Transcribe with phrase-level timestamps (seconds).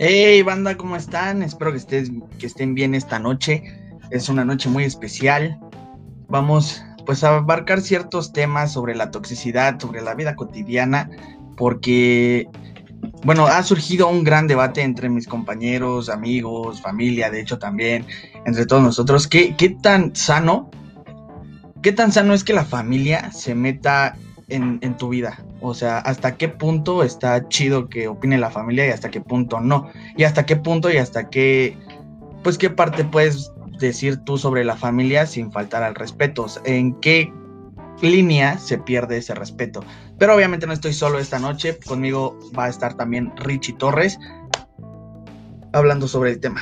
[0.00, 1.42] Hey banda, ¿cómo están?
[1.42, 3.64] Espero que, estés, que estén bien esta noche.
[4.12, 5.58] Es una noche muy especial.
[6.28, 11.10] Vamos pues a abarcar ciertos temas sobre la toxicidad, sobre la vida cotidiana,
[11.56, 12.46] porque
[13.24, 18.06] bueno, ha surgido un gran debate entre mis compañeros, amigos, familia, de hecho también,
[18.46, 19.26] entre todos nosotros.
[19.26, 20.70] ¿Qué, qué tan sano,
[21.82, 24.16] qué tan sano es que la familia se meta
[24.48, 25.44] en, en, tu vida?
[25.60, 29.60] O sea, hasta qué punto está chido que opine la familia y hasta qué punto
[29.60, 29.90] no.
[30.16, 31.76] Y hasta qué punto y hasta qué,
[32.42, 36.46] pues qué parte puedes decir tú sobre la familia sin faltar al respeto.
[36.64, 37.32] En qué
[38.02, 39.84] línea se pierde ese respeto.
[40.18, 41.78] Pero obviamente no estoy solo esta noche.
[41.86, 44.18] Conmigo va a estar también Richie Torres
[45.72, 46.60] hablando sobre el tema.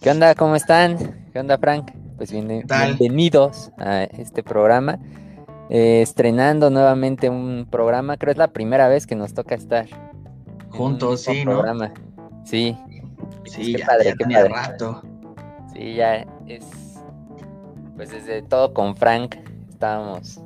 [0.00, 0.34] ¿Qué onda?
[0.34, 1.28] ¿Cómo están?
[1.32, 1.90] ¿Qué onda, Frank?
[2.16, 4.98] Pues bienvenidos a este programa.
[5.70, 8.16] Eh, estrenando nuevamente un programa.
[8.16, 9.86] Creo que es la primera vez que nos toca estar
[10.70, 11.88] juntos, sí, programa.
[11.88, 12.44] ¿no?
[12.44, 12.76] Sí.
[13.44, 14.48] Sí, qué ya, padre, qué padre.
[14.48, 15.02] rato.
[15.72, 16.64] Sí, ya es.
[17.96, 19.36] Pues desde todo con Frank
[19.68, 20.40] estábamos.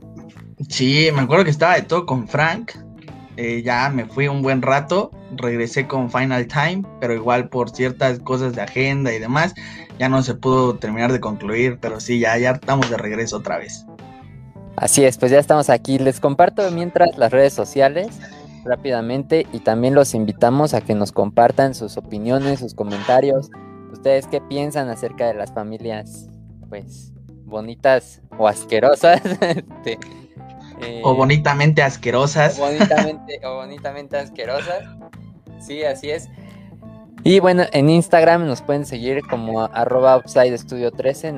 [0.69, 2.72] Sí, me acuerdo que estaba de todo con Frank.
[3.36, 8.19] Eh, ya me fui un buen rato, regresé con Final Time, pero igual por ciertas
[8.19, 9.55] cosas de agenda y demás,
[9.96, 13.58] ya no se pudo terminar de concluir, pero sí, ya, ya estamos de regreso otra
[13.58, 13.86] vez.
[14.80, 15.98] Así es, pues ya estamos aquí.
[15.98, 18.20] Les comparto mientras las redes sociales
[18.64, 23.50] rápidamente y también los invitamos a que nos compartan sus opiniones, sus comentarios.
[23.92, 26.28] ¿Ustedes qué piensan acerca de las familias,
[26.68, 27.12] pues,
[27.44, 29.20] bonitas o asquerosas?
[29.40, 29.98] Este,
[30.80, 32.58] eh, o bonitamente asquerosas.
[32.58, 34.84] O bonitamente, o bonitamente asquerosas.
[35.58, 36.28] Sí, así es.
[37.24, 41.32] Y bueno, en Instagram nos pueden seguir como arroba upside studio 13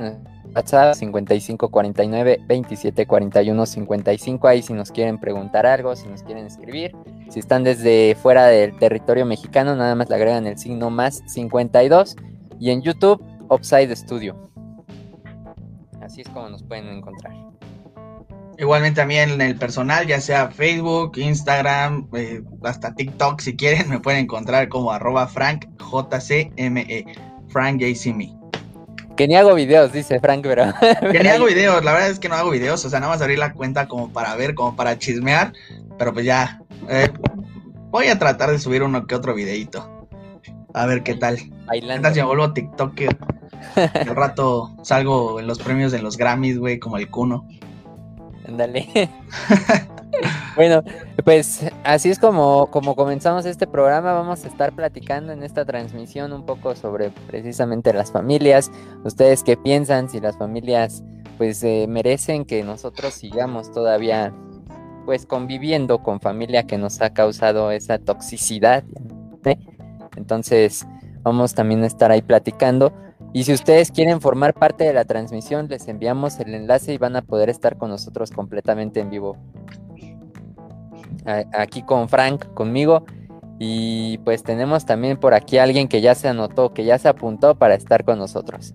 [0.55, 4.47] WhatsApp 5549 2741 55.
[4.47, 6.95] Ahí si nos quieren preguntar algo, si nos quieren escribir.
[7.29, 12.15] Si están desde fuera del territorio mexicano, nada más le agregan el signo más 52.
[12.59, 14.51] Y en YouTube, Upside Studio.
[16.01, 17.33] Así es como nos pueden encontrar.
[18.57, 23.99] Igualmente también en el personal, ya sea Facebook, Instagram, eh, hasta TikTok, si quieren, me
[23.99, 27.05] pueden encontrar como arroba Frank JCME,
[27.47, 28.40] Frank JCME.
[29.21, 30.73] Que ni hago videos, dice Frank, pero.
[31.11, 33.21] Que ni hago videos, la verdad es que no hago videos, o sea, nada más
[33.21, 35.53] abrir la cuenta como para ver, como para chismear,
[35.99, 36.59] pero pues ya.
[36.89, 37.07] Eh,
[37.91, 40.07] voy a tratar de subir uno que otro videito.
[40.73, 41.37] A ver qué tal.
[41.67, 42.09] Bailando.
[42.09, 43.15] Me vuelvo TikToker.
[43.93, 47.47] El rato salgo en los premios de los Grammys, güey, como el cuno.
[48.47, 48.89] Ándale.
[50.55, 50.83] bueno,
[51.23, 54.13] pues así es como, como comenzamos este programa.
[54.13, 58.71] Vamos a estar platicando en esta transmisión un poco sobre precisamente las familias.
[59.03, 61.03] Ustedes qué piensan si las familias
[61.37, 64.33] pues eh, merecen que nosotros sigamos todavía
[65.05, 68.83] pues conviviendo con familia que nos ha causado esa toxicidad.
[70.15, 70.85] Entonces
[71.23, 72.93] vamos también a estar ahí platicando.
[73.33, 77.15] Y si ustedes quieren formar parte de la transmisión, les enviamos el enlace y van
[77.15, 79.37] a poder estar con nosotros completamente en vivo.
[81.25, 83.05] Aquí con Frank, conmigo.
[83.59, 87.09] Y pues tenemos también por aquí a alguien que ya se anotó, que ya se
[87.09, 88.73] apuntó para estar con nosotros.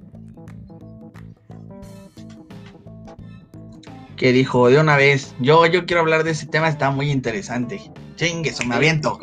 [4.16, 7.80] Que dijo de una vez, yo, yo quiero hablar de ese tema, está muy interesante.
[8.14, 9.18] Chingue, me aviento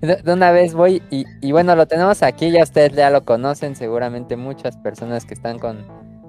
[0.00, 4.36] de, una vez voy y, bueno, lo tenemos aquí, ya ustedes ya lo conocen, seguramente
[4.36, 5.84] muchas personas que están con,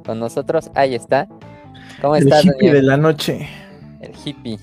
[0.07, 0.71] nosotros.
[0.73, 1.27] Ahí está.
[2.01, 3.45] ¿Cómo El hippie de la noche.
[3.99, 4.57] El hippie.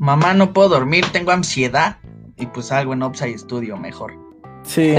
[0.00, 1.98] Mamá, no puedo dormir, tengo ansiedad.
[2.36, 4.14] Y pues algo en Upside Studio mejor.
[4.62, 4.94] Sí,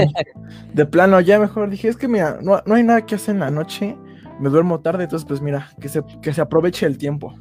[0.72, 3.40] de plano, ya mejor dije, es que mira, no, no hay nada que hacer en
[3.40, 3.96] la noche,
[4.40, 7.34] me duermo tarde, entonces pues mira, que se, que se aproveche el tiempo.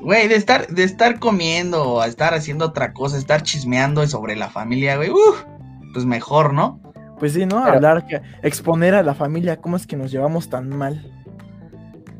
[0.00, 4.48] Güey, de estar, de estar comiendo o estar haciendo otra cosa, estar chismeando sobre la
[4.48, 5.44] familia, güey, uff,
[5.92, 6.80] pues mejor, ¿no?
[7.18, 7.58] Pues sí, ¿no?
[7.58, 11.12] Hablar, que, exponer a la familia cómo es que nos llevamos tan mal.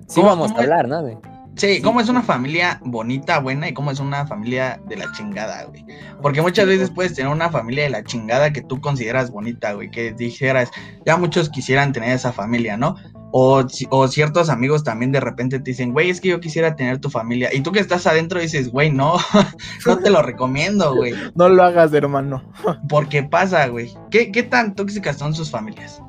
[0.08, 1.20] Sí, vamos a hablar, ¿no?
[1.58, 5.64] Sí, cómo es una familia bonita, buena y cómo es una familia de la chingada,
[5.64, 5.84] güey.
[6.22, 9.90] Porque muchas veces puedes tener una familia de la chingada que tú consideras bonita, güey,
[9.90, 10.70] que dijeras,
[11.04, 12.94] ya muchos quisieran tener esa familia, ¿no?
[13.32, 17.00] O, o, ciertos amigos también de repente te dicen, güey, es que yo quisiera tener
[17.00, 17.52] tu familia.
[17.52, 19.16] Y tú que estás adentro dices, güey, no,
[19.86, 21.12] no te lo recomiendo, güey.
[21.34, 22.44] No lo hagas, hermano.
[22.88, 23.92] Porque pasa, güey.
[24.12, 26.00] ¿Qué, ¿Qué tan tóxicas son sus familias?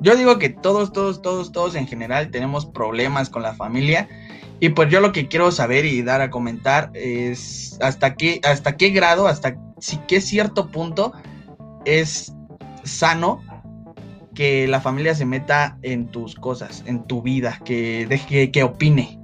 [0.00, 4.08] Yo digo que todos, todos, todos, todos en general tenemos problemas con la familia.
[4.60, 8.76] Y pues yo lo que quiero saber y dar a comentar es hasta qué, hasta
[8.76, 11.12] qué grado, hasta si qué cierto punto
[11.84, 12.34] es
[12.82, 13.42] sano
[14.34, 19.18] que la familia se meta en tus cosas, en tu vida, que deje que opine.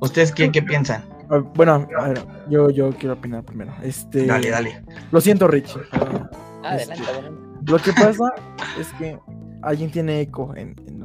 [0.00, 1.04] ¿Ustedes qué, qué piensan?
[1.30, 3.72] Ah, bueno, a ver, yo, yo quiero opinar primero.
[3.82, 4.82] Este, dale, dale.
[5.10, 5.76] Lo siento, Rich.
[6.62, 7.02] Adelante,
[7.66, 8.24] Lo que pasa
[8.80, 9.18] es que
[9.62, 11.04] alguien tiene eco en, en-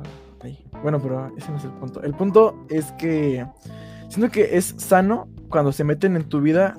[0.82, 2.04] Bueno, pero ese no es el punto.
[2.04, 3.46] El punto es que
[4.10, 6.78] siento que es sano cuando se meten en tu vida,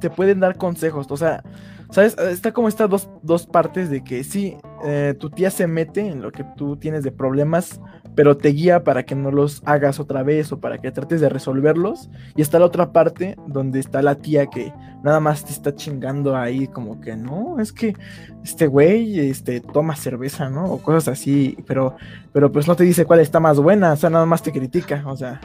[0.00, 1.06] te pueden dar consejos.
[1.10, 1.42] O sea,
[1.90, 2.16] ¿sabes?
[2.18, 6.22] Está como estas dos, dos partes de que sí, eh, tu tía se mete en
[6.22, 7.80] lo que tú tienes de problemas,
[8.18, 11.28] pero te guía para que no los hagas otra vez o para que trates de
[11.28, 12.10] resolverlos.
[12.34, 14.72] Y está la otra parte donde está la tía que
[15.04, 17.94] nada más te está chingando ahí como que no, es que
[18.42, 20.64] este güey este, toma cerveza, ¿no?
[20.64, 21.94] O cosas así, pero,
[22.32, 25.04] pero pues no te dice cuál está más buena, o sea, nada más te critica,
[25.06, 25.40] o sea,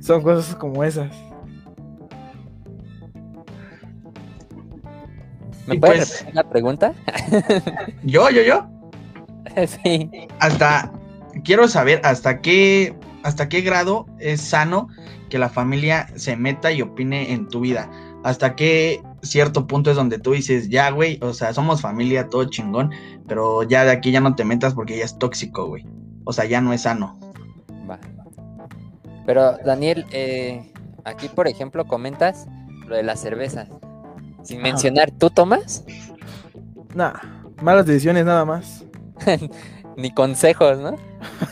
[0.00, 1.10] son cosas como esas.
[5.66, 6.94] ¿Me Y puedes pues- repetir la pregunta?
[8.04, 8.68] Yo, yo, yo.
[9.66, 10.28] sí.
[10.38, 10.92] Hasta
[11.42, 12.94] quiero saber hasta qué
[13.24, 14.88] hasta qué grado es sano
[15.30, 17.90] que la familia se meta y opine en tu vida.
[18.22, 22.44] Hasta qué cierto punto es donde tú dices, ya, güey, o sea, somos familia, todo
[22.44, 22.92] chingón,
[23.26, 25.86] pero ya de aquí ya no te metas porque ya es tóxico, güey.
[26.24, 27.18] O sea, ya no es sano.
[27.90, 27.98] Va.
[29.24, 30.70] Pero Daniel, eh,
[31.04, 32.46] aquí por ejemplo comentas
[32.86, 33.66] lo de la cerveza.
[34.42, 34.68] Sin Ajá.
[34.68, 35.84] mencionar, ¿tú tomas?
[36.94, 37.14] Nah,
[37.62, 38.84] malas decisiones nada más.
[39.96, 40.96] Ni consejos, ¿no?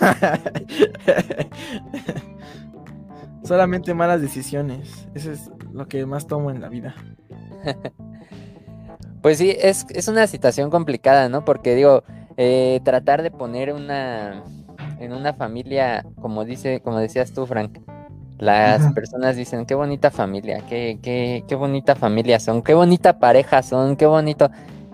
[3.44, 5.09] Solamente malas decisiones.
[5.15, 6.94] Eso es lo que más tomo en la vida.
[9.23, 11.44] Pues sí, es, es una situación complicada, ¿no?
[11.44, 12.03] Porque digo,
[12.37, 14.43] eh, tratar de poner una
[14.99, 17.79] en una familia, como dice, como decías tú, Frank,
[18.39, 18.93] las Ajá.
[18.93, 23.97] personas dicen, qué bonita familia, qué, qué, qué bonita familia son, qué bonita pareja son,
[23.97, 24.50] qué bonito.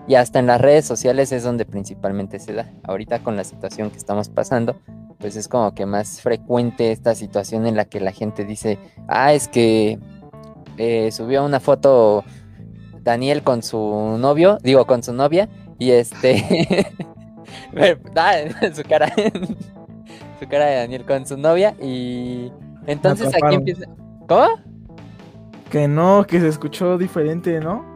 [0.09, 2.67] Y hasta en las redes sociales es donde principalmente se da.
[2.81, 4.75] Ahorita con la situación que estamos pasando,
[5.19, 9.33] pues es como que más frecuente esta situación en la que la gente dice, ah,
[9.33, 9.99] es que
[10.77, 12.23] eh, subió una foto
[13.03, 15.47] Daniel con su novio, digo, con su novia,
[15.77, 16.87] y este...
[18.15, 18.33] ah,
[18.73, 19.13] su cara,
[20.39, 22.51] su cara de Daniel con su novia, y
[22.87, 23.85] entonces aquí empieza...
[24.27, 24.47] ¿Cómo?
[25.69, 27.88] Que no, que se escuchó diferente, ¿no?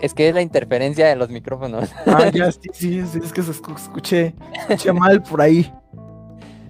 [0.00, 1.90] Es que es la interferencia de los micrófonos.
[2.06, 5.70] Ah, ya, sí, sí, sí, es que se escu- escuché, escuché mal por ahí.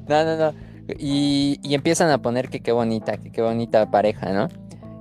[0.09, 0.55] No, no, no.
[0.99, 4.49] Y, y empiezan a poner que qué bonita, que qué bonita pareja, ¿no?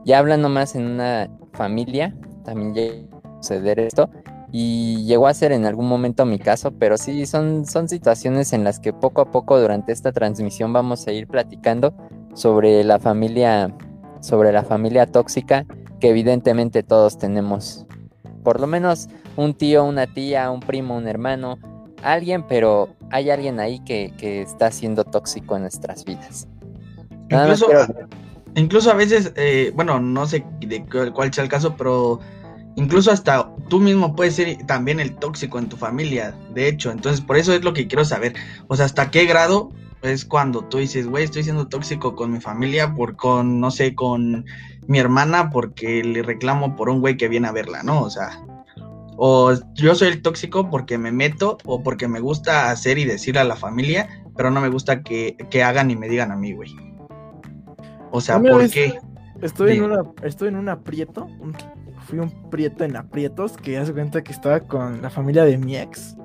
[0.06, 2.16] Ya hablando más en una familia,
[2.46, 2.94] también llega
[3.24, 4.10] a suceder esto.
[4.52, 8.64] Y llegó a ser en algún momento mi caso, pero sí, son, son situaciones en
[8.64, 11.94] las que poco a poco durante esta transmisión vamos a ir platicando
[12.34, 13.76] sobre la familia,
[14.22, 15.66] sobre la familia tóxica,
[16.00, 17.86] que evidentemente todos tenemos.
[18.44, 21.58] Por lo menos un tío, una tía, un primo, un hermano,
[22.04, 26.48] alguien, pero hay alguien ahí que, que está siendo tóxico en nuestras vidas.
[27.30, 28.10] Nada más Incluso, quiero-
[28.56, 32.20] incluso a veces, eh, bueno, no sé de cu- cuál sea el caso, pero
[32.76, 36.92] incluso hasta tú mismo puedes ser también el tóxico en tu familia, de hecho.
[36.92, 38.34] Entonces, por eso es lo que quiero saber.
[38.68, 39.72] O sea, hasta qué grado
[40.02, 43.94] es cuando tú dices, güey, estoy siendo tóxico con mi familia, por con, no sé,
[43.96, 44.46] con
[44.90, 48.02] mi hermana, porque le reclamo por un güey que viene a verla, ¿no?
[48.02, 48.32] O sea,
[49.18, 53.38] o yo soy el tóxico porque me meto o porque me gusta hacer y decir
[53.38, 56.54] a la familia, pero no me gusta que, que hagan y me digan a mí,
[56.54, 56.76] güey.
[58.12, 59.00] O sea, ¿por qué?
[59.42, 61.26] Estoy en, una, estoy en un aprieto.
[61.40, 61.56] un-
[62.08, 65.78] fui un prieto en aprietos que hace cuenta que estaba con la familia de mi
[65.78, 66.16] ex.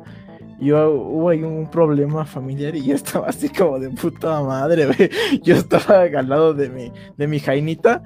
[0.61, 4.87] Y hubo, hubo ahí un problema familiar y yo estaba así como de puta madre,
[4.87, 5.11] güey.
[5.42, 8.02] Yo estaba al lado de mi, de mi jainita.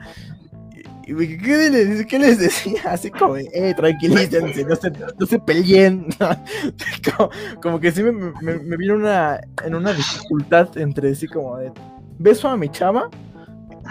[1.16, 2.82] ¿Qué, les, decía?
[2.92, 6.06] Así como, eh, tranquilícense, no se, no se peleen.
[7.62, 11.72] como, que sí me, me, vino una, en una dificultad entre sí como de,
[12.18, 13.08] ¿beso a mi chava?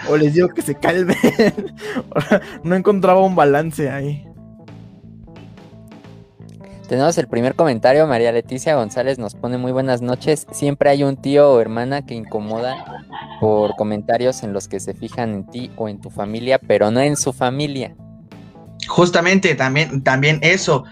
[0.08, 1.16] O les digo que se calmen.
[2.62, 4.27] no encontraba un balance ahí.
[6.88, 10.46] Tenemos el primer comentario, María Leticia González nos pone muy buenas noches.
[10.52, 13.04] Siempre hay un tío o hermana que incomoda
[13.42, 17.00] por comentarios en los que se fijan en ti o en tu familia, pero no
[17.00, 17.94] en su familia.
[18.88, 20.84] Justamente también, también eso,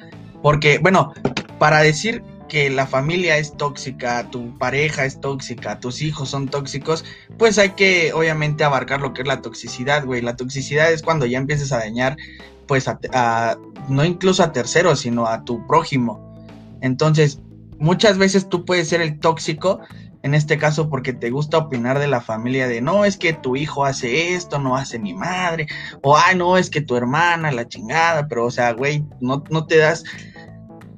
[0.42, 1.14] porque, bueno,
[1.58, 7.06] para decir que la familia es tóxica, tu pareja es tóxica, tus hijos son tóxicos,
[7.38, 10.20] pues hay que obviamente abarcar lo que es la toxicidad, güey.
[10.20, 12.18] La toxicidad es cuando ya empiezas a dañar,
[12.66, 13.56] pues, a, a-
[13.88, 16.34] no incluso a terceros, sino a tu prójimo.
[16.80, 17.40] Entonces,
[17.78, 19.80] muchas veces tú puedes ser el tóxico,
[20.22, 23.54] en este caso porque te gusta opinar de la familia de, no, es que tu
[23.54, 25.68] hijo hace esto, no hace ni madre,
[26.02, 29.66] o, ay, no, es que tu hermana, la chingada, pero, o sea, güey, no, no
[29.66, 30.02] te das,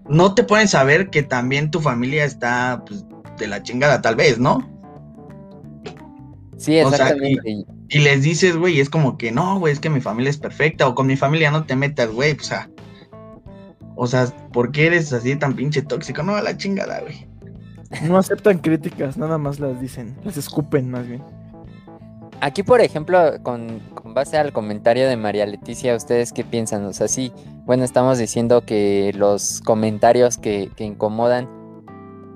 [0.08, 3.04] no te pones a ver que también tu familia está, pues,
[3.38, 4.66] de la chingada, tal vez, ¿no?
[6.56, 7.50] Sí, O sea, exactamente.
[7.50, 10.36] y- Y les dices, güey, es como que, no, güey, es que mi familia es
[10.36, 12.68] perfecta, o con mi familia no te metas, güey, o sea,
[13.96, 16.22] O sea, ¿por qué eres así tan pinche tóxico?
[16.22, 17.26] No, a la chingada, güey.
[18.06, 21.22] No aceptan críticas, nada más las dicen, las escupen más bien.
[22.40, 26.84] Aquí, por ejemplo, con, con, base al comentario de María Leticia, ¿ustedes qué piensan?
[26.84, 27.32] O sea, sí,
[27.64, 31.48] bueno, estamos diciendo que los comentarios que, que incomodan,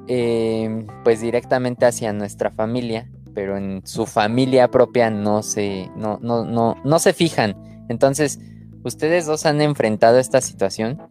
[0.09, 6.45] eh, pues directamente hacia nuestra familia, pero en su familia propia no se, no, no,
[6.45, 7.57] no, no se fijan.
[7.89, 8.39] Entonces,
[8.85, 11.03] ¿ustedes dos han enfrentado esta situación?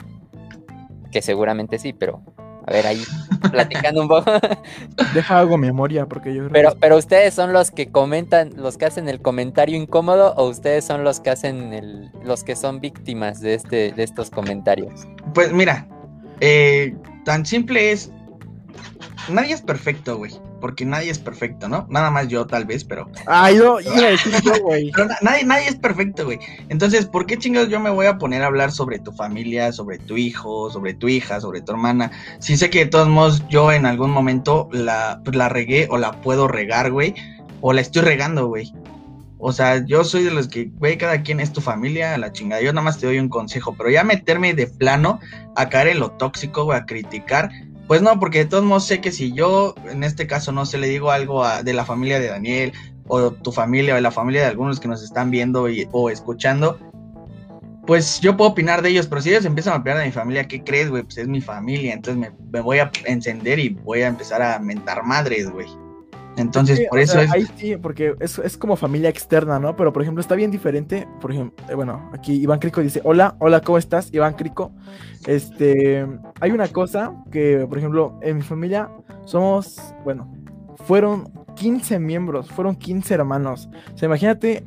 [1.11, 2.23] Que seguramente sí, pero
[2.65, 3.01] a ver, ahí
[3.51, 4.31] platicando un poco.
[5.13, 6.77] Deja algo memoria, porque yo creo pero, que...
[6.79, 11.03] pero ustedes son los que comentan, los que hacen el comentario incómodo, o ustedes son
[11.03, 15.07] los que hacen el, los que son víctimas de este, de estos comentarios.
[15.33, 15.87] Pues mira,
[16.39, 18.11] eh, tan simple es.
[19.29, 20.31] Nadie es perfecto, güey.
[20.61, 21.85] Porque nadie es perfecto, ¿no?
[21.89, 23.09] Nada más yo, tal vez, pero.
[23.25, 24.91] Ay, no, iba a decir yo, güey.
[24.91, 26.39] Pero na- nadie, nadie es perfecto, güey.
[26.69, 29.97] Entonces, ¿por qué chingados yo me voy a poner a hablar sobre tu familia, sobre
[29.97, 32.11] tu hijo, sobre tu hija, sobre tu hermana?
[32.39, 35.97] Si sé que de todos modos yo en algún momento la, pues, la regué o
[35.97, 37.15] la puedo regar, güey.
[37.59, 38.71] O la estoy regando, güey.
[39.43, 42.61] O sea, yo soy de los que, güey, cada quien es tu familia, la chingada.
[42.61, 45.19] Yo nada más te doy un consejo, pero ya meterme de plano
[45.55, 47.49] a caer en lo tóxico, güey, a criticar.
[47.91, 50.77] Pues no, porque de todos modos sé que si yo, en este caso, no sé,
[50.77, 52.71] le digo algo de la familia de Daniel,
[53.09, 56.09] o tu familia, o de la familia de algunos que nos están viendo y- o
[56.09, 56.79] escuchando,
[57.85, 60.47] pues yo puedo opinar de ellos, pero si ellos empiezan a opinar de mi familia,
[60.47, 61.03] ¿qué crees, güey?
[61.03, 64.57] Pues es mi familia, entonces me, me voy a encender y voy a empezar a
[64.59, 65.67] mentar madres, güey.
[66.41, 67.31] Entonces, Sí, por eso sea, es...
[67.31, 69.75] Ahí sí, porque es, es como familia externa, ¿no?
[69.75, 71.07] Pero, por ejemplo, está bien diferente.
[71.19, 74.13] Por ejemplo, eh, bueno, aquí Iván Crico dice, hola, hola, ¿cómo estás?
[74.13, 74.71] Iván Crico.
[75.27, 76.05] Este,
[76.39, 78.89] hay una cosa que, por ejemplo, en mi familia
[79.25, 80.31] somos, bueno,
[80.85, 83.69] fueron 15 miembros, fueron 15 hermanos.
[83.93, 84.65] O sea, imagínate...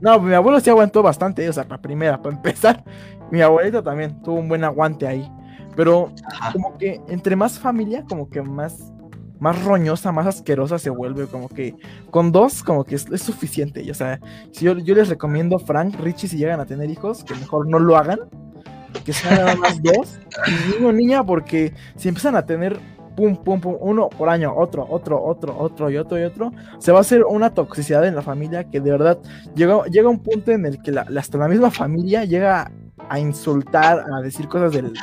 [0.00, 2.84] No, mi abuelo sí aguantó bastante, o sea, para primera, para empezar.
[3.30, 5.28] Mi abuelito también tuvo un buen aguante ahí.
[5.76, 6.12] Pero
[6.52, 8.92] como que entre más familia, como que más,
[9.40, 11.26] más roñosa, más asquerosa se vuelve.
[11.26, 11.74] Como que
[12.10, 13.82] con dos, como que es, es suficiente.
[13.82, 14.20] y, o sea,
[14.52, 17.78] si yo, yo les recomiendo, Frank, Richie, si llegan a tener hijos, que mejor no
[17.78, 18.18] lo hagan.
[19.04, 20.18] Que sean nada más dos.
[20.46, 22.78] Y niño niña, porque si empiezan a tener
[23.14, 26.92] pum, pum, pum, uno por año, otro, otro, otro, otro y otro y otro, se
[26.92, 29.18] va a hacer una toxicidad en la familia que de verdad
[29.54, 32.70] llega, llega un punto en el que la, hasta la misma familia llega
[33.08, 34.98] a insultar, a decir cosas del- de,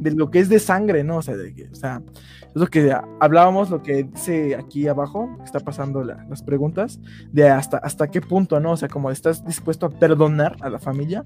[0.00, 1.18] de lo que es de sangre, ¿no?
[1.18, 2.02] O sea, de o sea,
[2.58, 7.00] es lo que hablábamos, lo que dice aquí abajo, que está pasando la- las preguntas,
[7.32, 8.72] de hasta, hasta qué punto, ¿no?
[8.72, 11.22] O sea, como estás dispuesto a perdonar a la familia,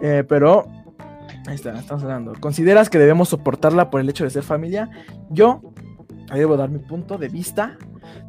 [0.00, 0.66] eh, pero
[1.46, 2.32] ahí está, estamos hablando.
[2.40, 4.90] ¿Consideras que debemos soportarla por el hecho de ser familia?
[5.30, 5.60] Yo,
[6.30, 7.76] ahí debo dar mi punto de vista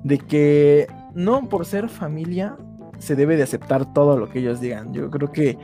[0.04, 2.56] de que no por ser familia
[2.98, 4.94] se debe de aceptar todo lo que ellos digan.
[4.94, 5.58] Yo creo que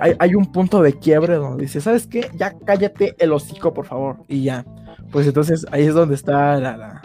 [0.00, 2.30] hay, hay un punto de quiebre donde dice, ¿sabes qué?
[2.34, 4.24] Ya cállate el hocico, por favor.
[4.26, 4.64] Y ya.
[5.10, 7.02] Pues entonces ahí es donde está la,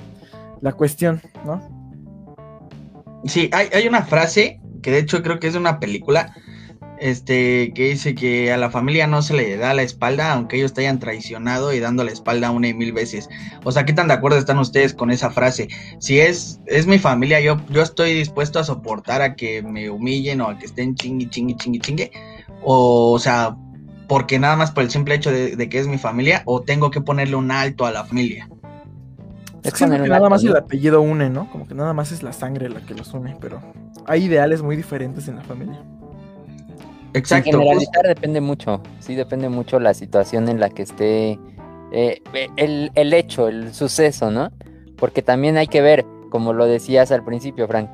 [0.62, 1.62] la, cuestión, ¿no?
[3.26, 6.36] Sí, hay, hay una frase que de hecho creo que es de una película,
[7.00, 10.74] este, que dice que a la familia no se le da la espalda, aunque ellos
[10.74, 13.30] te hayan traicionado y dando la espalda una y mil veces.
[13.64, 15.68] O sea, ¿qué tan de acuerdo están ustedes con esa frase?
[16.00, 20.42] Si es, es mi familia, yo, yo estoy dispuesto a soportar a que me humillen
[20.42, 22.12] o a que estén chingui, chingui, chingui, chingue.
[22.62, 23.58] O, o sea,
[24.14, 26.92] porque nada más por el simple hecho de, de que es mi familia, o tengo
[26.92, 28.48] que ponerle un alto a la familia.
[29.64, 30.52] Es que nada alto, más ¿no?
[30.52, 31.50] el apellido une, ¿no?
[31.50, 33.60] Como que nada más es la sangre la que los une, pero
[34.06, 35.84] hay ideales muy diferentes en la familia.
[37.16, 37.50] Exacto.
[37.50, 41.40] En generalizar depende mucho, sí depende mucho la situación en la que esté
[41.92, 42.22] eh,
[42.56, 44.52] el, el hecho, el suceso, ¿no?
[44.96, 47.90] Porque también hay que ver, como lo decías al principio, Frank,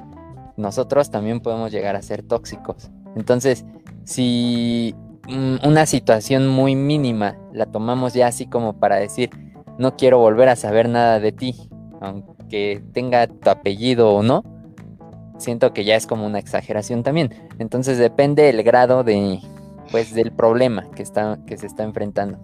[0.58, 2.92] nosotros también podemos llegar a ser tóxicos.
[3.16, 3.64] Entonces,
[4.04, 4.94] si
[5.28, 9.30] una situación muy mínima la tomamos ya así como para decir,
[9.78, 11.56] no quiero volver a saber nada de ti,
[12.02, 14.44] aunque tenga tu apellido o no,
[15.38, 17.34] siento que ya es como una exageración también.
[17.60, 19.40] Entonces depende el grado de,
[19.92, 22.40] pues, del problema que está, que se está enfrentando.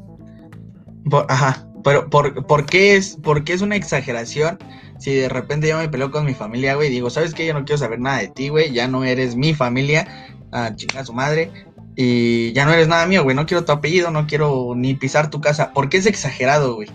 [1.28, 4.58] Ajá, pero por, ¿por, qué es, ¿por qué es una exageración
[4.98, 6.90] si de repente yo me peleo con mi familia, güey?
[6.90, 7.46] Digo, ¿sabes qué?
[7.46, 8.72] Yo no quiero saber nada de ti, güey.
[8.72, 10.08] Ya no eres mi familia,
[10.52, 11.52] a chingar a su madre.
[11.96, 13.36] Y ya no eres nada mío, güey.
[13.36, 15.72] No quiero tu apellido, no quiero ni pisar tu casa.
[15.72, 16.90] ¿Por qué es exagerado, güey?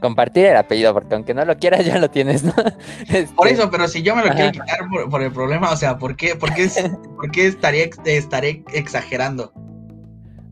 [0.00, 2.52] Compartir el apellido, porque aunque no lo quieras, ya lo tienes, ¿no?
[3.08, 5.76] Este, Por eso, pero si yo me lo quiero quitar por, por el problema, o
[5.76, 6.78] sea, ¿por qué, por qué, es-
[7.16, 9.52] por qué estaría, estaré exagerando?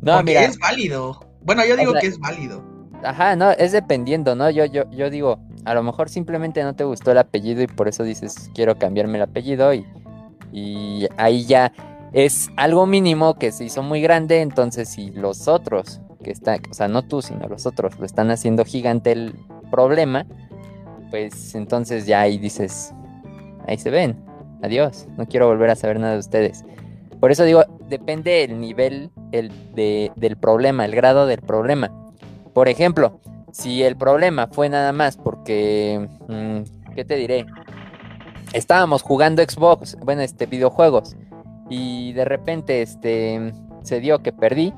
[0.00, 1.20] No, Porque mira, es válido.
[1.42, 2.62] Bueno, yo digo sea, que es válido.
[3.04, 4.50] ajá, no, es dependiendo, ¿no?
[4.50, 7.86] Yo, yo, yo digo, a lo mejor simplemente no te gustó el apellido y por
[7.88, 9.86] eso dices, quiero cambiarme el apellido y,
[10.52, 11.72] y ahí ya
[12.12, 16.74] es algo mínimo que se hizo muy grande, entonces si los otros que está, o
[16.74, 19.34] sea, no tú, sino los otros, lo están haciendo gigante el
[19.70, 20.26] problema,
[21.10, 22.92] pues entonces ya ahí dices,
[23.66, 24.16] ahí se ven,
[24.62, 26.64] adiós, no quiero volver a saber nada de ustedes.
[27.20, 31.90] Por eso digo, depende el nivel el de, del problema, el grado del problema.
[32.52, 33.20] Por ejemplo,
[33.52, 37.46] si el problema fue nada más porque, mm, ¿qué te diré?
[38.52, 41.16] Estábamos jugando Xbox, bueno, este, videojuegos,
[41.68, 44.72] y de repente, este, se dio que perdí,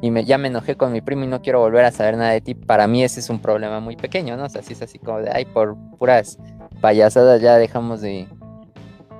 [0.00, 2.30] y me, ya me enojé con mi primo y no quiero volver a saber nada
[2.30, 4.44] de ti, para mí ese es un problema muy pequeño, ¿no?
[4.44, 6.38] O sea, si es así como de, ay, por puras
[6.80, 8.28] payasadas ya dejamos de,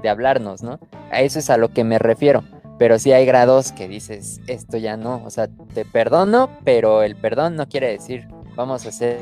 [0.03, 0.79] de hablarnos, ¿no?
[1.11, 2.45] A eso es a lo que me refiero.
[2.79, 7.17] Pero sí hay grados que dices, esto ya no, o sea, te perdono, pero el
[7.17, 9.19] perdón no quiere decir, vamos a hacer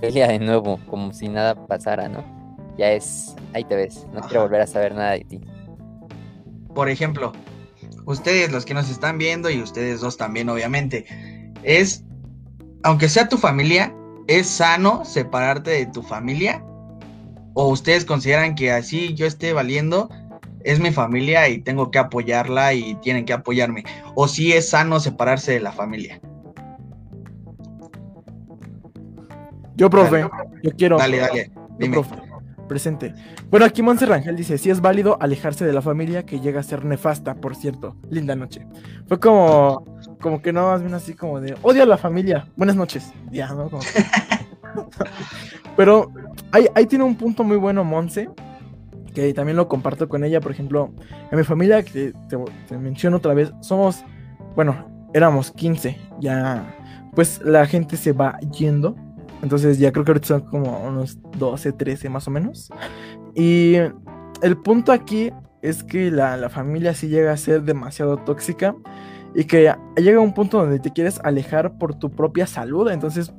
[0.00, 2.24] pelea de nuevo, como si nada pasara, ¿no?
[2.78, 5.40] Ya es, ahí te ves, no quiero volver a saber nada de ti.
[6.76, 7.32] Por ejemplo,
[8.04, 11.06] ustedes los que nos están viendo y ustedes dos también, obviamente,
[11.62, 12.04] es,
[12.82, 16.62] aunque sea tu familia, ¿es sano separarte de tu familia?
[17.54, 20.10] ¿O ustedes consideran que así yo esté valiendo?
[20.64, 23.84] es mi familia y tengo que apoyarla y tienen que apoyarme.
[24.16, 26.20] O si es sano separarse de la familia.
[29.76, 30.28] Yo, profe,
[30.64, 30.98] yo quiero.
[30.98, 31.52] Dale, dale.
[31.78, 31.94] Dime.
[31.94, 32.16] profe,
[32.66, 33.14] presente.
[33.50, 36.62] Bueno, aquí Monse Rangel dice: Si es válido alejarse de la familia que llega a
[36.62, 37.96] ser nefasta, por cierto.
[38.10, 38.66] Linda noche.
[39.06, 39.84] Fue como,
[40.20, 42.48] como que no, más bien así como de odio a la familia.
[42.56, 43.12] Buenas noches.
[43.30, 43.70] Ya, ¿no?
[45.76, 46.12] Pero
[46.52, 48.28] ahí, ahí tiene un punto muy bueno, Monse
[49.16, 50.92] que también lo comparto con ella, por ejemplo,
[51.30, 54.04] en mi familia, que te, menciono otra vez, somos,
[54.54, 56.76] bueno, éramos 15, ya,
[57.14, 58.94] pues la gente se va yendo,
[59.42, 62.70] entonces ya creo que ahorita son como unos 12, 13 más o menos,
[63.34, 63.74] y
[64.42, 65.30] el punto aquí
[65.62, 68.74] es que la, la familia sí llega a ser demasiado tóxica
[69.34, 73.32] y que llega un punto donde te quieres alejar por tu propia salud, entonces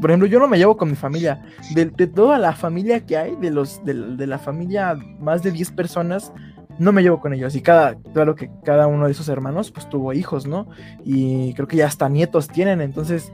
[0.00, 1.42] por ejemplo, yo no me llevo con mi familia.
[1.74, 6.32] De, toda la familia que hay, de los de, la familia más de 10 personas,
[6.78, 7.56] no me llevo con ellos.
[7.56, 10.68] Y cada, claro que cada uno de esos hermanos, pues tuvo hijos, ¿no?
[11.04, 12.80] Y creo que ya hasta nietos tienen.
[12.80, 13.32] Entonces,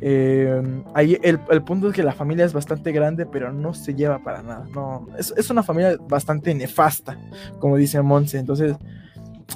[0.00, 4.18] eh, ahí el, punto es que la familia es bastante grande, pero no se lleva
[4.20, 4.66] para nada.
[4.74, 7.18] No, es, es una familia bastante nefasta,
[7.58, 8.38] como dice Monse.
[8.38, 8.76] Entonces,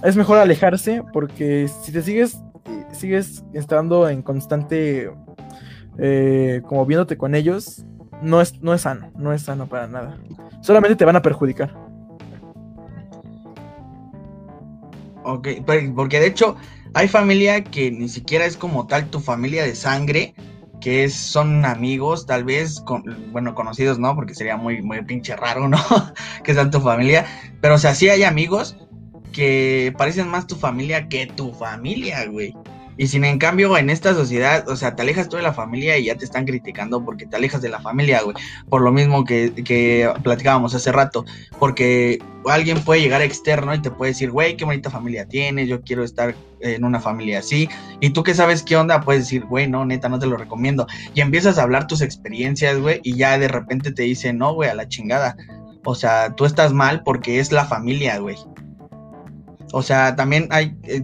[0.02, 2.40] es mejor alejarse porque si te sigues,
[2.92, 5.10] sigues estando en constante
[5.98, 7.84] eh, como viéndote con ellos,
[8.22, 10.18] no es, no es sano, no es sano para nada.
[10.60, 11.74] Solamente te van a perjudicar.
[15.32, 15.48] Ok,
[15.94, 16.56] porque de hecho
[16.92, 20.34] hay familia que ni siquiera es como tal tu familia de sangre,
[20.80, 24.14] que es, son amigos, tal vez, con, bueno, conocidos, ¿no?
[24.14, 25.78] Porque sería muy, muy pinche raro, ¿no?
[26.44, 27.24] que sean tu familia.
[27.62, 28.76] Pero o sea, sí hay amigos
[29.32, 32.54] que parecen más tu familia que tu familia, güey.
[32.96, 35.96] Y sin en cambio, en esta sociedad, o sea, te alejas tú de la familia
[35.98, 38.36] y ya te están criticando porque te alejas de la familia, güey.
[38.68, 41.24] Por lo mismo que, que platicábamos hace rato.
[41.58, 45.82] Porque alguien puede llegar externo y te puede decir, güey, qué bonita familia tienes, yo
[45.82, 47.68] quiero estar en una familia así.
[48.00, 50.86] Y tú que sabes qué onda, puedes decir, güey, no, neta, no te lo recomiendo.
[51.14, 54.68] Y empiezas a hablar tus experiencias, güey, y ya de repente te dicen, no, güey,
[54.68, 55.36] a la chingada.
[55.84, 58.36] O sea, tú estás mal porque es la familia, güey.
[59.72, 61.02] O sea, también hay, eh,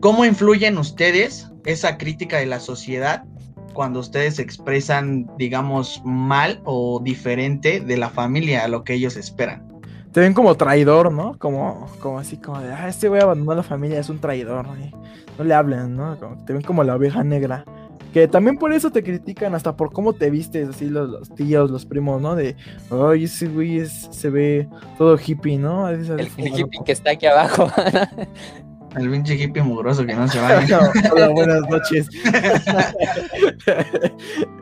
[0.00, 3.24] ¿Cómo influyen ustedes esa crítica de la sociedad
[3.72, 9.66] cuando ustedes expresan, digamos, mal o diferente de la familia a lo que ellos esperan?
[10.12, 11.38] Te ven como traidor, ¿no?
[11.38, 14.74] Como, como así, como de, ah, este güey abandonó la familia, es un traidor, ¿no?
[15.36, 16.16] no le hablen, ¿no?
[16.46, 17.64] te ven como la oveja negra.
[18.12, 21.84] Que también por eso te critican, hasta por cómo te vistes, así los, tíos, los
[21.84, 22.36] primos, ¿no?
[22.36, 22.54] De,
[22.92, 25.88] ay, ese güey se ve todo hippie, ¿no?
[25.88, 27.68] el, el hippie que está aquí abajo.
[28.96, 30.50] El pinche hippie mugroso que no se va.
[31.12, 32.08] Hola, buenas noches.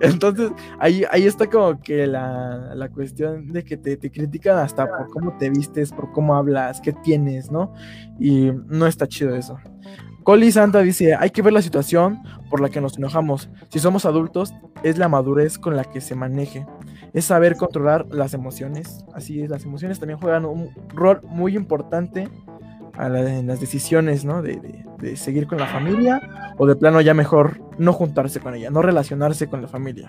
[0.00, 4.86] Entonces, ahí, ahí está como que la, la cuestión de que te, te, critican hasta
[4.86, 7.72] por cómo te vistes, por cómo hablas, qué tienes, ¿no?
[8.18, 9.58] Y no está chido eso.
[10.22, 13.50] Coli Santa dice, hay que ver la situación por la que nos enojamos.
[13.70, 16.64] Si somos adultos, es la madurez con la que se maneje.
[17.12, 19.04] Es saber controlar las emociones.
[19.14, 22.28] Así es, las emociones también juegan un rol muy importante
[22.98, 24.42] en las decisiones, ¿no?
[24.42, 24.82] De,
[25.16, 29.48] seguir con la familia o de plano ya mejor no juntarse con ella, no relacionarse
[29.48, 30.08] con la familia.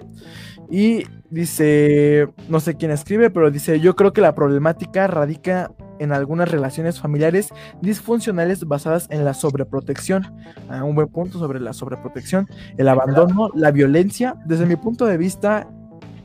[0.69, 6.11] Y dice, no sé quién escribe, pero dice, yo creo que la problemática radica en
[6.11, 7.49] algunas relaciones familiares
[7.81, 10.31] disfuncionales basadas en la sobreprotección.
[10.69, 14.35] Ah, un buen punto sobre la sobreprotección, el abandono, la violencia.
[14.45, 15.67] Desde mi punto de vista,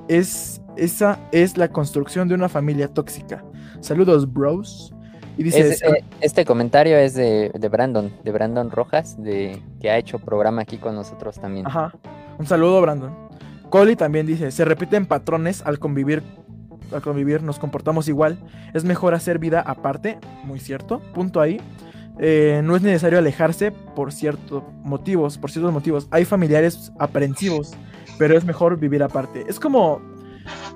[0.09, 3.45] es, esa es la construcción de una familia tóxica.
[3.81, 4.93] Saludos, bros.
[5.39, 9.89] Y dice, Es- eh, este comentario es de, de Brandon, de Brandon Rojas, de que
[9.91, 11.67] ha hecho programa aquí con nosotros también.
[11.67, 11.93] Ajá.
[12.39, 13.15] Un saludo, Brandon.
[13.71, 16.23] Coli también dice, se repiten patrones al convivir.
[16.93, 18.39] Al convivir nos comportamos igual.
[18.75, 20.19] Es mejor hacer vida aparte.
[20.45, 21.01] Muy cierto.
[21.15, 21.61] Punto ahí.
[22.19, 25.37] Eh, no es necesario alejarse por ciertos motivos.
[25.39, 26.09] Por ciertos motivos.
[26.11, 27.73] Hay familiares aprensivos.
[28.19, 29.45] Pero es mejor vivir aparte.
[29.49, 30.01] Es como.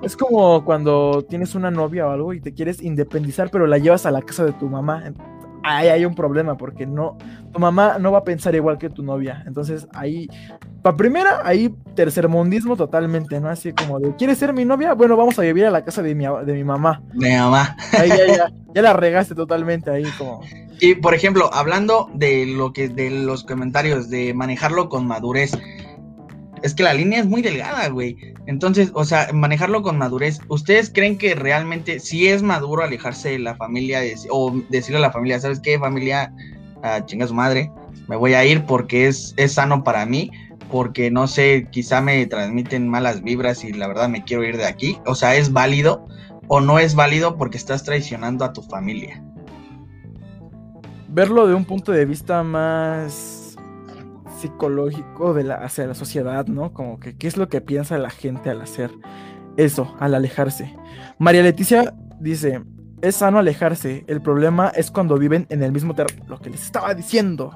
[0.01, 4.05] Es como cuando tienes una novia o algo y te quieres independizar, pero la llevas
[4.05, 5.13] a la casa de tu mamá.
[5.65, 7.17] Ahí hay un problema, porque no,
[7.53, 9.43] tu mamá no va a pensar igual que tu novia.
[9.47, 10.27] Entonces ahí,
[10.81, 13.47] para primera, ahí tercermundismo totalmente, ¿no?
[13.47, 14.93] Así como de, ¿quieres ser mi novia?
[14.93, 17.01] Bueno, vamos a vivir a la casa de mi, de mi mamá.
[17.13, 17.77] De mi mamá.
[17.97, 20.41] Ahí ya, ya, ya la regaste totalmente ahí como...
[20.81, 25.57] Y por ejemplo, hablando de lo que de los comentarios de manejarlo con madurez,
[26.63, 28.17] es que la línea es muy delgada, güey.
[28.47, 33.39] Entonces, o sea, manejarlo con madurez, ¿ustedes creen que realmente sí es maduro alejarse de
[33.39, 33.99] la familia
[34.29, 36.33] o decirle a la familia, ¿sabes qué, familia?
[36.81, 37.69] Ah, chinga su madre,
[38.07, 40.31] me voy a ir porque es, es sano para mí,
[40.71, 44.65] porque no sé, quizá me transmiten malas vibras y la verdad me quiero ir de
[44.65, 44.97] aquí.
[45.05, 46.07] O sea, ¿es válido
[46.47, 49.21] o no es válido porque estás traicionando a tu familia?
[51.09, 53.42] Verlo de un punto de vista más
[54.43, 56.73] psicológico de la, hacia la sociedad, ¿no?
[56.73, 58.91] Como que qué es lo que piensa la gente al hacer
[59.57, 60.75] eso, al alejarse.
[61.17, 62.61] María Leticia dice,
[63.01, 66.63] es sano alejarse, el problema es cuando viven en el mismo terreno, lo que les
[66.63, 67.51] estaba diciendo.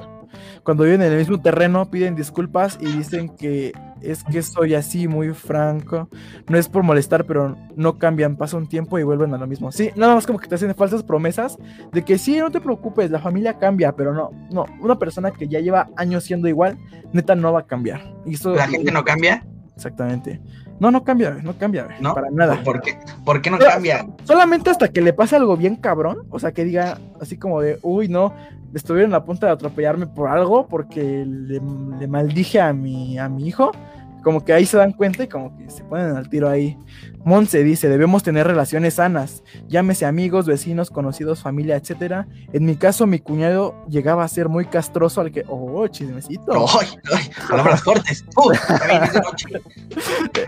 [0.64, 5.08] Cuando viven en el mismo terreno piden disculpas y dicen que es que soy así
[5.08, 6.10] muy franco,
[6.48, 9.72] no es por molestar, pero no cambian, pasa un tiempo y vuelven a lo mismo.
[9.72, 11.58] Sí, nada más como que te hacen falsas promesas
[11.92, 15.48] de que sí, no te preocupes, la familia cambia, pero no, no, una persona que
[15.48, 16.78] ya lleva años siendo igual,
[17.14, 18.02] neta no va a cambiar.
[18.26, 19.46] Y eso, ¿La gente no cambia?
[19.76, 20.42] Exactamente.
[20.80, 22.14] No, no cambia, no cambia, ¿No?
[22.14, 22.62] para nada.
[22.64, 24.06] ¿Por qué, ¿Por qué no Pero- cambia?
[24.24, 27.80] Solamente hasta que le pase algo bien cabrón, o sea, que diga así como de,
[27.82, 28.34] uy, no,
[28.74, 31.60] estuvieron a punto de atropellarme por algo porque le,
[32.00, 33.72] le maldije a mi, a mi hijo.
[34.24, 36.78] Como que ahí se dan cuenta y como que se ponen al tiro ahí.
[37.28, 42.26] Monse dice, debemos tener relaciones sanas, llámese amigos, vecinos, conocidos, familia, etcétera.
[42.54, 46.66] En mi caso, mi cuñado llegaba a ser muy castroso al que, oh, chismecito.
[46.80, 47.30] ¡Ay, ay!
[47.50, 47.84] Palabras.
[48.38, 48.52] ¡Uh!
[49.26, 49.62] noche.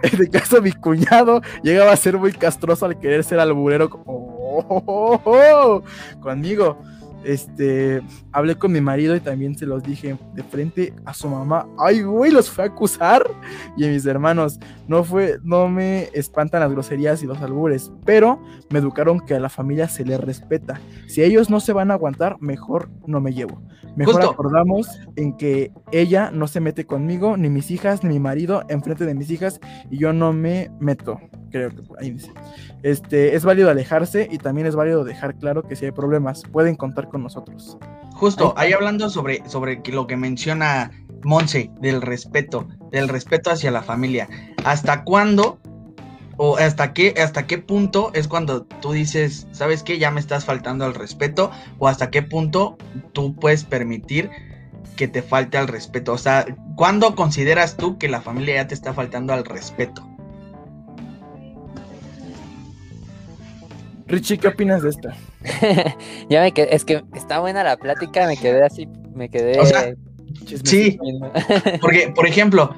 [0.03, 3.89] En el caso, mi cuñado llegaba a ser muy castroso al querer ser alburero.
[4.05, 5.83] Oh, oh, oh, oh,
[6.21, 6.81] conmigo.
[7.23, 8.01] Este,
[8.32, 11.67] hablé con mi marido y también se los dije de frente a su mamá.
[11.77, 13.29] Ay, güey, los fue a acusar.
[13.75, 18.41] Y a mis hermanos, no fue, no me espantan las groserías y los albures, pero
[18.69, 20.79] me educaron que a la familia se le respeta.
[21.08, 23.62] Si ellos no se van a aguantar, mejor no me llevo.
[23.95, 24.32] Mejor Justo.
[24.32, 29.05] acordamos en que ella no se mete conmigo, ni mis hijas, ni mi marido, enfrente
[29.05, 31.19] de mis hijas, y yo no me meto.
[31.49, 32.31] Creo que por ahí dice.
[32.83, 36.75] Este, es válido alejarse y también es válido dejar claro que si hay problemas, pueden
[36.75, 37.77] contar con nosotros.
[38.13, 40.91] Justo, ahí hablando sobre, sobre lo que menciona
[41.23, 44.27] Monse, del respeto, del respeto hacia la familia.
[44.63, 45.59] ¿Hasta cuándo
[46.38, 49.99] o hasta qué, hasta qué punto es cuando tú dices, ¿sabes qué?
[49.99, 52.77] Ya me estás faltando al respeto o hasta qué punto
[53.12, 54.29] tú puedes permitir
[54.95, 56.13] que te falte al respeto?
[56.13, 60.05] O sea, ¿cuándo consideras tú que la familia ya te está faltando al respeto?
[64.09, 65.09] Richie, ¿qué opinas de esto?
[66.29, 69.59] ya me quedé, es que está buena la plática, me quedé así, me quedé.
[69.59, 69.93] O sea.
[70.63, 70.97] Sí,
[71.81, 72.75] Porque, por ejemplo,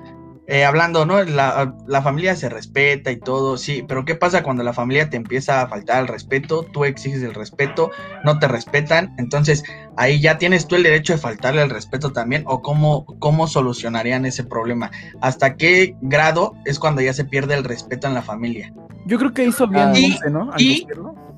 [0.52, 1.24] eh, hablando, ¿no?
[1.24, 5.16] La, la familia se respeta y todo, sí, pero ¿qué pasa cuando la familia te
[5.16, 6.64] empieza a faltar el respeto?
[6.74, 7.90] Tú exiges el respeto,
[8.26, 9.64] no te respetan, entonces
[9.96, 14.26] ahí ya tienes tú el derecho de faltarle el respeto también, o cómo, cómo solucionarían
[14.26, 14.92] ese problema.
[15.22, 18.74] ¿Hasta qué grado es cuando ya se pierde el respeto en la familia?
[19.06, 19.94] Yo creo que hizo bien Ah.
[19.98, 20.52] Y- ¿no?
[20.52, 20.86] Al y-.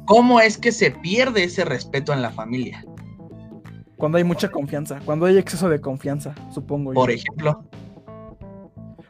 [0.05, 2.83] ¿Cómo es que se pierde ese respeto en la familia?
[3.95, 6.95] Cuando hay mucha confianza, cuando hay exceso de confianza, supongo yo.
[6.95, 7.63] Por ejemplo,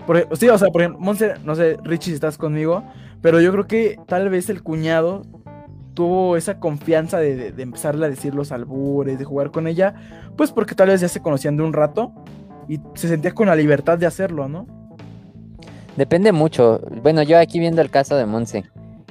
[0.05, 2.83] Por sí, o sea, por ejemplo, Monse, no sé, Richie, si estás conmigo,
[3.21, 5.23] pero yo creo que tal vez el cuñado
[5.93, 9.95] tuvo esa confianza de, empezarle a decir los albures, de jugar con ella,
[10.35, 12.11] pues porque tal vez ya se conocían de un rato
[12.67, 14.67] y se sentía con la libertad de hacerlo, ¿no?
[15.95, 16.81] Depende mucho.
[17.03, 18.63] Bueno, yo aquí viendo el caso de Monse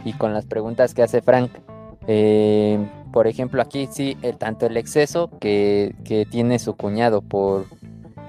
[0.04, 1.50] y con las preguntas que hace Frank,
[2.08, 7.66] eh, por ejemplo, aquí sí, el, tanto el exceso que, que tiene su cuñado por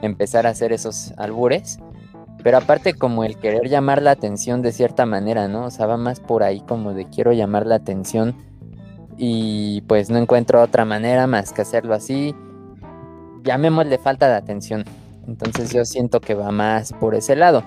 [0.03, 1.79] empezar a hacer esos albures,
[2.43, 5.65] pero aparte como el querer llamar la atención de cierta manera, ¿no?
[5.65, 8.35] O sea, va más por ahí como de quiero llamar la atención
[9.17, 12.35] y pues no encuentro otra manera más que hacerlo así.
[13.43, 14.83] Llamémosle falta de atención.
[15.27, 17.63] Entonces yo siento que va más por ese lado.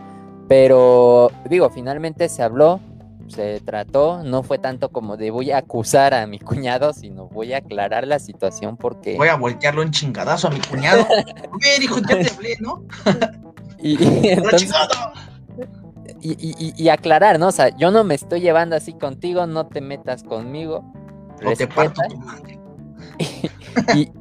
[0.48, 2.80] Pero digo, finalmente se habló
[3.28, 7.52] se trató, no fue tanto como de voy a acusar a mi cuñado, sino voy
[7.52, 9.16] a aclarar la situación porque...
[9.16, 11.06] Voy a voltearlo en chingadazo a mi cuñado.
[11.60, 12.84] ver, hijo, ya te hablé, ¿no?
[16.20, 17.48] y, y, aclarar, ¿no?
[17.48, 20.84] O sea, yo no me estoy llevando así contigo, no te metas conmigo.
[21.44, 22.58] O te parto tu madre.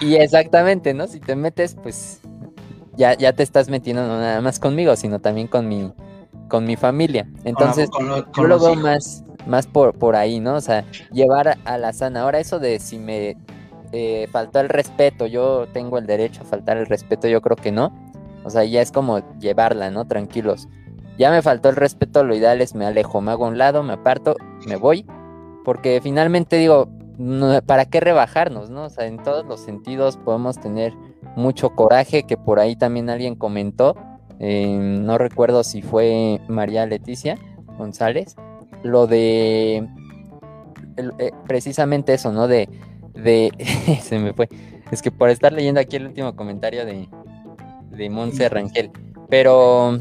[0.00, 1.06] y, exactamente, ¿no?
[1.06, 2.20] Si te metes, pues
[2.96, 5.92] ya, ya te estás metiendo no nada más conmigo, sino también con mi,
[6.48, 7.28] con mi familia.
[7.44, 7.88] Entonces,
[8.36, 10.54] yo lo veo más, más por, por ahí, ¿no?
[10.54, 12.22] O sea, llevar a la sana.
[12.22, 13.36] Ahora, eso de si me
[13.92, 17.70] eh, faltó el respeto, yo tengo el derecho a faltar el respeto, yo creo que
[17.70, 17.92] no.
[18.44, 20.06] O sea, ya es como llevarla, ¿no?
[20.06, 20.68] Tranquilos.
[21.18, 23.82] Ya me faltó el respeto, lo ideal es me alejo, me hago a un lado,
[23.82, 25.06] me aparto, me voy.
[25.64, 26.88] Porque finalmente digo,
[27.66, 28.84] ¿para qué rebajarnos, no?
[28.84, 30.92] O sea, en todos los sentidos podemos tener
[31.36, 33.96] mucho coraje, que por ahí también alguien comentó,
[34.40, 37.38] eh, no recuerdo si fue María Leticia
[37.78, 38.36] González,
[38.82, 39.88] lo de
[40.96, 42.48] eh, precisamente eso, ¿no?
[42.48, 42.68] De,
[43.14, 43.50] de
[44.02, 44.48] se me fue,
[44.90, 47.08] es que por estar leyendo aquí el último comentario de,
[47.94, 48.90] de Monse Rangel,
[49.28, 49.98] pero...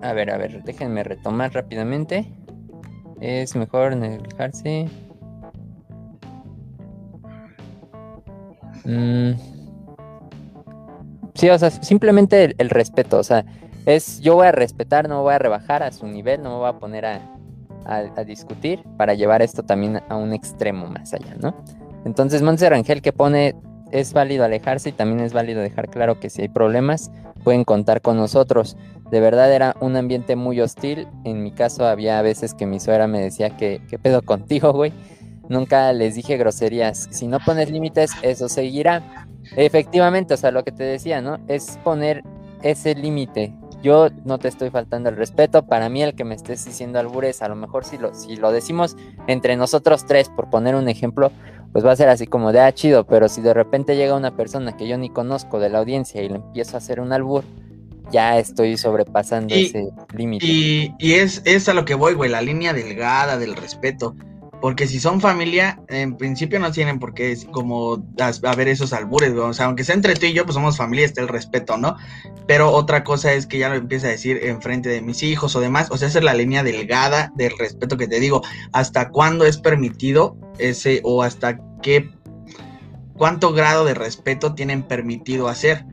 [0.00, 2.32] A ver, a ver, déjenme retomar rápidamente.
[3.20, 4.86] Es mejor negarse.
[8.84, 9.32] Mm.
[11.34, 13.44] Sí, o sea, simplemente el, respeto, o sea,
[13.86, 16.68] es yo voy a respetar, no voy a rebajar a su nivel, no me voy
[16.68, 17.20] a poner a,
[17.84, 21.54] a, discutir para llevar esto también a un extremo más allá, ¿no?
[22.04, 23.54] Entonces, Montse Rangel que pone,
[23.90, 27.10] es válido alejarse y también es válido dejar claro que si hay problemas,
[27.44, 28.76] pueden contar con nosotros.
[29.10, 31.08] De verdad era un ambiente muy hostil.
[31.24, 34.92] En mi caso había veces que mi suegra me decía que, ¿qué pedo contigo, güey?
[35.48, 37.08] Nunca les dije groserías.
[37.10, 39.26] Si no pones límites, eso seguirá.
[39.56, 41.38] Efectivamente, o sea, lo que te decía, ¿no?
[41.48, 42.22] Es poner
[42.62, 43.54] ese límite.
[43.82, 45.66] Yo no te estoy faltando el respeto.
[45.66, 48.50] Para mí, el que me estés diciendo albures, a lo mejor si lo, si lo
[48.50, 51.30] decimos entre nosotros tres, por poner un ejemplo,
[51.72, 53.04] pues va a ser así como de ah, chido.
[53.04, 56.28] Pero si de repente llega una persona que yo ni conozco de la audiencia y
[56.28, 57.44] le empiezo a hacer un albur,
[58.10, 60.46] ya estoy sobrepasando ese límite.
[60.46, 64.16] Y, y, es, es a lo que voy, güey, la línea delgada del respeto.
[64.60, 68.04] Porque si son familia, en principio no tienen por qué como
[68.44, 71.20] haber esos albures, O sea, aunque sea entre tú y yo, pues somos familia, está
[71.20, 71.96] el respeto, ¿no?
[72.46, 75.54] Pero otra cosa es que ya lo empieza a decir en frente de mis hijos
[75.54, 75.88] o demás.
[75.90, 78.42] O sea, esa es la línea delgada del respeto que te digo.
[78.72, 82.10] ¿Hasta cuándo es permitido ese o hasta qué,
[83.16, 85.84] cuánto grado de respeto tienen permitido hacer?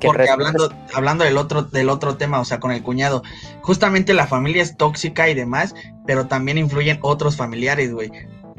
[0.00, 3.22] Porque hablando, hablando del otro, del otro tema, o sea, con el cuñado,
[3.62, 5.74] justamente la familia es tóxica y demás,
[6.06, 8.10] pero también influyen otros familiares, güey.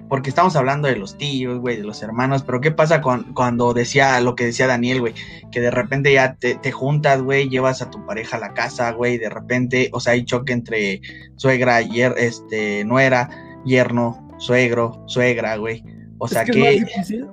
[0.08, 3.74] Porque estamos hablando de los tíos, güey, de los hermanos, pero ¿qué pasa con, cuando
[3.74, 5.16] decía lo que decía Daniel, güey?
[5.52, 8.92] Que de repente ya te, te juntas, güey, llevas a tu pareja a la casa,
[8.92, 11.02] güey, de repente, o sea, hay choque entre
[11.38, 13.30] suegra, yer, este, nuera,
[13.66, 15.84] yerno, suegro, suegra, güey.
[16.20, 16.86] O sea que...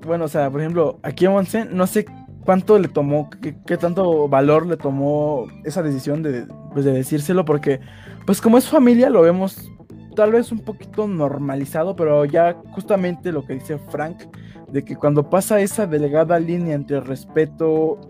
[0.07, 2.07] Bueno, o sea, por ejemplo, aquí en Monsen, no sé
[2.45, 7.81] cuánto le tomó, qué, tanto valor le tomó esa decisión de, pues, de decírselo, porque
[8.27, 9.71] pues como es familia lo vemos
[10.15, 14.25] tal vez un poquito normalizado, pero ya justamente lo que dice Frank,
[14.69, 18.01] de que cuando pasa esa delegada línea entre respeto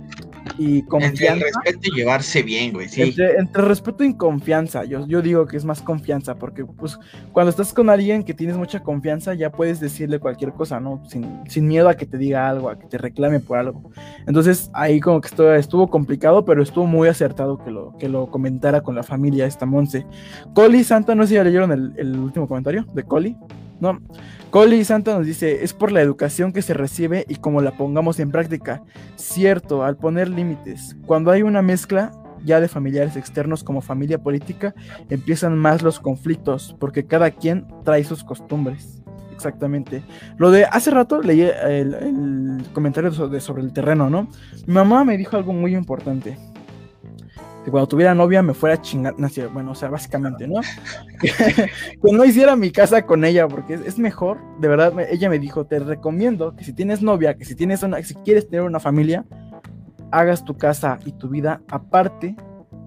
[0.58, 1.46] y confianza.
[1.46, 3.02] Entre respeto y llevarse bien, güey, sí.
[3.02, 6.98] Entre, respeto y confianza, yo, yo digo que es más confianza, porque pues
[7.32, 11.02] cuando estás con alguien que tienes mucha confianza, ya puedes decirle cualquier cosa, ¿no?
[11.08, 13.90] Sin, sin miedo a que te diga algo, a que te reclame por algo.
[14.26, 18.30] Entonces ahí como que estuvo, estuvo complicado, pero estuvo muy acertado que lo, que lo
[18.30, 20.06] comentara con la familia esta Monse.
[20.54, 23.36] Coli Santa, no sé si ya leyeron el, el último comentario de Coli,
[23.80, 24.00] ¿no?
[24.52, 28.20] Coli Santa nos dice, es por la educación que se recibe y como la pongamos
[28.20, 28.82] en práctica.
[29.16, 30.94] Cierto, al poner límites.
[31.06, 32.12] Cuando hay una mezcla
[32.44, 34.74] ya de familiares externos como familia política,
[35.08, 39.02] empiezan más los conflictos, porque cada quien trae sus costumbres.
[39.32, 40.02] Exactamente.
[40.36, 44.28] Lo de hace rato leí el, comentario sobre el terreno, ¿no?
[44.66, 46.36] Mi mamá me dijo algo muy importante
[47.64, 50.60] que cuando tuviera novia me fuera a chingar, no, bueno, o sea, básicamente, ¿no?
[51.20, 55.66] que no hiciera mi casa con ella, porque es, mejor, de verdad, ella me dijo,
[55.66, 59.24] te recomiendo que si tienes novia, que si tienes una, si quieres tener una familia,
[60.10, 62.36] hagas tu casa y tu vida aparte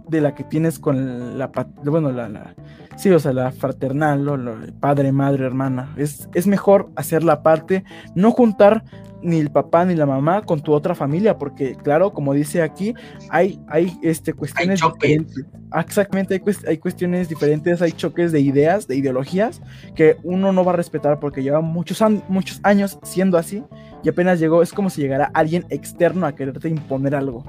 [0.08, 1.52] de la que tienes con la,
[1.84, 2.56] bueno, la, la
[2.96, 7.84] sí, o sea, la fraternal, lo, padre, madre, hermana, es, es mejor hacerla aparte,
[8.16, 8.84] no juntar
[9.26, 12.94] ni el papá ni la mamá con tu otra familia, porque claro, como dice aquí,
[13.30, 15.46] hay, hay este, cuestiones diferentes.
[15.76, 19.62] Exactamente, hay, cuestiones diferentes, hay choques de ideas, de ideologías,
[19.96, 23.64] que uno no va a respetar porque lleva muchos, muchos años siendo así
[24.04, 27.44] y apenas llegó, es como si llegara alguien externo a quererte imponer algo.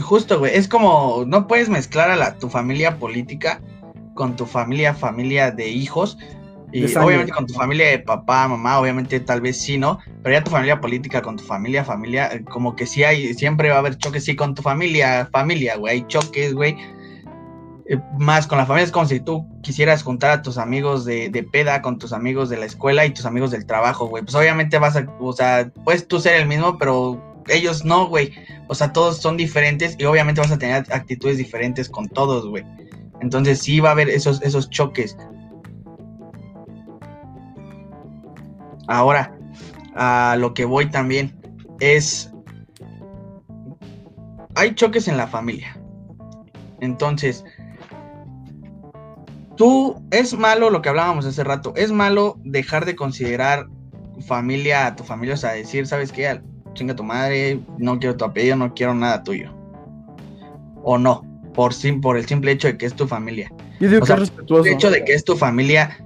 [0.00, 3.60] Justo, güey, es como, no puedes mezclar a la, tu familia política
[4.14, 6.18] con tu familia, familia de hijos,
[6.72, 9.98] y obviamente con tu familia de papá, mamá, obviamente tal vez sí, ¿no?
[10.22, 13.68] Pero ya tu familia política con tu familia, familia, eh, como que sí hay, siempre
[13.68, 16.78] va a haber choques, sí, con tu familia, familia, güey, hay choques, güey.
[17.86, 21.28] Eh, más con la familia es como si tú quisieras juntar a tus amigos de,
[21.28, 24.22] de, peda con tus amigos de la escuela y tus amigos del trabajo, güey.
[24.22, 28.32] Pues obviamente vas a, o sea, puedes tú ser el mismo, pero ellos no, güey.
[28.68, 32.64] O sea, todos son diferentes y obviamente vas a tener actitudes diferentes con todos, güey.
[33.22, 35.16] Entonces sí va a haber esos, esos choques.
[38.88, 39.32] Ahora,
[39.94, 41.32] a lo que voy también
[41.78, 42.32] es...
[44.56, 45.80] Hay choques en la familia.
[46.80, 47.44] Entonces,
[49.56, 53.68] tú, es malo lo que hablábamos hace rato, es malo dejar de considerar
[54.26, 56.42] familia a tu familia, o sea, decir, ¿sabes qué?
[56.74, 59.54] Chinga tu madre, no quiero tu apellido, no quiero nada tuyo.
[60.82, 63.52] O no, por, por el simple hecho de que es tu familia.
[63.80, 64.64] Yo digo que respetuoso.
[64.64, 65.98] El hecho de que es tu familia,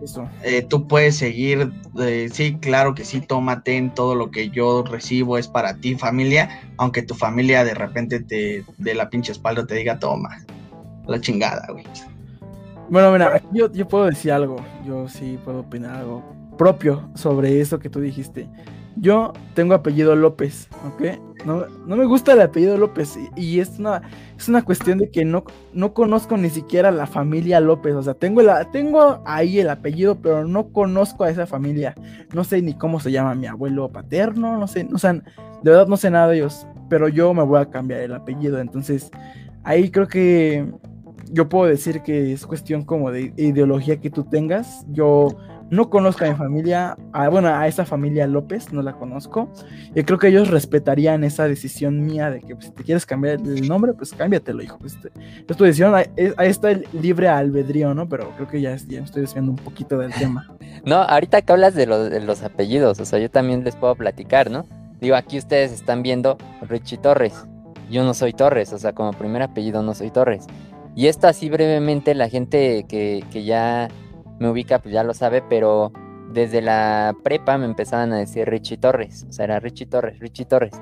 [0.43, 4.83] eh, tú puedes seguir, eh, sí, claro que sí, tómate en todo lo que yo
[4.83, 9.67] recibo es para ti, familia, aunque tu familia de repente te dé la pinche espalda
[9.67, 10.45] te diga, toma,
[11.07, 11.85] la chingada, güey.
[12.89, 14.57] Bueno, mira, yo, yo puedo decir algo,
[14.87, 16.23] yo sí puedo opinar algo
[16.57, 18.49] propio sobre eso que tú dijiste.
[18.97, 21.19] Yo tengo apellido López, ¿ok?
[21.45, 24.03] No, no me gusta el apellido López y, es, una,
[24.37, 27.95] es una cuestión de que no, no conozco ni siquiera la familia López.
[27.95, 31.95] O sea, tengo, la, tengo ahí el apellido, pero no conozco a esa familia.
[32.33, 35.23] No sé ni cómo se llama mi abuelo paterno, no sé, o sea, de
[35.63, 38.59] verdad no sé nada de ellos, pero yo me voy a cambiar el apellido.
[38.59, 39.11] Entonces,
[39.63, 40.67] ahí creo que
[41.31, 44.87] yo puedo decir que es cuestión como de ideología que tú tengas.
[44.91, 45.37] Yo
[45.71, 46.97] no conozco a mi familia,
[47.31, 49.51] bueno, a esa familia López, no la conozco.
[49.95, 53.35] Y creo que ellos respetarían esa decisión mía de que pues, si te quieres cambiar
[53.35, 54.79] el nombre, pues cámbiatelo, hijo.
[54.79, 54.97] Pues,
[55.49, 56.07] es tu decisión, ahí,
[56.39, 58.09] está el libre albedrío, ¿no?
[58.09, 60.49] Pero creo que ya, estoy desviando un poquito del tema.
[60.85, 64.51] No, ahorita que hablas de, de los apellidos, o sea, yo también les puedo platicar,
[64.51, 64.67] ¿no?
[65.01, 67.35] Digo, aquí ustedes están viendo Richie Torres.
[67.91, 70.47] Yo no soy Torres, o sea, como primer apellido no soy Torres.
[70.95, 73.89] Y esto así brevemente, la gente que, que ya
[74.39, 75.93] me ubica, pues ya lo sabe, pero
[76.33, 80.45] desde la prepa me empezaban a decir Richie Torres, o sea, era Richie Torres, Richie
[80.45, 80.73] Torres,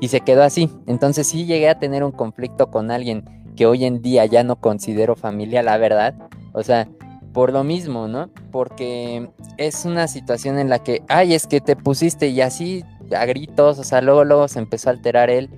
[0.00, 0.70] y se quedó así.
[0.86, 3.24] Entonces sí llegué a tener un conflicto con alguien
[3.56, 6.14] que hoy en día ya no considero familia, la verdad.
[6.52, 6.88] O sea,
[7.32, 8.30] por lo mismo, ¿no?
[8.50, 12.84] Porque es una situación en la que, ay, es que te pusiste y así
[13.16, 15.50] a gritos, o sea, luego, luego se empezó a alterar él.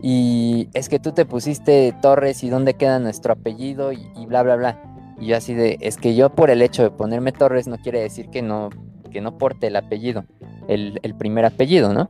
[0.00, 4.42] Y es que tú te pusiste Torres y dónde queda nuestro apellido y, y bla,
[4.42, 4.91] bla, bla.
[5.20, 8.00] Y yo así de, es que yo por el hecho de ponerme Torres no quiere
[8.00, 8.70] decir que no,
[9.10, 10.24] que no porte el apellido,
[10.68, 12.08] el, primer apellido, ¿no?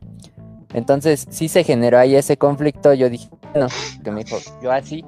[0.73, 3.67] Entonces sí se generó ahí ese conflicto, yo dije, bueno,
[4.03, 5.05] que me dijo, yo así,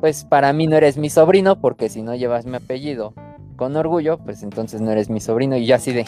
[0.00, 3.14] pues para mí no eres mi sobrino, porque si no llevas mi apellido
[3.56, 5.56] con orgullo, pues entonces no eres mi sobrino.
[5.56, 6.06] Y yo así de,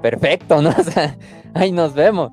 [0.00, 0.70] perfecto, ¿no?
[0.78, 1.16] O sea,
[1.54, 2.32] ahí nos vemos.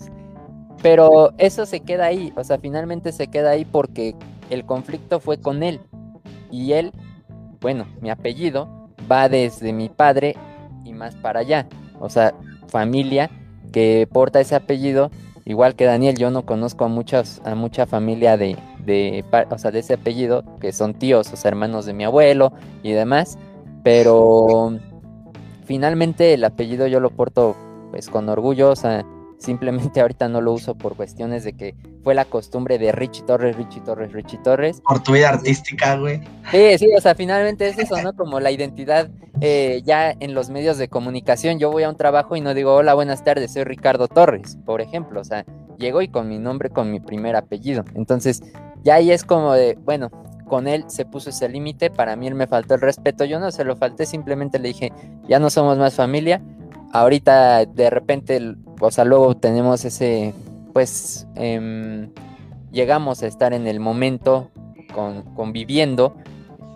[0.82, 4.16] Pero eso se queda ahí, o sea, finalmente se queda ahí porque
[4.50, 5.80] el conflicto fue con él.
[6.52, 6.92] Y él
[7.64, 8.68] bueno, mi apellido
[9.12, 10.36] va desde mi padre
[10.84, 11.66] y más para allá.
[12.00, 12.36] O sea,
[12.68, 13.32] familia
[13.72, 15.10] que porta ese apellido,
[15.46, 19.72] igual que Daniel, yo no conozco a muchas, a mucha familia de, de, o sea,
[19.72, 22.52] de ese apellido, que son tíos, o sea, hermanos de mi abuelo
[22.84, 23.40] y demás,
[23.82, 24.78] pero
[25.66, 27.56] finalmente el apellido yo lo porto
[27.92, 29.06] pues con orgullo, o sea,
[29.44, 33.58] Simplemente ahorita no lo uso por cuestiones de que fue la costumbre de Richie Torres,
[33.58, 34.82] Richie Torres, Richie Torres.
[34.88, 36.22] Por tu vida artística, güey.
[36.52, 38.14] Sí, sí, o sea, finalmente es eso, ¿no?
[38.14, 39.10] Como la identidad
[39.42, 41.60] eh, ya en los medios de comunicación.
[41.60, 44.82] Yo voy a un trabajo y no digo, hola, buenas tardes, soy Ricardo Torres, por
[44.82, 45.20] ejemplo.
[45.20, 45.46] O sea,
[45.78, 47.84] llego y con mi nombre, con mi primer apellido.
[47.96, 48.42] Entonces,
[48.84, 50.10] ya ahí es como de, bueno,
[50.48, 53.52] con él se puso ese límite, para mí él me faltó el respeto, yo no
[53.52, 54.94] se lo falté, simplemente le dije,
[55.28, 56.42] ya no somos más familia,
[56.94, 60.34] ahorita de repente, o sea, luego tenemos ese,
[60.72, 62.12] pues, em,
[62.72, 64.52] llegamos a estar en el momento
[64.94, 66.16] con, conviviendo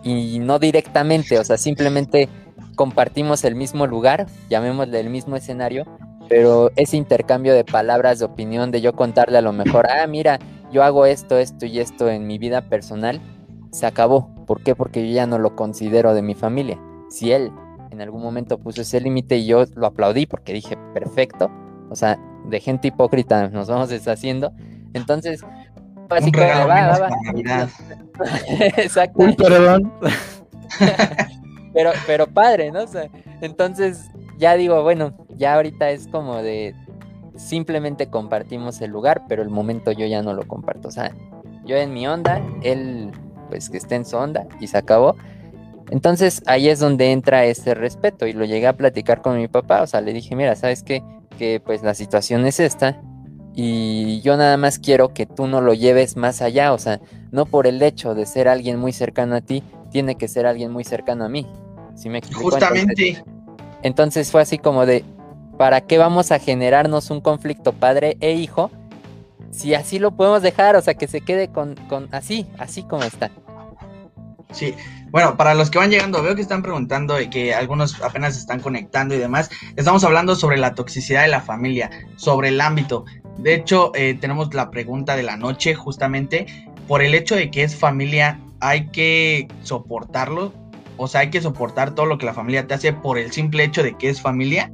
[0.04, 2.30] y no directamente, o sea, simplemente
[2.76, 5.86] compartimos el mismo lugar, llamémosle el mismo escenario,
[6.28, 10.40] pero ese intercambio de palabras, de opinión, de yo contarle a lo mejor, ah, mira,
[10.72, 13.22] yo hago esto, esto y esto en mi vida personal,
[13.72, 14.30] se acabó.
[14.46, 14.76] ¿Por qué?
[14.76, 16.80] Porque yo ya no lo considero de mi familia.
[17.10, 17.52] Si él
[17.98, 21.50] en algún momento puso ese límite y yo lo aplaudí porque dije, perfecto.
[21.90, 24.54] O sea, de gente hipócrita nos vamos deshaciendo.
[24.94, 25.44] Entonces,
[26.08, 27.70] básicamente va, va, va.
[28.78, 29.26] Exacto.
[29.36, 29.92] perdón.
[31.74, 32.84] pero, pero padre, ¿no?
[32.84, 33.10] O sea,
[33.42, 36.76] entonces, ya digo, bueno, ya ahorita es como de
[37.36, 40.88] simplemente compartimos el lugar, pero el momento yo ya no lo comparto.
[40.88, 41.16] O sea,
[41.66, 43.12] yo en mi onda, él
[43.50, 45.16] pues que esté en su onda y se acabó.
[45.90, 49.82] Entonces ahí es donde entra ese respeto y lo llegué a platicar con mi papá,
[49.82, 51.02] o sea, le dije, mira, ¿sabes qué?
[51.38, 53.02] Que pues la situación es esta
[53.60, 57.00] y yo nada más quiero que tú no lo lleves más allá, o sea,
[57.32, 60.72] no por el hecho de ser alguien muy cercano a ti, tiene que ser alguien
[60.72, 61.48] muy cercano a mí.
[61.96, 62.52] ¿Sí me explico?
[62.52, 63.24] Justamente.
[63.82, 65.04] Entonces, fue así como de,
[65.58, 68.70] ¿para qué vamos a generarnos un conflicto padre e hijo
[69.50, 70.76] si así lo podemos dejar?
[70.76, 73.32] O sea, que se quede con, con así, así como está.
[74.52, 74.76] Sí,
[75.12, 78.42] bueno, para los que van llegando, veo que están preguntando y que algunos apenas se
[78.42, 79.50] están conectando y demás.
[79.76, 83.06] Estamos hablando sobre la toxicidad de la familia, sobre el ámbito.
[83.38, 86.46] De hecho, eh, tenemos la pregunta de la noche, justamente,
[86.88, 90.54] por el hecho de que es familia, hay que soportarlo.
[90.98, 93.64] O sea, hay que soportar todo lo que la familia te hace por el simple
[93.64, 94.72] hecho de que es familia.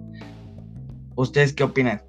[1.15, 2.01] ¿Ustedes qué opinan?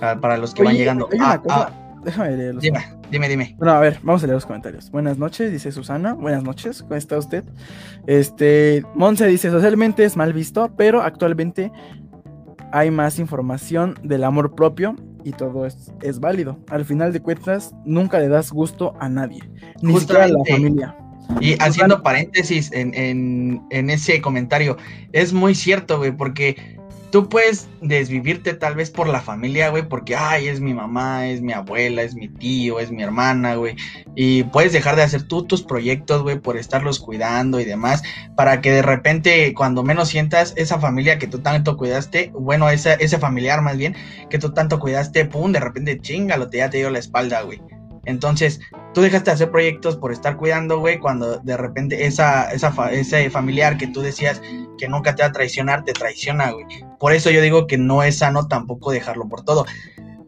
[0.00, 1.08] Ah, para los que van llegando.
[1.20, 1.70] Ah, ah,
[2.04, 2.80] déjame leer los dime,
[3.10, 3.54] dime, dime.
[3.58, 4.90] Bueno, a ver, vamos a leer los comentarios.
[4.90, 6.14] Buenas noches, dice Susana.
[6.14, 7.44] Buenas noches, ¿cómo está usted?
[8.06, 11.70] Este, Monse dice, socialmente es mal visto, pero actualmente
[12.72, 16.58] hay más información del amor propio y todo es, es válido.
[16.68, 19.40] Al final de cuentas, nunca le das gusto a nadie,
[19.82, 20.96] ni siquiera a la familia.
[21.40, 24.76] Y haciendo paréntesis en, en, en ese comentario,
[25.12, 26.79] es muy cierto, güey, porque
[27.10, 31.40] tú puedes desvivirte tal vez por la familia, güey, porque, ay, es mi mamá, es
[31.40, 33.76] mi abuela, es mi tío, es mi hermana, güey.
[34.14, 38.02] Y puedes dejar de hacer tú tus proyectos, güey, por estarlos cuidando y demás,
[38.36, 42.96] para que de repente, cuando menos sientas esa familia que tú tanto cuidaste, bueno, ese,
[43.00, 43.94] ese familiar más bien,
[44.28, 47.60] que tú tanto cuidaste, pum, de repente chingalo, te ya te dio la espalda, güey.
[48.04, 48.60] Entonces,
[48.94, 53.30] tú dejaste de hacer proyectos por estar cuidando, güey, cuando de repente esa, esa ese
[53.30, 54.40] familiar que tú decías
[54.78, 56.66] que nunca te va a traicionar, te traiciona, güey.
[56.98, 59.66] Por eso yo digo que no es sano tampoco dejarlo por todo.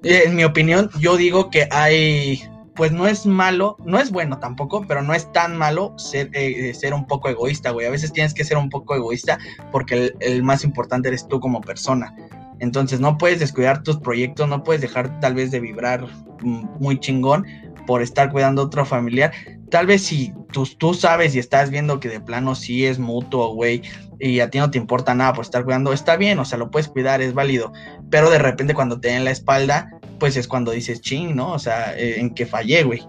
[0.02, 2.42] Eh, en mi opinión, yo digo que hay,
[2.74, 6.74] pues no es malo, no es bueno tampoco, pero no es tan malo ser, eh,
[6.74, 7.86] ser un poco egoísta, güey.
[7.86, 9.38] A veces tienes que ser un poco egoísta
[9.70, 12.14] porque el, el más importante eres tú como persona.
[12.58, 16.06] Entonces no puedes descuidar tus proyectos, no puedes dejar tal vez de vibrar
[16.42, 17.44] muy chingón
[17.86, 19.32] por estar cuidando a otro familiar.
[19.70, 23.54] Tal vez si tú, tú sabes y estás viendo que de plano sí es mutuo,
[23.54, 23.82] güey,
[24.18, 26.70] y a ti no te importa nada por estar cuidando, está bien, o sea, lo
[26.70, 27.72] puedes cuidar, es válido.
[28.10, 31.52] Pero de repente cuando te den la espalda, pues es cuando dices, ching, ¿no?
[31.52, 33.02] O sea, eh, en que fallé, güey.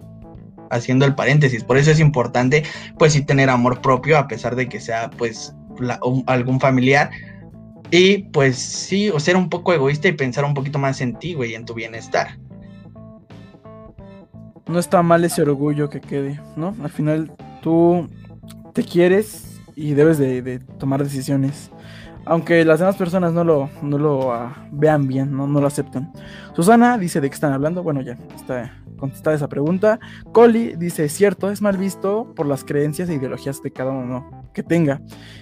[0.71, 1.63] Haciendo el paréntesis.
[1.63, 2.63] Por eso es importante,
[2.97, 5.53] pues sí, tener amor propio, a pesar de que sea, pues,
[6.27, 7.09] algún familiar
[7.93, 11.35] y pues sí, o ser un poco egoísta y pensar un poquito más en ti,
[11.35, 12.39] güey, en tu bienestar.
[14.67, 16.75] No está mal ese orgullo que quede, ¿no?
[16.83, 18.07] Al final tú
[18.73, 21.71] te quieres y debes de, tomar decisiones.
[22.25, 25.45] Aunque las demás personas no lo, no lo ah, vean bien, ¿no?
[25.45, 26.09] no lo acepten.
[26.55, 27.83] Susana dice de qué están hablando.
[27.83, 28.71] Bueno, ya está
[29.03, 29.99] contestada esa pregunta.
[30.31, 34.63] Coli dice, cierto, es mal visto por las creencias e ideologías de cada uno que
[34.63, 35.01] tenga.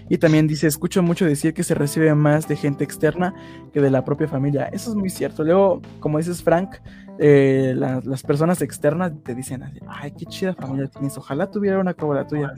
[0.10, 3.36] Y también dice, escucho mucho decir que se recibe más de gente externa
[3.72, 4.66] que de la propia familia.
[4.74, 5.44] Eso es muy cierto.
[5.44, 6.78] Luego, como dices Frank,
[7.20, 12.16] eh, las personas externas te dicen, ay, qué chida familia tienes, ojalá tuviera una como
[12.16, 12.54] la tuya.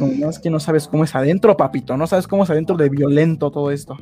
[0.00, 2.88] No, es que no sabes cómo es adentro, papito, no sabes cómo es adentro de
[2.88, 3.96] violento todo esto.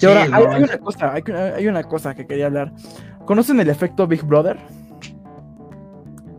[0.00, 1.12] Y ahora, hay, una cosa,
[1.56, 2.72] hay, una cosa que quería hablar.
[3.28, 4.56] ¿Conocen el efecto Big Brother?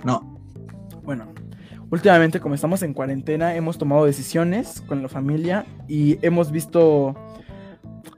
[0.04, 0.40] No.
[1.04, 1.32] Bueno,
[1.92, 7.16] últimamente como estamos en cuarentena, hemos tomado decisiones con la familia y hemos visto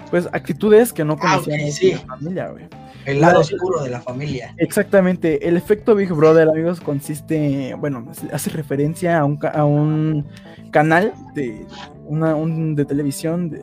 [0.10, 2.64] pues actitudes que no ah, conocíamos en la familia, güey.
[3.04, 4.56] El lado oscuro de la familia.
[4.56, 5.46] Exactamente.
[5.46, 10.26] El efecto Big Brother, amigos, consiste, bueno, hace referencia a un, a un
[10.72, 11.66] canal de,
[12.06, 13.50] una, un, de televisión.
[13.50, 13.60] De,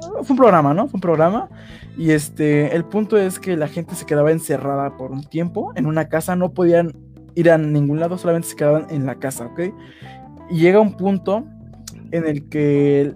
[0.00, 0.88] fue un programa, ¿no?
[0.88, 1.48] Fue un programa
[1.98, 5.84] y este, el punto es que la gente se quedaba encerrada por un tiempo en
[5.84, 6.92] una casa, no podían
[7.34, 9.74] ir a ningún lado, solamente se quedaban en la casa, ¿ok?
[10.48, 11.44] Y llega un punto
[12.12, 13.14] en el que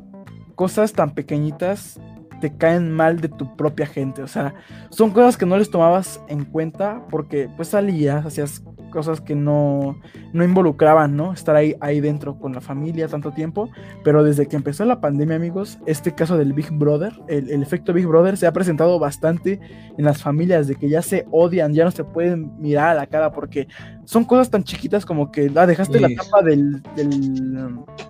[0.57, 2.01] cosas tan pequeñitas
[2.43, 4.21] te caen mal de tu propia gente.
[4.21, 4.53] O sea,
[4.91, 9.97] son cosas que no les tomabas en cuenta porque pues salías, hacías cosas que no,
[10.33, 11.33] no involucraban, ¿no?
[11.33, 13.71] Estar ahí, ahí dentro con la familia tanto tiempo.
[14.03, 18.09] Pero desde que empezó la pandemia, amigos, este caso del Big Brother, el, efecto Big
[18.09, 19.61] Brother se ha presentado bastante
[19.97, 23.07] en las familias, de que ya se odian, ya no se pueden mirar a la
[23.07, 23.69] cara porque
[24.05, 26.83] son cosas tan chiquitas como que ah, dejaste la tapa del,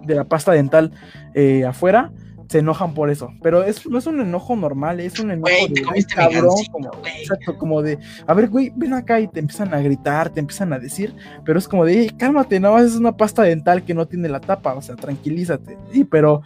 [0.06, 0.90] de la pasta dental
[1.34, 2.10] eh, afuera
[2.52, 3.32] se enojan por eso.
[3.42, 7.80] Pero es, no es un enojo normal, es un enojo de cabrón, como, exacto, como
[7.80, 11.14] de, a ver, güey, ven acá y te empiezan a gritar, te empiezan a decir,
[11.46, 14.38] pero es como de, cálmate, nada más es una pasta dental que no tiene la
[14.38, 15.78] tapa, o sea, tranquilízate.
[15.94, 16.42] Y pero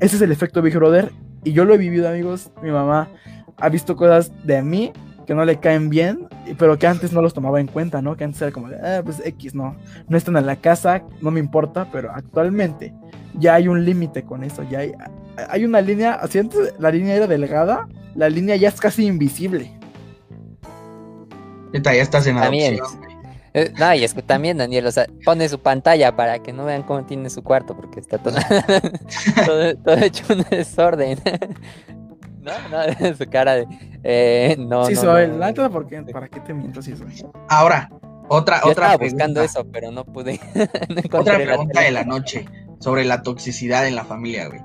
[0.00, 1.12] ese es el efecto Big Brother,
[1.44, 3.08] y yo lo he vivido, amigos, mi mamá
[3.56, 4.92] ha visto cosas de mí
[5.24, 6.26] que no le caen bien,
[6.58, 8.16] pero que antes no los tomaba en cuenta, ¿no?
[8.16, 9.76] Que antes era como de, ah, pues X, no,
[10.08, 12.92] no están en la casa, no me importa, pero actualmente
[13.38, 14.92] ya hay un límite con eso, ya hay,
[15.48, 19.70] hay una línea, si antes la línea era delgada, la línea ya es casi invisible.
[21.72, 22.78] ya estás en También.
[23.56, 26.64] Eh, no, y es que también, Daniel, o sea, pone su pantalla para que no
[26.64, 28.34] vean cómo tiene su cuarto, porque está todo,
[29.84, 31.20] todo, hecho un desorden.
[32.42, 33.66] no, no, su cara de.
[34.02, 37.24] Eh, no, sí, no, soy, no, porque, ¿para qué te miento si soy?
[37.48, 37.90] Ahora,
[38.28, 38.86] otra, Yo otra.
[38.86, 40.40] Estaba buscando eso, pero no pude.
[41.12, 42.46] otra pregunta de la noche
[42.80, 44.62] sobre la toxicidad en la familia, güey.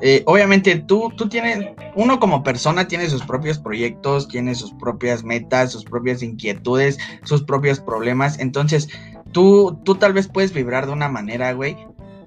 [0.00, 5.24] Eh, obviamente tú, tú tienes, uno como persona tiene sus propios proyectos, tiene sus propias
[5.24, 8.38] metas, sus propias inquietudes, sus propios problemas.
[8.38, 8.88] Entonces,
[9.32, 11.76] tú, tú tal vez puedes vibrar de una manera, güey.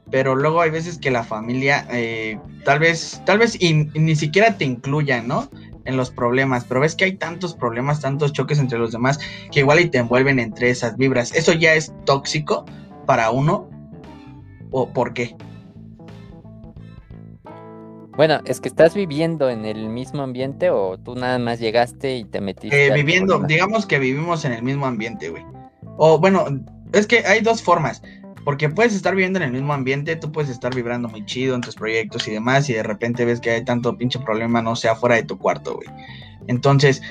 [0.09, 4.57] Pero luego hay veces que la familia, eh, tal vez, tal vez y, ni siquiera
[4.57, 5.49] te incluya, ¿no?
[5.85, 9.19] En los problemas, pero ves que hay tantos problemas, tantos choques entre los demás,
[9.51, 11.33] que igual y te envuelven entre esas vibras.
[11.33, 12.65] ¿Eso ya es tóxico
[13.05, 13.69] para uno?
[14.69, 15.33] ¿O por qué?
[18.17, 22.25] Bueno, es que estás viviendo en el mismo ambiente o tú nada más llegaste y
[22.25, 22.87] te metiste.
[22.87, 25.43] Eh, viviendo, digamos que vivimos en el mismo ambiente, güey.
[25.97, 26.45] O bueno,
[26.93, 28.01] es que hay dos formas.
[28.43, 31.61] Porque puedes estar viviendo en el mismo ambiente, tú puedes estar vibrando muy chido en
[31.61, 34.95] tus proyectos y demás, y de repente ves que hay tanto pinche problema, no sea
[34.95, 35.87] fuera de tu cuarto, güey.
[36.47, 37.03] Entonces,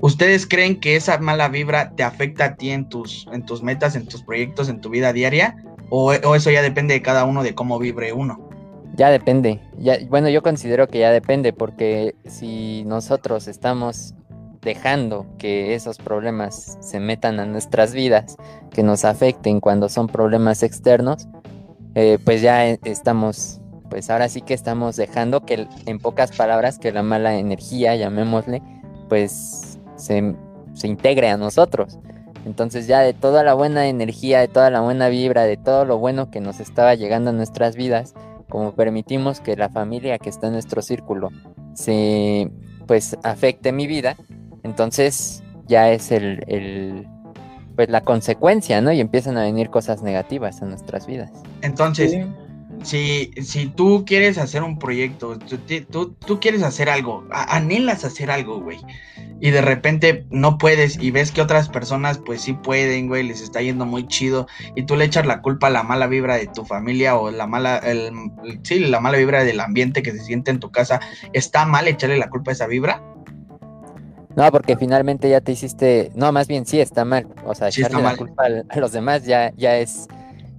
[0.00, 3.94] ¿ustedes creen que esa mala vibra te afecta a ti en tus, en tus metas,
[3.94, 5.54] en tus proyectos, en tu vida diaria?
[5.88, 8.51] ¿O, o eso ya depende de cada uno de cómo vibre uno?
[8.94, 9.60] Ya depende.
[9.78, 14.14] Ya, bueno, yo considero que ya depende porque si nosotros estamos
[14.60, 18.36] dejando que esos problemas se metan a nuestras vidas,
[18.70, 21.26] que nos afecten cuando son problemas externos,
[21.94, 26.92] eh, pues ya estamos, pues ahora sí que estamos dejando que, en pocas palabras, que
[26.92, 28.62] la mala energía, llamémosle,
[29.08, 30.36] pues se,
[30.74, 31.98] se integre a nosotros.
[32.44, 35.98] Entonces ya de toda la buena energía, de toda la buena vibra, de todo lo
[35.98, 38.14] bueno que nos estaba llegando a nuestras vidas,
[38.52, 41.30] como permitimos que la familia que está en nuestro círculo
[41.72, 42.52] se
[42.86, 44.14] pues afecte mi vida,
[44.62, 47.08] entonces ya es el,
[47.74, 48.92] pues la consecuencia, ¿no?
[48.92, 51.30] Y empiezan a venir cosas negativas a nuestras vidas.
[51.62, 52.14] Entonces,
[52.82, 55.38] si, si tú quieres hacer un proyecto,
[55.90, 58.78] tú, tú, quieres hacer algo, anhelas hacer algo, güey,
[59.40, 63.40] y de repente no puedes y ves que otras personas pues sí pueden, güey, les
[63.40, 66.46] está yendo muy chido, y tú le echas la culpa a la mala vibra de
[66.46, 68.10] tu familia o la mala, el,
[68.62, 71.00] sí, la mala vibra del ambiente que se siente en tu casa,
[71.32, 73.02] ¿está mal echarle la culpa a esa vibra?
[74.34, 78.02] No, porque finalmente ya te hiciste, no, más bien sí está mal, o sea, echarle
[78.02, 80.08] la culpa a, los demás ya, ya es,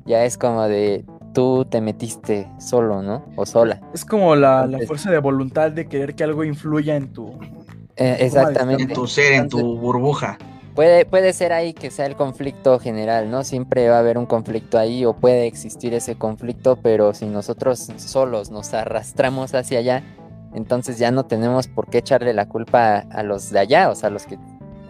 [0.05, 1.03] ya es como de,
[1.33, 3.25] tú te metiste solo, ¿no?
[3.35, 3.81] O sola.
[3.93, 7.31] Es como la, fuerza de voluntad de querer que algo influya en tu...
[7.95, 8.83] Eh, exactamente.
[8.83, 10.37] En tu ser, en tu burbuja.
[10.75, 13.43] Puede, puede ser ahí que sea el conflicto general, ¿no?
[13.43, 17.91] Siempre va a haber un conflicto ahí o puede existir ese conflicto, pero si nosotros
[17.97, 20.03] solos nos arrastramos hacia allá,
[20.55, 24.07] entonces ya no tenemos por qué echarle la culpa a los de allá, o sea,
[24.09, 24.39] a los que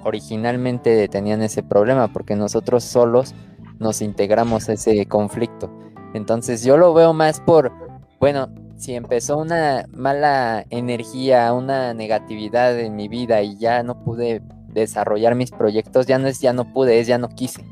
[0.03, 3.33] originalmente tenían ese problema, porque nosotros solos
[3.79, 5.69] nos integramos a ese conflicto.
[6.14, 7.72] Entonces yo lo veo más por,
[8.20, 14.41] bueno, si empezó una mala energía, una negatividad en mi vida y ya no pude
[14.68, 17.64] desarrollar mis proyectos, ya no es ya no pude, es ya no quise.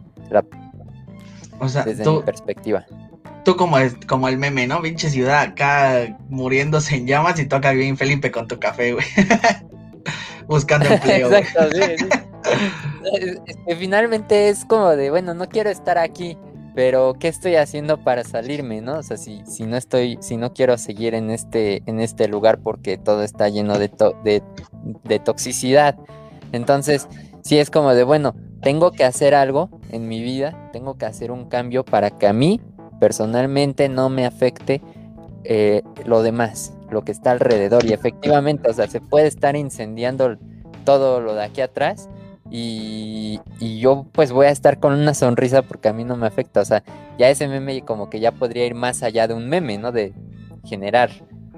[1.59, 2.85] o sea, desde mi perspectiva.
[3.43, 3.77] Tú como,
[4.07, 4.81] como el meme, ¿no?
[4.81, 9.05] Pinche ciudad acá muriéndose en llamas y toca bien Felipe con tu café, güey.
[10.47, 11.31] Buscando empleo.
[11.31, 11.81] Exacto, sí,
[13.77, 16.37] finalmente es como de, bueno, no quiero estar aquí
[16.73, 18.99] pero ¿qué estoy haciendo para salirme, no?
[18.99, 22.59] O sea, si, si no estoy, si no quiero seguir en este, en este lugar
[22.59, 23.91] porque todo está lleno de,
[25.03, 25.97] de, toxicidad.
[26.51, 27.07] Entonces,
[27.43, 31.31] sí es como de, bueno, tengo que hacer algo en mi vida, tengo que hacer
[31.31, 32.61] un cambio para que a mí
[32.99, 34.81] personalmente no me afecte
[35.43, 37.85] eh, lo demás, lo que está alrededor.
[37.85, 40.37] Y efectivamente, o sea, se puede estar incendiando
[40.85, 42.09] todo lo de aquí atrás,
[42.53, 43.39] y,
[43.79, 46.59] yo pues voy a estar con una sonrisa porque a mí no me afecta.
[46.59, 46.83] O sea,
[47.17, 49.91] ya ese meme como que ya podría ir más allá de un meme, ¿no?
[49.93, 50.13] De
[50.65, 51.09] generar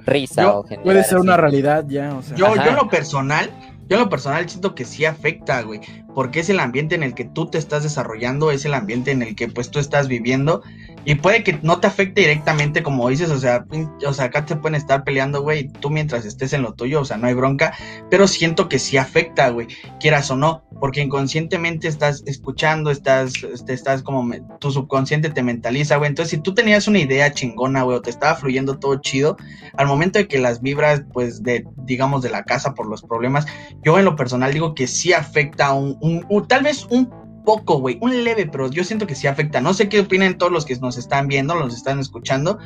[0.05, 0.83] risa o generar...
[0.83, 3.49] Puede ser una realidad ya, Yo, yo lo personal,
[3.89, 5.81] yo lo personal siento que sí afecta, güey,
[6.13, 9.23] porque es el ambiente en el que tú te estás desarrollando, es el ambiente en
[9.23, 10.61] el que pues tú estás viviendo
[11.05, 13.65] Y puede que no te afecte directamente, como dices, o sea,
[14.05, 17.05] o sea, acá te pueden estar peleando, güey, tú mientras estés en lo tuyo, o
[17.05, 17.73] sea, no hay bronca,
[18.09, 19.67] pero siento que sí afecta, güey,
[19.99, 24.29] quieras o no, porque inconscientemente estás escuchando, estás, este, estás como,
[24.59, 28.09] tu subconsciente te mentaliza, güey, entonces si tú tenías una idea chingona, güey, o te
[28.09, 29.35] estaba fluyendo todo chido,
[29.75, 33.45] al momento de que las vibras, pues, de, digamos, de la casa por los problemas,
[33.83, 37.97] yo en lo personal digo que sí afecta un, un tal vez un poco, güey,
[38.01, 39.61] un leve, pero yo siento que sí afecta.
[39.61, 42.57] No sé qué opinan todos los que nos están viendo, los están escuchando.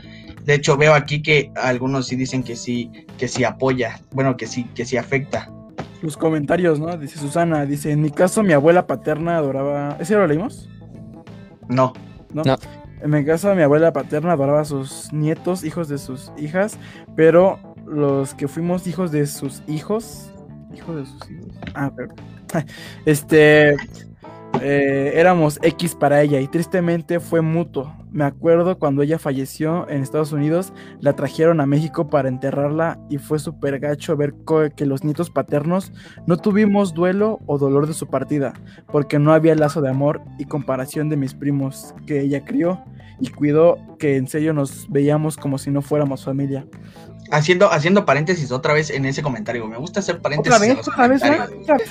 [0.44, 4.48] De hecho, veo aquí que algunos sí dicen que sí, que sí apoya, bueno, que
[4.48, 5.52] sí, que sí afecta.
[6.02, 6.96] Los comentarios, ¿no?
[6.98, 9.98] Dice Susana, dice, en mi caso mi abuela paterna adoraba...
[10.00, 10.70] ¿Ese lo leímos?
[11.68, 11.94] No.
[12.34, 12.44] ¿No?
[13.02, 16.78] En mi caso mi abuela paterna adoraba a sus nietos, hijos de sus hijas,
[17.16, 20.32] pero los que fuimos hijos de sus hijos,
[20.76, 21.48] hijos de sus hijos.
[21.74, 22.14] Ah, pero...
[23.06, 23.76] Este,
[24.62, 27.94] eh, éramos X para ella y tristemente fue mutuo.
[28.12, 33.18] Me acuerdo cuando ella falleció en Estados Unidos, la trajeron a México para enterrarla y
[33.18, 34.34] fue súper gacho ver
[34.76, 35.92] que los nietos paternos
[36.26, 38.54] no tuvimos duelo o dolor de su partida,
[38.92, 42.84] porque no había lazo de amor y comparación de mis primos que ella crió
[43.20, 46.66] y cuidó que en serio nos veíamos como si no fuéramos familia
[47.32, 49.68] haciendo, haciendo paréntesis otra vez en ese comentario.
[49.68, 50.54] Me gusta hacer paréntesis.
[50.88, 51.22] ¿Otra vez?
[51.22, 51.90] ¿Otra vez?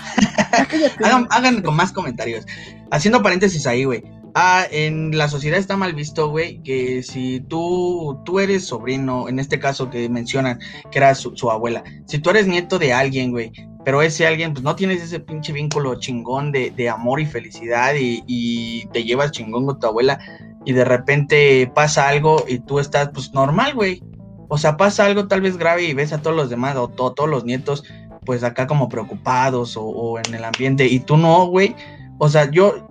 [1.30, 2.46] hagan, con más comentarios.
[2.90, 4.04] Haciendo paréntesis ahí, güey.
[4.34, 9.38] Ah, en la sociedad está mal visto, güey, que si tú, tú eres sobrino, en
[9.38, 10.60] este caso que mencionan
[10.90, 13.50] que era su, abuela, si tú eres nieto de alguien, güey,
[13.82, 17.94] pero ese alguien, pues no tienes ese pinche vínculo chingón de, de amor y felicidad
[17.94, 20.18] y, y, te llevas chingón con tu abuela
[20.66, 24.02] y de repente pasa algo y tú estás, pues normal, güey,
[24.48, 27.28] o sea, pasa algo tal vez grave y ves a todos los demás o todos
[27.28, 27.84] los nietos,
[28.24, 31.74] pues acá como preocupados o, en el ambiente y tú no, güey.
[32.18, 32.88] O sea, yo,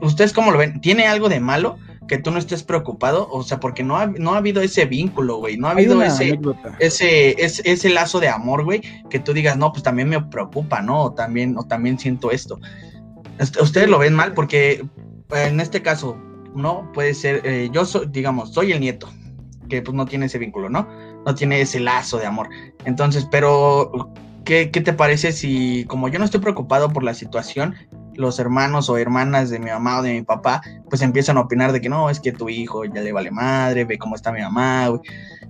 [0.00, 0.80] ¿ustedes cómo lo ven?
[0.80, 3.28] ¿Tiene algo de malo que tú no estés preocupado?
[3.30, 5.56] O sea, porque no ha, no ha habido ese vínculo, güey.
[5.56, 6.38] No ha habido ese,
[6.78, 11.02] ese, ese, lazo de amor, güey, que tú digas, no, pues también me preocupa, ¿no?
[11.02, 12.58] O también, o también siento esto.
[13.60, 14.84] Ustedes lo ven mal porque
[15.30, 16.16] en este caso,
[16.54, 19.08] no puede ser, eh, yo soy, digamos, soy el nieto,
[19.68, 20.88] que pues no tiene ese vínculo, ¿no?
[21.26, 22.48] No tiene ese lazo de amor.
[22.84, 24.12] Entonces, pero,
[24.44, 27.74] ¿qué, te parece si, como yo no estoy preocupado por la situación,
[28.14, 30.60] los hermanos o hermanas de mi mamá o de mi papá,
[30.90, 33.84] pues empiezan a opinar de que no, es que tu hijo ya le vale madre,
[33.84, 35.00] ve cómo está mi mamá, güey.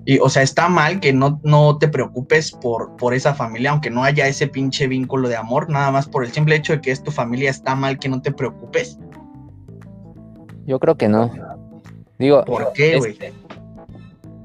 [0.04, 3.90] Y, o sea, está mal que no, no te preocupes por, por esa familia, aunque
[3.90, 6.90] no haya ese pinche vínculo de amor, nada más por el simple hecho de que
[6.90, 8.98] es tu familia, está mal que no te preocupes.
[10.66, 11.30] Yo creo que no.
[12.18, 13.12] Digo, ¿por qué, güey?
[13.12, 13.32] Este,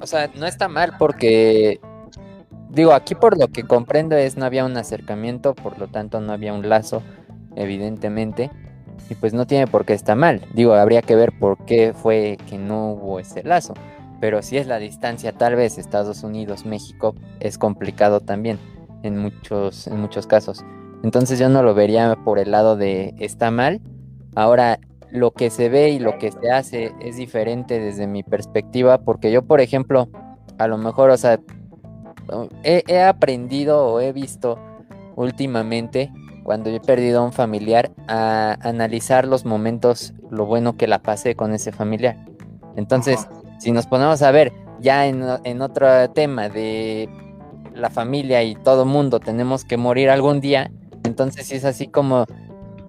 [0.03, 1.79] o sea, no está mal porque,
[2.69, 6.33] digo, aquí por lo que comprendo es no había un acercamiento, por lo tanto no
[6.33, 7.01] había un lazo,
[7.55, 8.51] evidentemente,
[9.09, 10.41] y pues no tiene por qué estar mal.
[10.53, 13.75] Digo, habría que ver por qué fue que no hubo ese lazo,
[14.19, 18.59] pero si es la distancia, tal vez Estados Unidos, México, es complicado también
[19.03, 20.65] en muchos, en muchos casos.
[21.01, 23.79] Entonces yo no lo vería por el lado de está mal.
[24.35, 24.79] Ahora,
[25.13, 29.31] lo que se ve y lo que se hace es diferente desde mi perspectiva, porque
[29.31, 30.09] yo, por ejemplo,
[30.57, 31.39] a lo mejor, o sea,
[32.63, 34.57] he, aprendido o he visto
[35.15, 36.11] últimamente,
[36.41, 41.35] cuando he perdido a un familiar, a analizar los momentos, lo bueno que la pasé
[41.35, 42.17] con ese familiar.
[42.75, 43.27] Entonces,
[43.59, 47.07] si nos ponemos a ver ya en, en otro tema de
[47.75, 50.71] la familia y todo mundo tenemos que morir algún día,
[51.03, 52.25] entonces es así como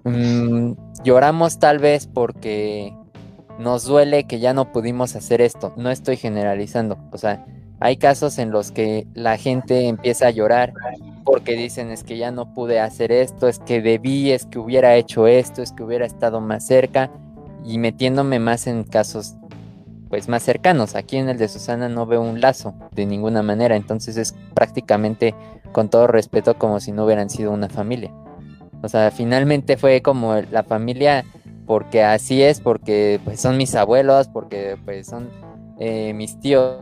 [0.05, 0.73] Mm,
[1.03, 2.93] lloramos tal vez porque
[3.59, 5.73] nos duele que ya no pudimos hacer esto.
[5.77, 6.97] No estoy generalizando.
[7.11, 7.45] O sea,
[7.79, 10.73] hay casos en los que la gente empieza a llorar
[11.23, 14.95] porque dicen es que ya no pude hacer esto, es que debí, es que hubiera
[14.95, 17.11] hecho esto, es que hubiera estado más cerca
[17.65, 19.35] y metiéndome más en casos
[20.09, 20.95] pues más cercanos.
[20.95, 25.35] Aquí en el de Susana no veo un lazo de ninguna manera, entonces es prácticamente
[25.71, 28.13] con todo respeto como si no hubieran sido una familia.
[28.85, 31.25] O sea, finalmente fue como la familia
[31.65, 35.29] porque así es, porque pues son mis abuelos, porque pues son
[35.79, 36.77] eh, mis tíos.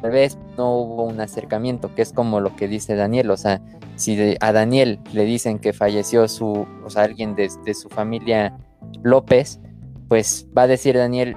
[0.00, 3.30] Tal vez no hubo un acercamiento, que es como lo que dice Daniel.
[3.30, 3.60] O sea,
[3.96, 8.56] si a Daniel le dicen que falleció su, o sea, alguien de, su familia
[9.02, 9.58] López,
[10.06, 11.36] pues va a decir Daniel,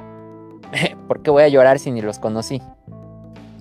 [1.07, 2.61] ¿por qué voy a llorar si ni los conocí?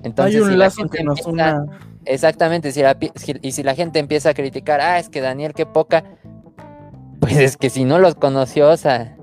[0.03, 1.65] Entonces, Hay un lazo que nos una
[2.07, 2.83] Exactamente, si
[3.43, 6.05] y si la gente empieza a criticar, ah, es que Daniel, qué poca,
[7.21, 9.17] pues es que si no los conoció, o sea,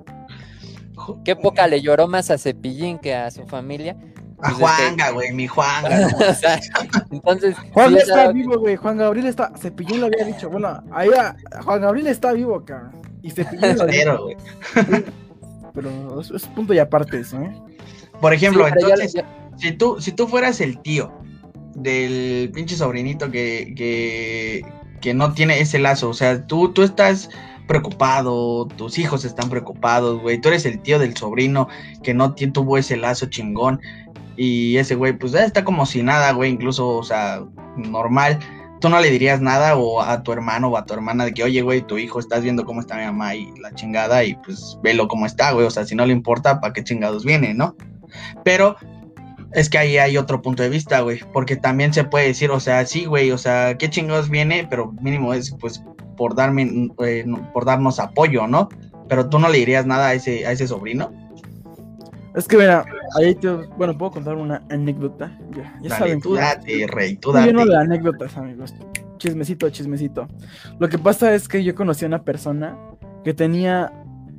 [1.24, 3.96] qué poca le lloró más a Cepillín que a su familia.
[4.40, 6.08] A pues Juanga, güey, mi Juanga.
[6.30, 6.60] o sea,
[7.12, 7.56] entonces.
[7.74, 8.76] Juan está vivo, güey.
[8.76, 9.54] Juan Gabriel está.
[9.58, 10.50] Cepillín lo había dicho.
[10.50, 11.10] Bueno, ahí
[11.64, 12.92] Juan Gabriel está vivo, cabrón.
[13.22, 14.38] Y Cepillín lo Pero, güey.
[15.74, 17.56] Pero es, punto y aparte eso, ¿eh?
[18.20, 19.24] Por ejemplo, Sí, entonces,
[19.58, 21.14] si tú, si tú fueras el tío
[21.76, 24.66] del pinche sobrinito que, que,
[25.02, 27.30] que no tiene ese lazo, o sea, tú, tú estás
[27.68, 31.68] preocupado, tus hijos están preocupados, güey, tú eres el tío del sobrino
[32.04, 33.80] que no tuvo ese lazo chingón
[34.36, 37.44] y ese güey, pues está como si nada, güey, incluso, o sea,
[37.78, 38.40] normal.
[38.80, 41.44] Tú no le dirías nada o a tu hermano o a tu hermana de que,
[41.44, 44.78] oye, güey, tu hijo, estás viendo cómo está mi mamá y la chingada y pues
[44.84, 45.66] velo cómo está, güey.
[45.66, 47.78] O sea, si no le importa, ¿para qué chingados viene, no?
[48.44, 48.76] Pero
[49.54, 52.60] es que ahí hay otro punto de vista, güey, porque también se puede decir, o
[52.60, 55.84] sea, sí, güey, o sea, qué chingados viene, pero mínimo es pues
[56.18, 58.70] por darme, eh, por darnos apoyo, ¿no?
[59.08, 61.12] Pero tú no le dirías nada a ese, a ese sobrino.
[62.36, 62.84] Es que mira,
[63.16, 63.48] ahí te,
[63.78, 65.38] bueno, puedo contar una anécdota.
[65.52, 67.72] Ya, ya Dale, saben tú date, rey, tú Estoy lleno date.
[67.72, 68.74] de anécdotas, amigos.
[69.18, 70.28] Chismecito, chismecito.
[70.80, 72.76] Lo que pasa es que yo conocí a una persona
[73.24, 73.94] que tenía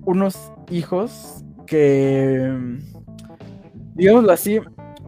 [0.04, 2.52] unos hijos que,
[3.94, 4.60] digámoslo así,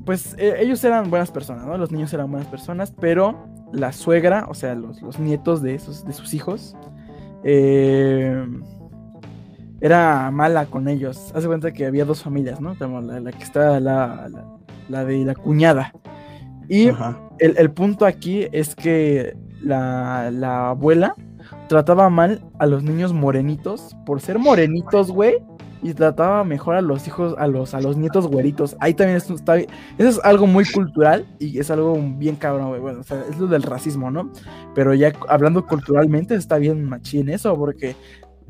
[0.07, 1.77] pues eh, ellos eran buenas personas, ¿no?
[1.77, 6.07] Los niños eran buenas personas, pero la suegra, o sea, los, los nietos de, esos,
[6.07, 6.77] de sus hijos,
[7.43, 8.47] eh,
[9.81, 11.33] era mala con ellos.
[11.35, 12.75] Hace cuenta que había dos familias, ¿no?
[12.79, 14.45] La, la que está, la, la,
[14.89, 15.93] la de la cuñada.
[16.69, 16.89] Y
[17.39, 21.15] el, el punto aquí es que la, la abuela
[21.69, 25.43] trataba mal a los niños morenitos por ser morenitos, güey.
[25.83, 28.77] Y trataba mejor a los hijos, a los, a los nietos güeritos.
[28.81, 29.69] Ahí también es, está, eso
[29.99, 32.81] es algo muy cultural y es algo bien cabrón, güey.
[32.81, 34.31] Bueno, o sea, es lo del racismo, ¿no?
[34.75, 37.95] Pero ya hablando culturalmente está bien machín eso, porque,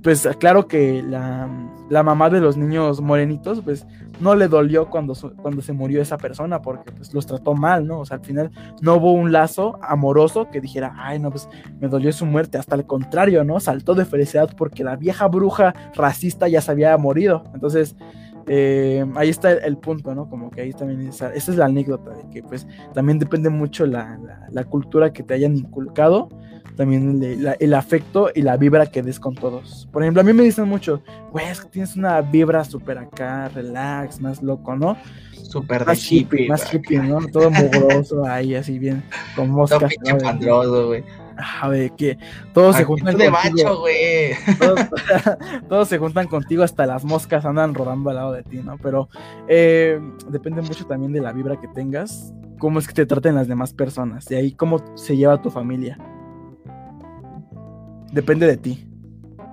[0.02, 1.48] pues claro que la,
[1.88, 3.86] la mamá de los niños morenitos, pues
[4.20, 8.00] no le dolió cuando, cuando se murió esa persona, porque pues los trató mal, ¿no?
[8.00, 11.48] O sea, al final no hubo un lazo amoroso que dijera, ay, no, pues
[11.80, 12.56] me dolió su muerte.
[12.56, 13.58] Hasta el contrario, ¿no?
[13.58, 17.42] Saltó de felicidad porque la vieja bruja racista ya se había morido.
[17.52, 17.96] Entonces,
[18.46, 20.28] eh, ahí está el, el punto, ¿no?
[20.28, 23.86] Como que ahí también esa, esa es la anécdota de que pues también depende mucho
[23.86, 26.28] la, la- la cultura que te hayan inculcado,
[26.76, 29.88] también el, la- el afecto y la vibra que des con todos.
[29.92, 31.02] Por ejemplo, a mí me dicen mucho,
[31.32, 34.96] güey, es que tienes una vibra súper acá, relax, más loco, ¿no?
[35.32, 37.18] Súper de hippie, más hippie, ¿no?
[37.28, 39.02] Todo mugroso ahí, así bien,
[39.34, 39.90] con Todo moscas.
[40.02, 41.04] De- pandroso, güey.
[41.70, 42.16] De que
[42.54, 43.84] todos se juntan de contigo, macho,
[44.58, 44.80] todos,
[45.68, 48.78] todos se juntan contigo, hasta las moscas andan rodando al lado de ti, ¿no?
[48.78, 49.10] Pero
[49.46, 50.00] eh,
[50.30, 53.74] depende mucho también de la vibra que tengas, cómo es que te traten las demás
[53.74, 55.98] personas, de ahí cómo se lleva tu familia.
[58.16, 58.86] Depende de ti.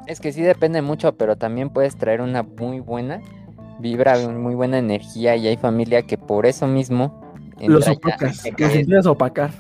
[0.07, 3.22] Es que sí depende mucho, pero también puedes traer una muy buena
[3.80, 7.22] vibra, una muy buena energía y hay familia que por eso mismo
[7.59, 9.51] Los ya, opacas, ya los es- intentas opacar.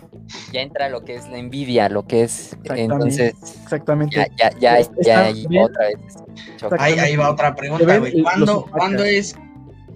[0.53, 2.83] ya entra lo que es la envidia, lo que es Exactamente.
[2.83, 3.33] entonces
[3.63, 4.15] Exactamente.
[4.15, 4.27] ya
[4.59, 5.97] ya ya, hay otra vez.
[6.79, 8.13] Ahí, ahí va otra pregunta, güey.
[8.13, 8.77] los ¿Cuándo, opacas.
[8.79, 9.35] ¿Cuándo es,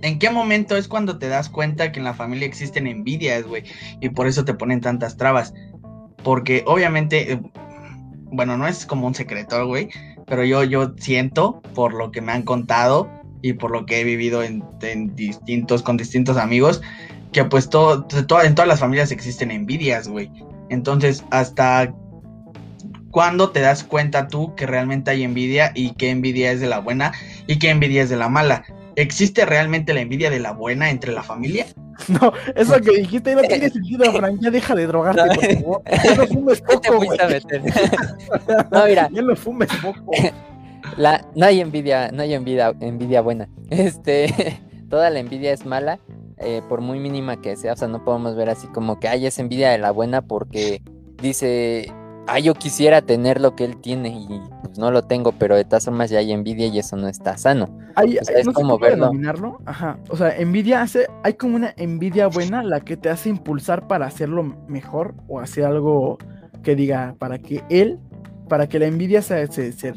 [0.02, 3.64] en qué momento es cuando te das cuenta que en la familia existen envidias, güey?
[4.02, 5.54] Y por eso te ponen tantas trabas.
[6.24, 7.42] Porque obviamente, eh,
[8.32, 9.90] bueno, no es como un secreto, güey,
[10.26, 13.10] pero yo, yo siento, por lo que me han contado
[13.42, 16.82] y por lo que he vivido en, en distintos, con distintos amigos,
[17.32, 20.32] que pues todo, to- en todas las familias existen envidias, güey.
[20.70, 21.94] Entonces, hasta
[23.12, 26.80] cuándo te das cuenta tú que realmente hay envidia y qué envidia es de la
[26.80, 27.14] buena
[27.48, 28.64] y qué envidia es de la mala.
[28.98, 31.66] ¿Existe realmente la envidia de la buena entre la familia?
[32.10, 34.40] No, eso que dijiste no tiene sentido, Fran.
[34.40, 35.82] Ya deja de drogarte, por favor.
[36.04, 37.20] Ya no fumes ¿Qué te poco, güey.
[38.72, 40.12] no, mira, Ya no fumes poco.
[40.96, 43.50] la, no hay envidia, no hay envidia, envidia buena.
[43.72, 45.98] Este, toda la envidia es mala,
[46.38, 47.74] eh, por muy mínima que sea.
[47.74, 50.84] O sea, no podemos ver así como que hay es envidia de la buena porque
[51.20, 51.92] dice,
[52.28, 55.64] ah, yo quisiera tener lo que él tiene y pues no lo tengo, pero de
[55.66, 57.70] todas formas ya hay envidia y eso no está sano.
[57.96, 59.06] Hay, O sea, hay- es no como verlo.
[59.66, 59.98] Ajá.
[60.10, 61.08] O sea, envidia hace.
[61.24, 65.66] Hay como una envidia buena la que te hace impulsar para hacerlo mejor o hacer
[65.66, 66.18] algo
[66.64, 68.00] que diga para que él,
[68.50, 69.94] para que la envidia se, se- se-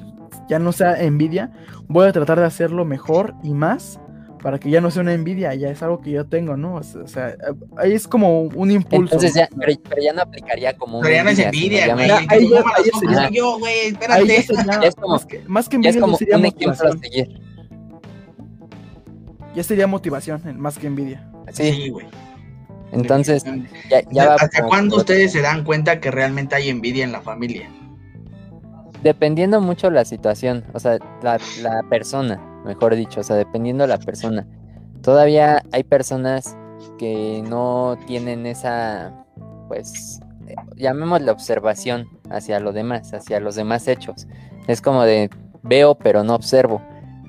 [0.49, 1.53] ya no sea envidia,
[1.89, 4.01] voy a tratar de hacerlo mejor y más
[4.43, 6.77] para que ya no sea una envidia, ya es algo que yo tengo, ¿no?
[6.77, 7.35] O sea,
[7.77, 9.15] ahí es como un impulso.
[9.17, 9.59] Entonces ya, ¿no?
[9.61, 12.09] pero, pero ya no aplicaría como una Pero ya no es envidia, güey.
[12.09, 12.65] Ya, ahí ya-
[13.13, 14.27] ya- yo, güey, espérate.
[14.27, 16.45] ya sería- Ya es como- más, que, más que ya es envidia como sería un
[16.47, 17.01] ejemplo a motivación.
[17.01, 17.41] seguir.
[19.55, 21.27] Ya sería motivación, más que envidia.
[21.53, 22.07] Sí, Sí, güey.
[22.93, 23.45] entonces
[23.91, 27.13] ya, ya va ¿Hasta como cuándo ustedes se dan cuenta que realmente hay envidia en
[27.13, 27.69] la familia?
[29.03, 33.99] Dependiendo mucho la situación, o sea, la, la persona, mejor dicho, o sea, dependiendo la
[33.99, 34.47] persona.
[35.03, 36.57] Todavía hay personas
[36.99, 39.25] que no tienen esa,
[39.69, 44.27] pues, eh, llamémosle observación hacia lo demás, hacia los demás hechos.
[44.67, 45.31] Es como de
[45.63, 46.83] veo pero no observo.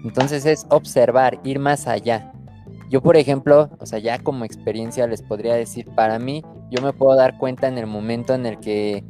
[0.03, 2.31] Entonces es observar, ir más allá.
[2.89, 6.91] yo, por ejemplo, o sea, ya como experiencia les podría decir, para mí, yo me
[6.91, 9.05] puedo dar cuenta en el momento en el que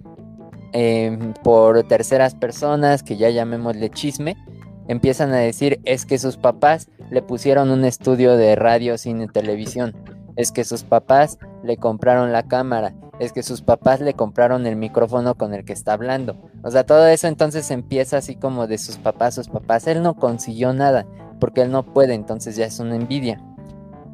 [0.74, 4.38] em, por terceras personas, que ya llamémosle chisme,
[4.88, 9.96] empiezan a decir es que sus papás le pusieron un estudio de radio, cine, televisión,
[10.36, 14.76] es que sus papás le compraron la cámara, es que sus papás le compraron el
[14.76, 16.38] micrófono con el que está hablando.
[16.64, 19.88] O sea, todo eso entonces empieza así como de sus papás, sus papás.
[19.88, 21.06] Él no consiguió nada
[21.40, 23.42] porque él no puede, entonces ya es una envidia.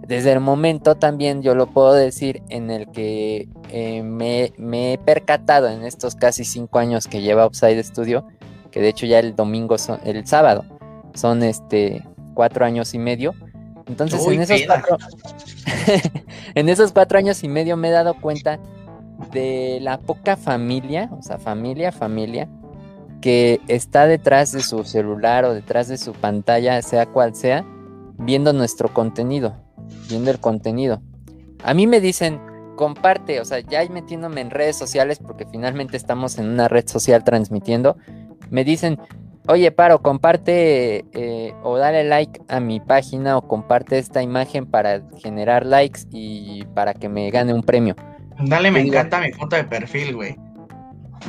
[0.07, 4.53] Desde el momento también yo lo puedo decir en el que eh, me,
[4.93, 8.26] he percatado en estos casi cinco años que lleva Upside Studio,
[8.70, 10.65] que de hecho ya el domingo, son, el sábado,
[11.13, 12.03] son este
[12.34, 13.34] cuatro años y medio.
[13.88, 14.97] Entonces en esos, cuatro,
[16.55, 18.59] en esos cuatro años y medio me he dado cuenta
[19.32, 22.49] de la poca familia, o sea, familia, familia,
[23.22, 27.65] que está detrás de su celular o detrás de su pantalla, sea cual sea,
[28.18, 29.55] viendo nuestro contenido,
[30.09, 31.01] viendo el contenido.
[31.63, 32.39] A mí me dicen,
[32.76, 37.24] comparte, o sea, ya metiéndome en redes sociales, porque finalmente estamos en una red social
[37.24, 37.97] transmitiendo,
[38.50, 38.98] me dicen,
[39.48, 45.02] oye, Paro, comparte eh, o dale like a mi página o comparte esta imagen para
[45.18, 47.95] generar likes y para que me gane un premio.
[48.39, 50.36] Dale, me encanta mi foto de perfil, güey.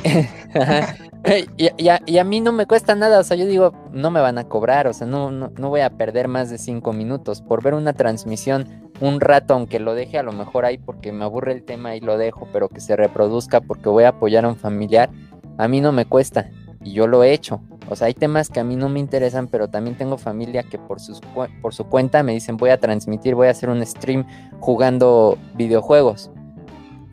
[1.57, 4.45] y, a, mí no me cuesta nada, o sea, yo digo, no me van a
[4.45, 7.93] cobrar, o sea, no, no, voy a perder más de cinco minutos por ver una
[7.93, 11.95] transmisión un rato, aunque lo deje a lo mejor ahí porque me aburre el tema
[11.95, 15.09] y lo dejo, pero que se reproduzca porque voy a apoyar a un familiar,
[15.57, 16.49] a mí no me cuesta
[16.83, 17.61] y yo lo he hecho.
[17.89, 20.77] O sea, hay temas que a mí no me interesan, pero también tengo familia que
[20.77, 21.19] por, sus,
[21.61, 24.25] por su cuenta me dicen voy a transmitir, voy a hacer un stream
[24.59, 26.31] jugando videojuegos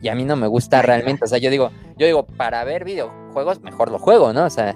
[0.01, 1.25] y a mí no me gusta realmente.
[1.25, 4.45] O sea, yo digo, yo digo, para ver videojuegos, mejor lo juego, ¿no?
[4.45, 4.75] O sea,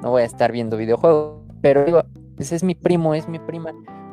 [0.00, 1.40] no voy a estar viendo videojuegos.
[1.60, 2.04] Pero digo,
[2.38, 3.72] ese es mi primo, es mi prima.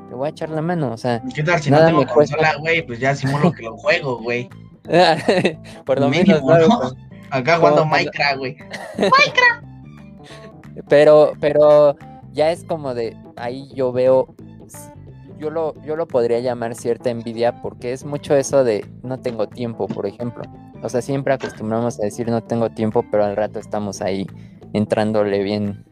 [0.10, 1.22] Le voy a echar la mano, o sea.
[1.34, 2.86] ¿Qué tal si no tengo consola, güey?
[2.86, 4.50] Pues ya simulo que lo juego, güey.
[5.86, 6.92] Por lo menos, ¿no?
[7.30, 8.58] Acá jugando Minecraft, güey.
[8.98, 9.64] Minecraft.
[10.88, 11.96] Pero, pero
[12.32, 14.36] ya es como de, ahí yo veo
[15.40, 19.48] yo lo, yo lo podría llamar cierta envidia porque es mucho eso de no tengo
[19.48, 20.44] tiempo, por ejemplo.
[20.84, 24.28] O sea, siempre acostumbramos a decir no tengo tiempo, pero al rato estamos ahí
[24.74, 25.84] entrándole bien,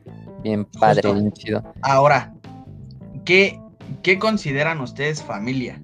[0.43, 1.63] bien padre, bien chido.
[1.81, 2.33] Ahora,
[3.25, 3.59] ¿qué,
[4.03, 5.81] ¿qué consideran ustedes familia?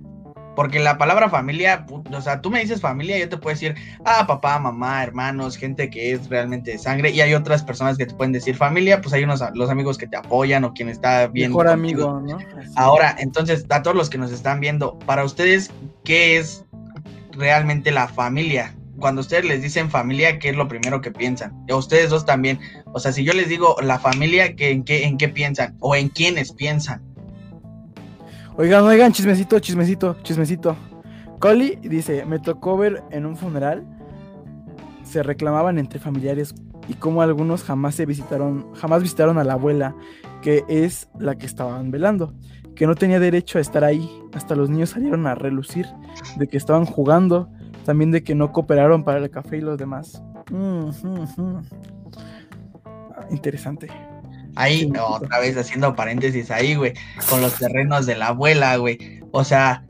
[0.56, 3.76] Porque la palabra familia, o sea, tú me dices familia, yo te puedo decir,
[4.06, 8.06] ah, papá, mamá, hermanos, gente que es realmente de sangre, y hay otras personas que
[8.06, 11.28] te pueden decir familia, pues hay unos los amigos que te apoyan o quien está
[11.28, 11.52] bien.
[11.52, 12.38] Mejor amigo, ¿no?
[12.76, 15.72] Ahora, entonces, a todos los que nos están viendo, para ustedes,
[16.04, 16.64] ¿qué es
[17.32, 18.76] realmente la familia?
[19.00, 21.66] Cuando ustedes les dicen familia, ¿qué es lo primero que piensan?
[21.70, 22.60] O ustedes dos también.
[22.94, 25.76] O sea, si yo les digo la familia, ¿qué, en, qué, ¿en qué piensan?
[25.80, 27.02] ¿O en quiénes piensan?
[28.56, 30.76] Oigan, oigan, chismecito, chismecito, chismecito.
[31.40, 33.84] Coli dice, me tocó ver en un funeral,
[35.04, 36.54] se reclamaban entre familiares
[36.88, 39.96] y como algunos jamás se visitaron, jamás visitaron a la abuela,
[40.44, 42.36] que es la que estaban velando,
[42.76, 44.08] que no tenía derecho a estar ahí.
[44.34, 45.88] Hasta los niños salieron a relucir
[46.38, 47.50] de que estaban jugando,
[47.86, 50.22] también de que no cooperaron para el café y los demás.
[50.52, 51.62] Mm, mm, mm.
[53.32, 53.90] Interesante.
[54.56, 56.94] Ahí, otra vez haciendo paréntesis ahí, güey,
[57.30, 59.22] con los terrenos de la abuela, güey.
[59.32, 59.84] O sea,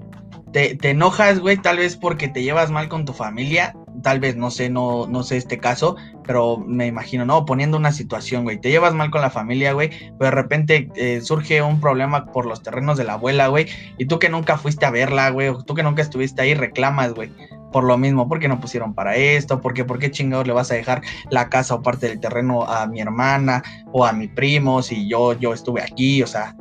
[0.53, 4.35] te, te enojas, güey, tal vez porque te llevas mal con tu familia, tal vez,
[4.35, 5.95] no sé, no, no sé este caso,
[6.25, 7.45] pero me imagino, ¿no?
[7.45, 11.21] Poniendo una situación, güey, te llevas mal con la familia, güey, pero de repente eh,
[11.21, 14.85] surge un problema por los terrenos de la abuela, güey, y tú que nunca fuiste
[14.85, 17.31] a verla, güey, o tú que nunca estuviste ahí, reclamas, güey
[17.73, 20.75] por lo mismo, porque no pusieron para esto, porque por qué chingados le vas a
[20.75, 23.61] dejar la casa o parte del terreno a mi hermana
[23.91, 26.55] o a mi primo si yo, yo estuve aquí, o sea,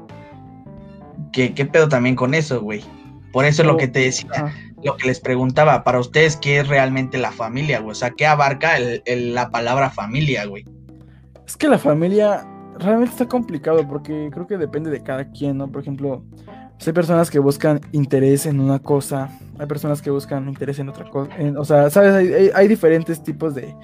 [1.32, 2.82] ¿qué, qué pedo también con eso, güey?
[3.32, 4.52] Por eso es lo que te decía,
[4.82, 7.92] lo que les preguntaba, para ustedes, ¿qué es realmente la familia, güey?
[7.92, 8.72] O sea, ¿qué abarca
[9.06, 10.66] la palabra familia, güey?
[11.46, 12.46] Es que la familia
[12.78, 15.70] realmente está complicado porque creo que depende de cada quien, ¿no?
[15.70, 16.24] Por ejemplo,
[16.87, 21.09] hay personas que buscan interés en una cosa, hay personas que buscan interés en otra
[21.09, 21.30] cosa.
[21.57, 22.53] o sea, ¿sabes?
[22.55, 23.74] Hay, diferentes tipos de,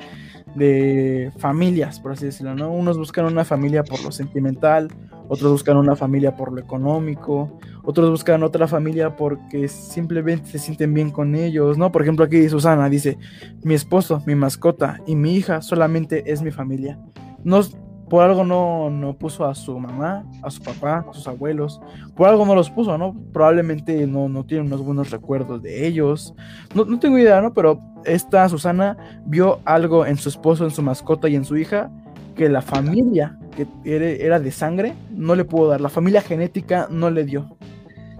[0.54, 2.70] de, familias, por así decirlo, ¿no?
[2.70, 4.88] Unos buscan una familia por lo sentimental,
[5.28, 10.94] otros buscan una familia por lo económico, otros buscan otra familia porque simplemente se sienten
[10.94, 11.92] bien con ellos, ¿no?
[11.92, 13.18] Por ejemplo, aquí Susana dice,
[13.62, 16.98] mi esposo, mi mascota y mi hija solamente es mi familia.
[17.44, 17.60] No,
[18.08, 21.80] por algo no, no, puso a su mamá, a su papá, a sus abuelos,
[22.16, 23.14] por algo no los puso, ¿no?
[23.32, 26.34] Probablemente no, no tiene unos buenos recuerdos de ellos,
[26.74, 27.52] no, no, tengo idea, ¿no?
[27.52, 28.96] Pero esta Susana
[29.26, 31.90] vio algo en su esposo, en su mascota y en su hija
[32.34, 37.10] que la familia que era de sangre no le pudo dar, la familia genética no
[37.10, 37.56] le dio.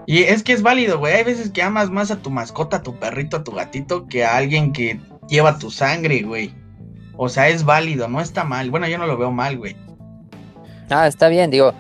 [0.09, 1.13] Y es que es válido, güey.
[1.13, 4.25] Hay veces que amas más a tu mascota, a tu perrito, a tu gatito, que
[4.25, 6.55] a alguien que lleva tu sangre, güey.
[7.21, 8.71] O sea, es válido, no está mal.
[8.71, 9.77] Bueno, yo no lo veo mal, güey.
[10.89, 11.75] Ah, está bien, digo.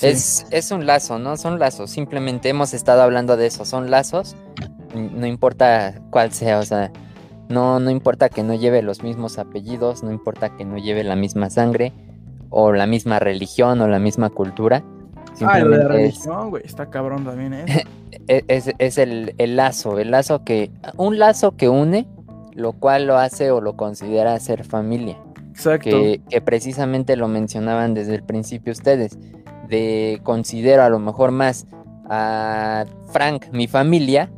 [0.00, 1.36] Es, es un lazo, ¿no?
[1.36, 1.90] Son lazos.
[1.90, 3.64] Simplemente hemos estado hablando de eso.
[3.64, 4.36] Son lazos.
[4.94, 6.92] No importa cuál sea, o sea,
[7.48, 11.16] no, no importa que no lleve los mismos apellidos, no importa que no lleve la
[11.16, 11.92] misma sangre,
[12.48, 14.84] o la misma religión, o la misma cultura.
[15.44, 17.84] Ah, lo de la religión, güey, está cabrón también, ¿eh?
[18.28, 22.06] es, es el, el, lazo, el lazo que, un lazo que une,
[22.54, 25.18] lo cual lo hace o lo considera ser familia.
[25.50, 25.90] Exacto.
[25.90, 29.18] Que, que precisamente lo mencionaban desde el principio ustedes,
[29.68, 31.66] de considero a lo mejor más
[32.08, 34.30] a Frank, mi familia,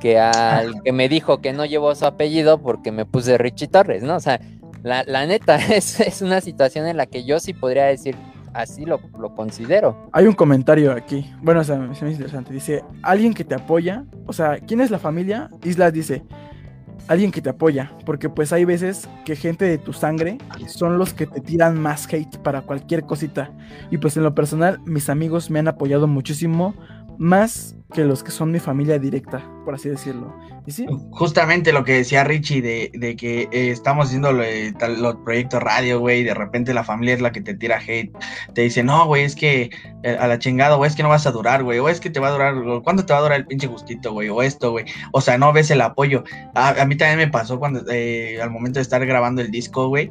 [0.00, 4.02] que al que me dijo que no llevó su apellido porque me puse Richie Torres,
[4.02, 4.16] ¿no?
[4.16, 4.40] O sea,
[4.82, 8.16] la, la neta, es, es, una situación en la que yo sí podría decir,
[8.54, 10.08] así lo, lo, considero.
[10.12, 12.52] Hay un comentario aquí, bueno, o sea, me me interesante.
[12.52, 15.48] Dice, alguien que te apoya, o sea, ¿quién es la familia?
[15.64, 16.22] Islas dice,
[17.08, 21.14] alguien que te apoya, porque pues hay veces que gente de tu sangre son los
[21.14, 23.50] que te tiran más hate para cualquier cosita.
[23.90, 26.74] Y pues en lo personal, mis amigos me han apoyado muchísimo
[27.18, 30.34] más que los que son mi familia directa, por así decirlo.
[30.66, 30.86] ¿Y sí?
[31.10, 34.42] Justamente lo que decía Richie de, de que eh, estamos haciendo lo,
[34.98, 38.12] los proyectos radio, güey, y de repente la familia es la que te tira hate.
[38.54, 39.70] Te dice, no, güey, es que
[40.02, 42.10] eh, a la chingada, güey, es que no vas a durar, güey, o es que
[42.10, 42.54] te va a durar,
[42.84, 44.28] ¿cuándo te va a durar el pinche gustito, güey?
[44.28, 44.84] O esto, güey.
[45.12, 46.24] O sea, no ves el apoyo.
[46.54, 49.88] A, a mí también me pasó cuando, eh, al momento de estar grabando el disco,
[49.88, 50.10] güey,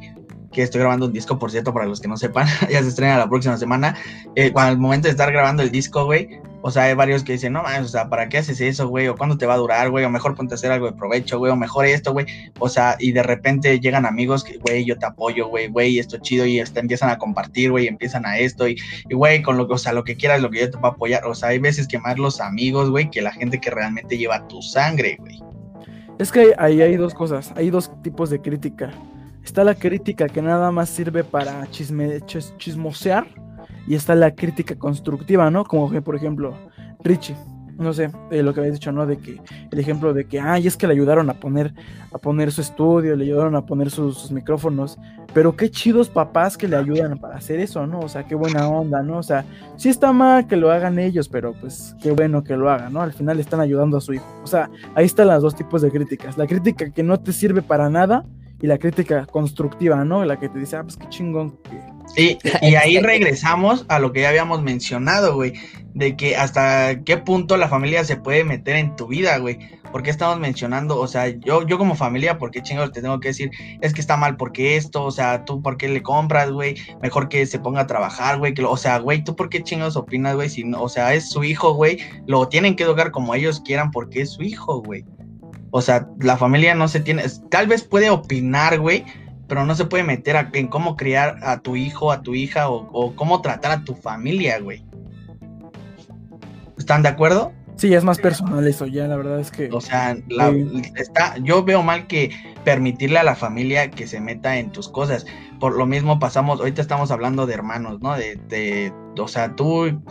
[0.58, 3.16] que estoy grabando un disco, por cierto, para los que no sepan, ya se estrena
[3.16, 3.96] la próxima semana.
[4.34, 7.34] Eh, cuando al momento de estar grabando el disco, güey, o sea, hay varios que
[7.34, 9.08] dicen, no mames, o sea, ¿para qué haces eso, güey?
[9.08, 11.38] O cuándo te va a durar, güey, o mejor ponte a hacer algo de provecho,
[11.38, 12.26] güey, o mejor esto, güey.
[12.58, 16.18] O sea, y de repente llegan amigos que, güey, yo te apoyo, güey, güey, esto
[16.18, 18.78] chido, y este, empiezan a compartir, güey, empiezan a esto, y,
[19.12, 21.24] güey, con lo que, o sea, lo que quieras, lo que yo te puedo apoyar.
[21.26, 24.48] O sea, hay veces que más los amigos, güey, que la gente que realmente lleva
[24.48, 25.40] tu sangre, güey.
[26.18, 28.92] Es que ahí hay dos cosas, hay dos tipos de crítica.
[29.48, 33.26] Está la crítica que nada más sirve para chisme, chis, chismosear
[33.88, 35.64] y está la crítica constructiva, ¿no?
[35.64, 36.54] Como que, por ejemplo,
[37.02, 37.34] Richie,
[37.78, 39.06] no sé, eh, lo que habéis dicho, ¿no?
[39.06, 39.40] De que
[39.72, 41.74] el ejemplo de que, ay, es que le ayudaron a poner,
[42.12, 45.00] a poner su estudio, le ayudaron a poner sus, sus, micrófonos,
[45.34, 48.02] pero qué chidos papás que le ayudan para hacer eso, ¿no?
[48.02, 49.18] O sea, qué buena onda, ¿no?
[49.18, 49.46] O sea,
[49.78, 53.02] sí está mal que lo hagan ellos, pero pues qué bueno que lo hagan, ¿no?
[53.02, 54.28] Al final están ayudando a su hijo.
[54.44, 56.38] O sea, ahí están los dos tipos de críticas.
[56.38, 58.26] La crítica que no te sirve para nada
[58.62, 60.26] y la crítica constructiva, ¿no?
[60.26, 61.60] La que te dice, ah, pues qué chingón.
[62.16, 65.54] Sí, y ahí regresamos a lo que ya habíamos mencionado, güey,
[65.94, 69.60] de que hasta qué punto la familia se puede meter en tu vida, güey.
[69.92, 71.00] porque estamos mencionando?
[71.00, 73.52] O sea, yo, yo como familia, ¿por qué chingados te tengo que decir?
[73.82, 77.30] Es que está mal porque esto, o sea, tú por qué le compras, güey, mejor
[77.30, 80.50] que se ponga a trabajar, güey, o sea, güey, tú por qué chingados opinas, güey,
[80.50, 83.92] si no, o sea, es su hijo, güey, lo tienen que educar como ellos quieran
[83.92, 85.06] porque es su hijo, güey.
[85.72, 89.06] O sea, la familia no se tiene, tal vez puede opinar, güey,
[89.48, 92.90] pero no se puede meter en cómo criar a tu hijo, a tu hija o,
[92.92, 94.86] o, cómo tratar a tu familia, güey.
[96.78, 97.54] ¿Están de acuerdo?
[97.78, 99.70] Sí, es más personal eso, ya la verdad es que...
[99.72, 100.52] O sea, la,
[100.96, 102.32] está, yo veo mal que
[102.64, 105.28] permitirle a la familia que se meta en tus cosas.
[105.60, 108.18] Por lo mismo pasamos, ahorita estamos hablando de hermanos, ¿no?
[108.18, 110.02] De, de o sea, tú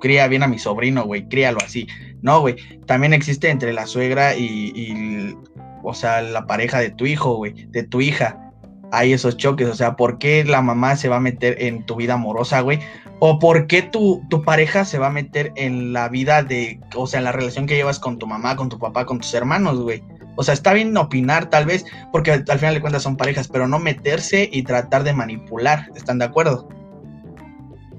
[0.00, 1.86] cría bien a mi sobrino, güey, críalo así.
[2.22, 2.56] No, güey,
[2.86, 5.36] también existe entre la suegra y, y,
[5.82, 8.51] o sea, la pareja de tu hijo, güey, de tu hija.
[8.92, 11.96] Hay esos choques, o sea, ¿por qué la mamá se va a meter en tu
[11.96, 12.78] vida amorosa, güey?
[13.18, 17.06] ¿O por qué tu, tu pareja se va a meter en la vida de, o
[17.06, 19.80] sea, en la relación que llevas con tu mamá, con tu papá, con tus hermanos,
[19.80, 20.02] güey?
[20.36, 23.66] O sea, está bien opinar tal vez, porque al final de cuentas son parejas, pero
[23.66, 26.68] no meterse y tratar de manipular, ¿están de acuerdo?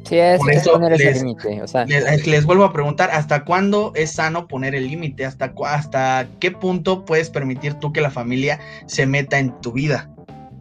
[0.04, 1.62] Sí, es, Por eso poner les, ese límite.
[1.62, 1.86] O sea.
[1.86, 5.26] les, les, vuelvo a preguntar, ¿hasta cuándo es sano poner el límite?
[5.26, 10.13] ¿Hasta, ¿Hasta qué punto puedes permitir tú que la familia se meta en tu vida?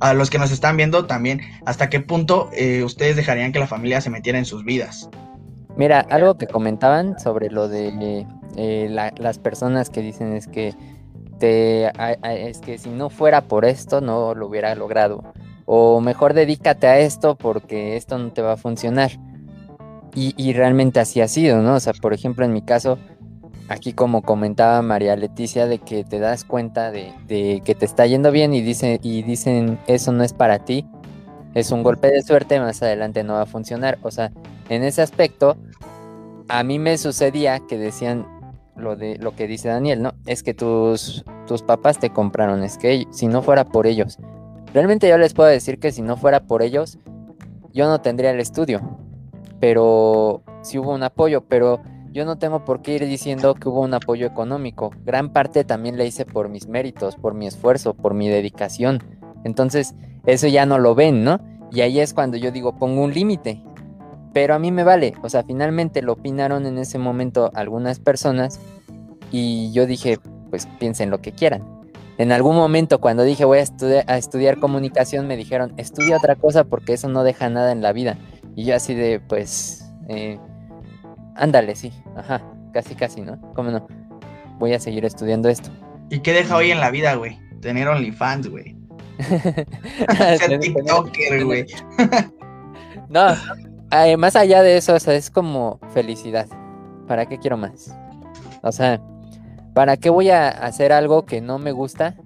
[0.03, 3.69] A los que nos están viendo también, ¿hasta qué punto eh, ustedes dejarían que la
[3.69, 5.09] familia se metiera en sus vidas?
[5.77, 8.27] Mira, algo que comentaban sobre lo de
[8.57, 10.75] eh, la, las personas que dicen es que
[11.39, 11.87] te,
[12.25, 15.33] es que si no fuera por esto no lo hubiera logrado
[15.67, 19.13] o mejor dedícate a esto porque esto no te va a funcionar.
[20.15, 21.77] Y, y, realmente así ha sido, ¿no?
[21.77, 22.99] O sea, por ejemplo, en mi caso,
[23.69, 28.31] aquí como comentaba María Leticia, de que te das cuenta de, que te está yendo
[28.31, 30.87] bien y, dice, y dicen eso no es para ti,
[31.55, 33.99] es un golpe de suerte, más adelante no va a funcionar.
[34.03, 34.33] O sea,
[34.69, 35.57] en ese aspecto,
[36.49, 38.27] a mí me sucedía que decían
[38.77, 40.15] lo de lo que dice Daniel, ¿no?
[40.27, 44.19] Es que tus, tus papás te compraron, es que si no fuera por ellos,
[44.75, 46.99] Realmente yo les puedo decir que si no fuera por ellos,
[47.73, 48.81] yo no tendría el estudio.
[49.61, 51.83] Pero sí hubo un apoyo, pero
[52.13, 54.91] yo no tengo por qué ir diciendo que hubo un apoyo económico.
[55.05, 59.03] Gran parte también le hice por mis méritos, por mi esfuerzo, por mi dedicación.
[59.45, 59.95] Entonces,
[60.27, 61.41] eso ya no lo ven, ¿no?
[61.73, 63.63] Y ahí es cuando yo digo, pongo un límite.
[64.35, 65.15] Pero a mí me vale.
[65.23, 68.61] O sea, finalmente lo opinaron en ese momento algunas personas
[69.31, 70.19] y yo dije,
[70.51, 71.83] pues piensen lo que quieran.
[72.19, 76.93] En algún momento cuando dije voy a, estudiar, comunicación me dijeron, estudia otra cosa porque
[76.93, 78.19] eso no deja nada en la vida.
[78.55, 80.39] Y yo así de, pues, eh,
[81.37, 83.41] ándale, sí, ajá, casi, casi, ¿no?
[83.55, 83.87] ¿Cómo no?
[84.59, 85.71] Voy a seguir estudiando esto.
[86.11, 87.39] ¿Y qué deja hoy en la vida, güey?
[87.61, 88.77] Tener OnlyFans, güey.
[90.39, 91.67] Ser TikToker, güey.
[93.09, 93.35] no,
[94.19, 96.47] más allá de eso, o sea, es como felicidad.
[97.07, 97.95] ¿Para qué quiero más?
[98.63, 99.01] O sea,
[99.75, 102.17] ¿para qué voy a hacer algo que no me gusta?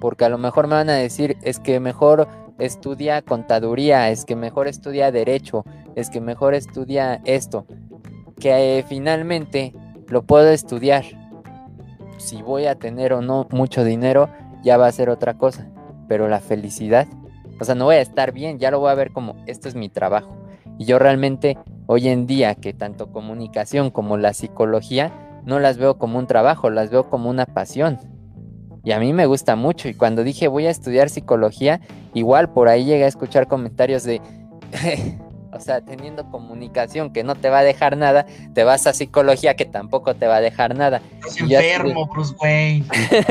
[0.00, 2.28] Porque a lo mejor me van a decir, es que mejor
[2.58, 7.66] estudia contaduría, es que mejor estudia derecho, es que mejor estudia esto,
[8.38, 9.74] que eh, finalmente
[10.08, 11.04] lo puedo estudiar.
[12.18, 14.28] Si voy a tener o no mucho dinero,
[14.62, 15.68] ya va a ser otra cosa,
[16.08, 17.06] pero la felicidad,
[17.60, 19.74] o sea, no voy a estar bien, ya lo voy a ver como, esto es
[19.74, 20.36] mi trabajo.
[20.78, 25.12] Y yo realmente, hoy en día, que tanto comunicación como la psicología,
[25.44, 27.98] no las veo como un trabajo, las veo como una pasión.
[28.82, 29.88] Y a mí me gusta mucho.
[29.88, 31.80] Y cuando dije voy a estudiar psicología,
[32.12, 34.20] igual por ahí llegué a escuchar comentarios de,
[35.54, 39.54] o sea, teniendo comunicación que no te va a dejar nada, te vas a psicología
[39.54, 41.00] que tampoco te va a dejar nada.
[41.16, 42.86] Estás enfermo, Bruce Wayne.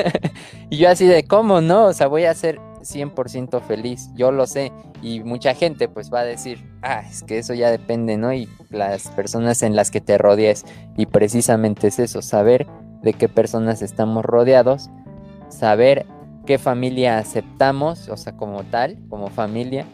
[0.69, 1.85] y yo así de, ¿cómo no?
[1.85, 4.71] O sea, voy a ser 100% feliz, yo lo sé.
[5.01, 8.33] Y mucha gente pues va a decir, ah, es que eso ya depende, ¿no?
[8.33, 10.65] Y las personas en las que te rodees.
[10.97, 12.67] Y precisamente es eso, saber
[13.01, 14.89] de qué personas estamos rodeados,
[15.49, 16.05] saber
[16.45, 19.85] qué familia aceptamos, o sea, como tal, como familia,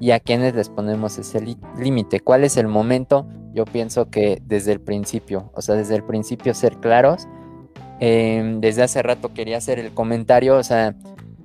[0.00, 1.40] y a quienes les ponemos ese
[1.78, 2.20] límite.
[2.20, 3.26] ¿Cuál es el momento?
[3.54, 7.26] Yo pienso que desde el principio, o sea, desde el principio ser claros.
[8.00, 10.94] Em, desde hace rato quería hacer el comentario, o sea,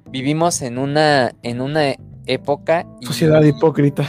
[0.09, 1.95] vivimos en una, en una
[2.25, 2.85] época...
[3.01, 4.05] Sociedad hipócrita.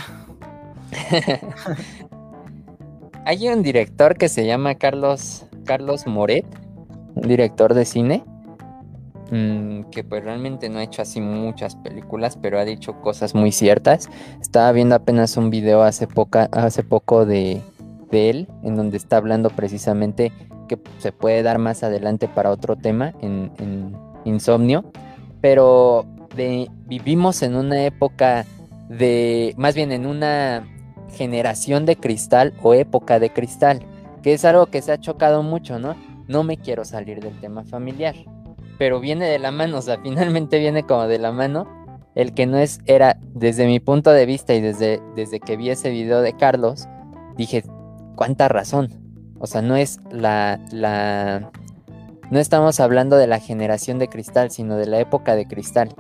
[3.25, 6.45] Hay un director que se llama Carlos, Carlos Moret,
[7.15, 8.25] un director de cine,
[9.33, 13.51] mm, que pues realmente no ha hecho así muchas películas, pero ha dicho cosas muy
[13.51, 14.09] ciertas.
[14.41, 17.63] Estaba viendo apenas un video hace, poca, hace poco de,
[18.13, 20.33] él, en donde está hablando precisamente
[20.69, 24.85] que se puede dar más adelante para otro tema en, en Insomnio,
[25.41, 26.07] pero
[26.87, 28.45] vivimos en una época
[28.89, 30.67] de, más bien en una
[31.15, 33.81] generación de cristal o época de cristal,
[34.23, 35.97] que es algo que se ha chocado mucho, ¿no?
[36.29, 38.15] No me quiero salir del tema familiar,
[38.83, 41.69] pero viene de la mano, o sea, finalmente viene como de la mano
[42.17, 45.71] el que no es, era desde mi punto de vista y desde, desde que vi
[45.71, 46.89] ese video de Carlos,
[47.37, 47.63] dije,
[48.17, 48.89] ¿cuánta razón?
[49.39, 51.53] O sea, no es la, la,
[52.33, 55.95] no estamos hablando de la generación de cristal, sino de la época de cristal.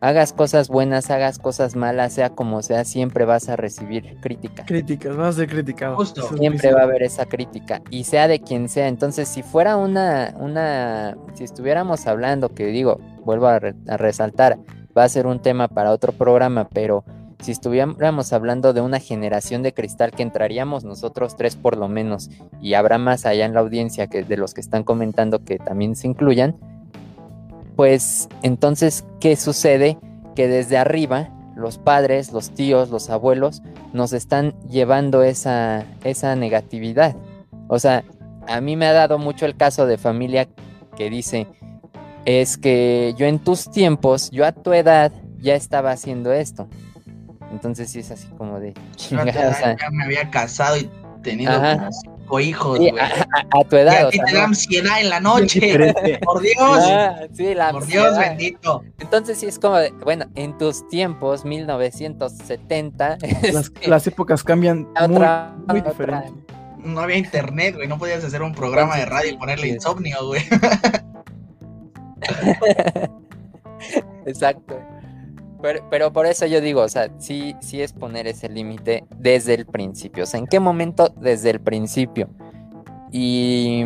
[0.00, 4.64] Hagas cosas buenas, hagas cosas malas, sea como sea, siempre vas a recibir crítica.
[4.64, 5.96] Críticas, vas a ser criticado.
[5.96, 6.22] Justo.
[6.36, 7.82] Siempre va a haber esa crítica.
[7.90, 8.88] Y sea de quien sea.
[8.88, 13.56] Entonces, si fuera una, una, si estuviéramos hablando, que digo, vuelvo a,
[13.88, 14.58] a resaltar,
[14.96, 17.04] va a ser un tema para otro programa, pero
[17.40, 22.30] si estuviéramos hablando de una generación de cristal que entraríamos nosotros tres por lo menos
[22.60, 25.94] y habrá más allá en la audiencia que de los que están comentando que también
[25.94, 26.56] se incluyan,
[27.78, 29.98] pues entonces, ¿qué sucede?
[30.34, 33.62] Que desde arriba los padres, los tíos, los abuelos
[33.92, 37.14] nos están llevando esa, esa negatividad.
[37.68, 38.02] O sea,
[38.48, 40.48] a mí me ha dado mucho el caso de familia
[40.96, 41.46] que dice,
[42.24, 46.68] es que yo en tus tiempos, yo a tu edad ya estaba haciendo esto.
[47.52, 49.76] Entonces sí es así como de chingada.
[49.76, 50.90] ya me había casado y
[51.22, 51.90] tenido como
[52.28, 52.80] cinco hijos,
[53.50, 53.92] a, tu edad.
[53.92, 55.94] Y a ti te da ansiedad en la noche.
[56.24, 56.54] por Dios.
[56.60, 58.84] Ah, sí, la por Dios bendito.
[58.98, 63.18] Entonces sí es como de, bueno, en tus tiempos, 1970.
[63.52, 66.32] Las, las épocas cambian otra, muy, muy diferente.
[66.78, 67.88] No había internet, güey.
[67.88, 70.42] No podías hacer un programa de radio y ponerle insomnio, güey.
[74.26, 74.78] Exacto.
[75.60, 79.66] Pero, por eso yo digo, o sea, sí, sí es poner ese límite desde el
[79.66, 80.24] principio.
[80.24, 81.08] O sea, ¿en qué momento?
[81.20, 82.28] Desde el principio.
[83.10, 83.82] Y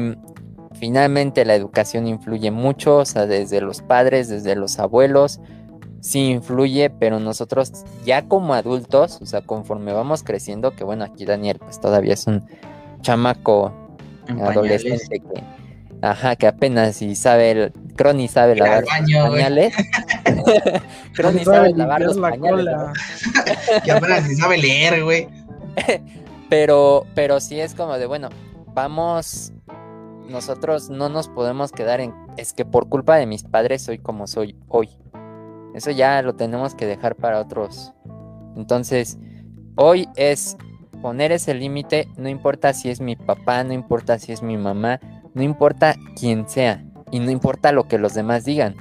[0.74, 5.40] finalmente la educación influye mucho, o sea, desde los padres, desde los abuelos,
[6.00, 7.72] sí influye, pero nosotros
[8.04, 12.26] ya como adultos, o sea, conforme vamos creciendo, que bueno, aquí Daniel pues todavía es
[12.26, 12.44] un
[13.00, 13.72] chamaco
[14.40, 15.42] adolescente que
[16.02, 19.74] Ajá, que apenas si sabe, el, Crony sabe lavar los pañales.
[21.14, 22.76] Crony sabe lavar los pañales.
[23.84, 25.28] que apenas si sabe leer, güey.
[26.50, 28.28] pero, pero sí es como de, bueno,
[28.74, 29.52] vamos,
[30.28, 34.26] nosotros no nos podemos quedar en, es que por culpa de mis padres soy como
[34.26, 34.90] soy hoy.
[35.74, 37.92] Eso ya lo tenemos que dejar para otros.
[38.56, 39.18] Entonces,
[39.76, 40.56] hoy es
[41.00, 45.00] poner ese límite, no importa si es mi papá, no importa si es mi mamá,
[45.34, 48.76] no importa quién sea y no importa lo que los demás digan.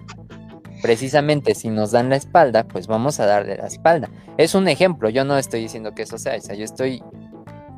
[0.82, 4.10] Precisamente si nos dan la espalda, pues vamos a darle la espalda.
[4.38, 7.04] Es un ejemplo, yo no estoy diciendo que eso sea, o sea, yo estoy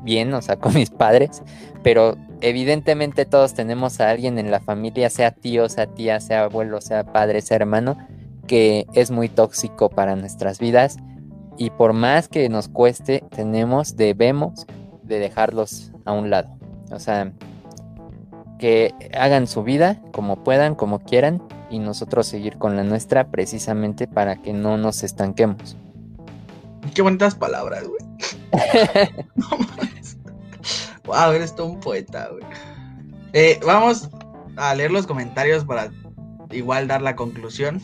[0.02, 1.42] bien, o sea, con mis padres,
[1.82, 6.80] pero evidentemente todos tenemos a alguien en la familia, sea tío, sea tía, sea abuelo,
[6.80, 7.98] sea padre, sea hermano,
[8.46, 10.96] que es muy tóxico para nuestras vidas
[11.56, 14.66] y por más que nos cueste, tenemos, debemos
[15.02, 16.56] de dejarlos a un lado.
[16.90, 17.32] O sea,
[18.64, 24.06] que hagan su vida como puedan, como quieran, y nosotros seguir con la nuestra precisamente
[24.06, 25.76] para que no nos estanquemos.
[26.94, 28.00] Qué bonitas palabras, güey.
[29.34, 30.16] no más.
[31.04, 32.42] Wow, eres todo un poeta, güey.
[33.34, 34.08] Eh, vamos
[34.56, 35.90] a leer los comentarios para
[36.50, 37.82] igual dar la conclusión.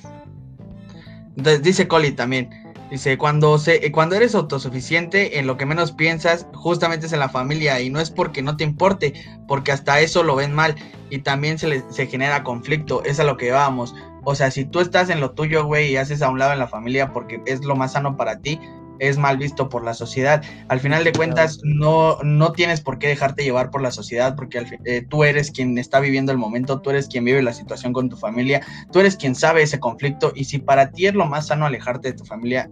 [1.37, 2.49] Entonces dice Coli también.
[2.91, 7.29] Dice, cuando, se, cuando eres autosuficiente, en lo que menos piensas, justamente es en la
[7.29, 9.15] familia, y no es porque no te importe,
[9.47, 10.75] porque hasta eso lo ven mal,
[11.09, 13.95] y también se, le, se genera conflicto, es a lo que vamos.
[14.25, 16.59] O sea, si tú estás en lo tuyo, güey, y haces a un lado en
[16.59, 18.61] la familia porque es lo más sano para ti,
[19.01, 20.43] es mal visto por la sociedad.
[20.69, 24.65] Al final de cuentas, no, no tienes por qué dejarte llevar por la sociedad, porque
[24.85, 28.09] eh, tú eres quien está viviendo el momento, tú eres quien vive la situación con
[28.09, 28.61] tu familia,
[28.93, 32.13] tú eres quien sabe ese conflicto, y si para ti es lo más sano alejarte
[32.13, 32.71] de tu familia,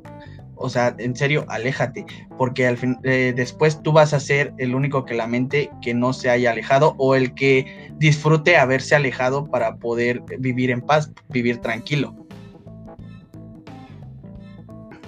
[0.61, 2.05] o sea, en serio, aléjate,
[2.37, 6.13] porque al fin, eh, después tú vas a ser el único que lamente que no
[6.13, 11.59] se haya alejado o el que disfrute haberse alejado para poder vivir en paz, vivir
[11.59, 12.28] tranquilo.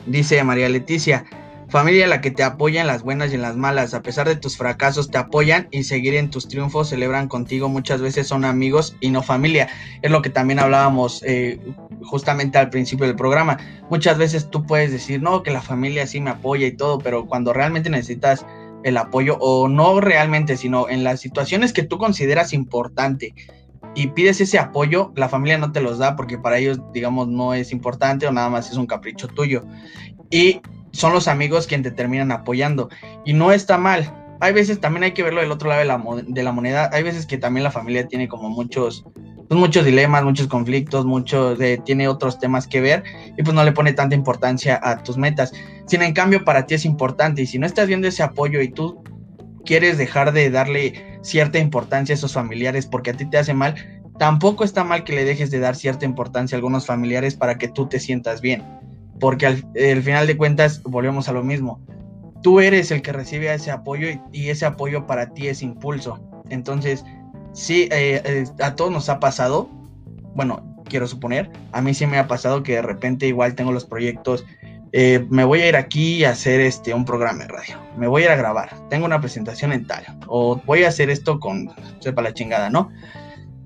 [0.07, 1.25] Dice María Leticia,
[1.69, 4.37] familia la que te apoya en las buenas y en las malas, a pesar de
[4.37, 8.97] tus fracasos te apoyan y seguir en tus triunfos, celebran contigo, muchas veces son amigos
[9.01, 9.69] y no familia.
[10.03, 11.61] Es lo que también hablábamos eh,
[12.03, 13.59] justamente al principio del programa.
[13.91, 17.27] Muchas veces tú puedes decir, no, que la familia sí me apoya y todo, pero
[17.27, 18.45] cuando realmente necesitas
[18.83, 23.35] el apoyo, o no realmente, sino en las situaciones que tú consideras importante,
[23.95, 27.55] y pides ese apoyo, la familia no te los da porque para ellos, digamos, no
[27.55, 29.65] es importante o nada más es un capricho tuyo.
[30.31, 30.61] Y
[30.93, 32.89] son los amigos quienes te terminan apoyando.
[33.25, 34.15] Y no está mal.
[34.41, 36.89] Hay veces también hay que verlo del otro lado de la, de la moneda.
[36.93, 39.05] Hay veces que también la familia tiene como muchos,
[39.49, 43.03] pues muchos dilemas, muchos conflictos, muchos, tiene otros temas que ver
[43.37, 45.53] y pues no le pone tanta importancia a tus metas.
[45.87, 48.69] Sin en cambio para ti es importante y si no estás viendo ese apoyo y
[48.69, 49.03] tú
[49.65, 53.75] quieres dejar de darle cierta importancia a esos familiares porque a ti te hace mal,
[54.19, 57.69] tampoco está mal que le dejes de dar cierta importancia a algunos familiares para que
[57.69, 58.63] tú te sientas bien.
[59.19, 59.57] Porque al,
[60.03, 61.81] final de cuentas volvemos a lo mismo.
[62.43, 66.21] Tú eres el que recibe ese apoyo y, ese apoyo para ti es impulso.
[66.49, 67.05] Entonces,
[67.53, 69.69] sí, eh, eh, a todos nos ha pasado,
[70.35, 73.85] bueno, quiero suponer, a mí sí me ha pasado que de repente igual tengo los
[73.85, 74.45] proyectos
[74.93, 78.23] eh, me voy a ir aquí a hacer este un programa de radio, me voy
[78.23, 81.71] a ir a grabar, tengo una presentación en tal, o voy a hacer esto con,
[82.01, 82.91] sepa la chingada, ¿no?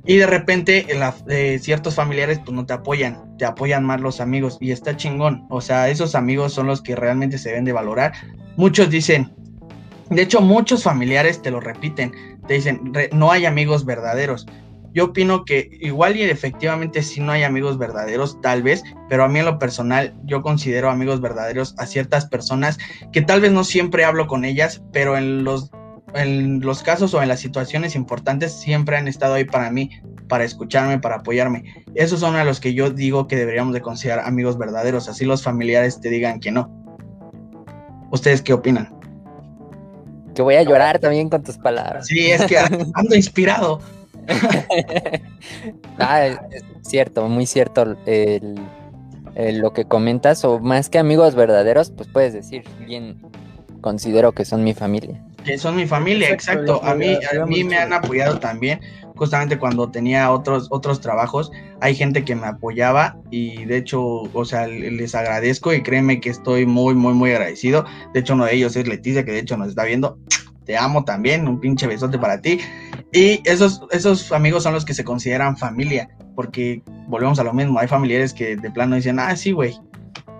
[0.07, 0.87] Y de repente
[1.29, 4.59] eh, ciertos familiares pues no te apoyan, te apoyan más los amigos.
[4.61, 8.13] Y está chingón, o sea, esos amigos son los que realmente se deben de valorar.
[8.57, 9.33] Muchos dicen,
[10.11, 12.13] de hecho muchos familiares te lo repiten,
[12.47, 14.47] te dicen, no hay amigos verdaderos
[14.95, 19.29] yo opino que igual y efectivamente sí no hay amigos verdaderos, tal vez, pero a
[19.29, 22.79] mí en lo personal yo considero amigos verdaderos a ciertas personas
[23.12, 25.73] que tal vez no siempre hablo con ellas, pero en los,
[26.15, 29.91] en los casos o en las situaciones importantes siempre han estado ahí para mí,
[30.29, 31.65] para escucharme, para apoyarme.
[31.97, 35.43] Esos son a los que yo digo que deberíamos de considerar amigos verdaderos, así los
[35.43, 36.71] familiares te digan que no.
[38.12, 38.95] ¿Ustedes qué opinan?
[40.37, 42.07] Que voy a llorar también con tus palabras.
[42.07, 43.81] Sí, es que ando inspirado.
[45.99, 47.97] ah, es cierto, muy cierto
[49.37, 53.21] lo que comentas, o más que amigos verdaderos, pues puedes decir, bien,
[53.81, 55.23] considero que son mi familia.
[55.45, 56.83] Que son mi familia, exacto.
[56.85, 58.81] A mí, a mí me han apoyado también,
[59.17, 64.45] justamente cuando tenía otros, otros trabajos, hay gente que me apoyaba y de hecho, o
[64.45, 67.85] sea, les agradezco y créeme que estoy muy, muy, muy agradecido.
[68.13, 70.19] De hecho, uno de ellos es Leticia, que de hecho nos está viendo
[70.65, 72.61] te amo también, un pinche besote para ti.
[73.12, 77.78] Y esos, esos amigos son los que se consideran familia, porque volvemos a lo mismo,
[77.78, 79.78] hay familiares que de plano dicen, ah, sí, güey,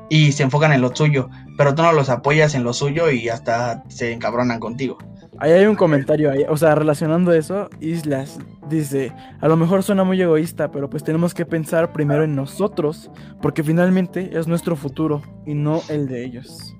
[0.09, 3.29] y se enfocan en lo suyo, pero tú no los apoyas en lo suyo y
[3.29, 4.99] hasta se encabronan contigo.
[5.39, 8.39] Ahí hay un comentario, o sea, relacionando eso, Islas
[8.69, 13.11] dice, a lo mejor suena muy egoísta, pero pues tenemos que pensar primero en nosotros,
[13.43, 16.77] porque finalmente es nuestro futuro y no el de ellos.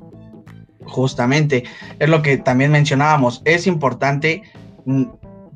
[0.87, 1.65] Justamente,
[1.99, 4.43] es lo que también mencionábamos, es importante
[4.85, 5.05] mm,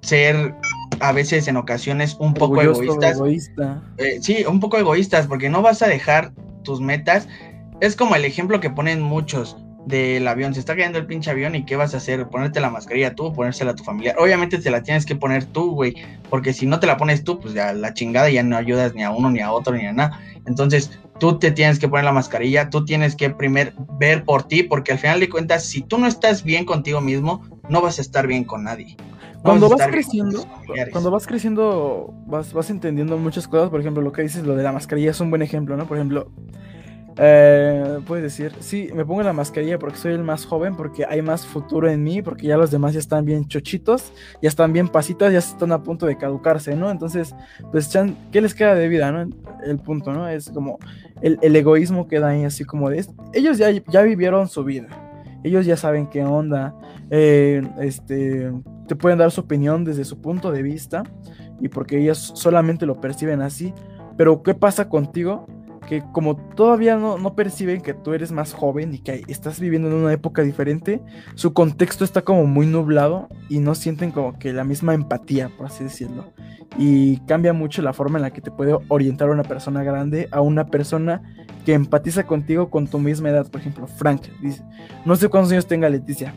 [0.00, 0.54] ser
[1.00, 3.16] a veces en ocasiones un poco egoístas.
[3.16, 3.82] Egoísta.
[3.98, 6.32] Eh, sí, un poco egoístas, porque no vas a dejar
[6.64, 7.28] tus metas.
[7.80, 9.56] Es como el ejemplo que ponen muchos
[9.86, 10.54] del avión.
[10.54, 12.28] Se está cayendo el pinche avión y ¿qué vas a hacer?
[12.28, 14.14] Ponerte la mascarilla tú, ponérsela a tu familia.
[14.18, 15.94] Obviamente te la tienes que poner tú, güey,
[16.28, 19.02] porque si no te la pones tú, pues ya la chingada ya no ayudas ni
[19.02, 20.20] a uno, ni a otro, ni a nada.
[20.48, 24.62] Entonces, tú te tienes que poner la mascarilla, tú tienes que primero ver por ti,
[24.62, 28.02] porque al final de cuentas, si tú no estás bien contigo mismo, no vas a
[28.02, 28.96] estar bien con nadie.
[29.42, 30.44] cuando vas creciendo,
[30.90, 33.68] cuando vas creciendo, vas, vas entendiendo muchas cosas.
[33.68, 35.86] Por ejemplo, lo que dices, lo de la mascarilla es un buen ejemplo, ¿no?
[35.86, 36.30] Por ejemplo,
[37.20, 41.20] eh, puedes decir, sí, me pongo la mascarilla porque soy el más joven, porque hay
[41.20, 44.88] más futuro en mí, porque ya los demás ya están bien chochitos, ya están bien
[44.88, 46.90] pasitas, ya están a punto de caducarse, ¿no?
[46.90, 47.34] Entonces,
[47.72, 47.90] pues,
[48.30, 49.28] ¿qué les queda de vida, no?
[49.64, 50.28] El punto, ¿no?
[50.28, 50.78] Es como
[51.20, 54.88] el, egoísmo queda ahí, así como de, ellos ya, ya vivieron su vida,
[55.42, 56.74] ellos ya saben qué onda,
[57.10, 58.52] eh, este,
[58.86, 61.02] te pueden dar su opinión desde su punto de vista
[61.60, 63.74] y porque ellos solamente lo perciben así,
[64.16, 65.46] pero ¿qué pasa contigo?
[65.88, 69.94] Que como todavía no, perciben que tú eres más joven y que estás viviendo en
[69.94, 71.00] una época diferente,
[71.34, 75.66] su contexto está como muy nublado y no sienten como que la misma empatía, por
[75.66, 76.26] así decirlo.
[76.76, 80.42] Y cambia mucho la forma en la que te puede orientar una persona grande a
[80.42, 81.22] una persona
[81.64, 83.50] que empatiza contigo con tu misma edad.
[83.50, 84.62] Por ejemplo, Frank dice,
[85.06, 86.34] no sé cuántos años tenga Leticia,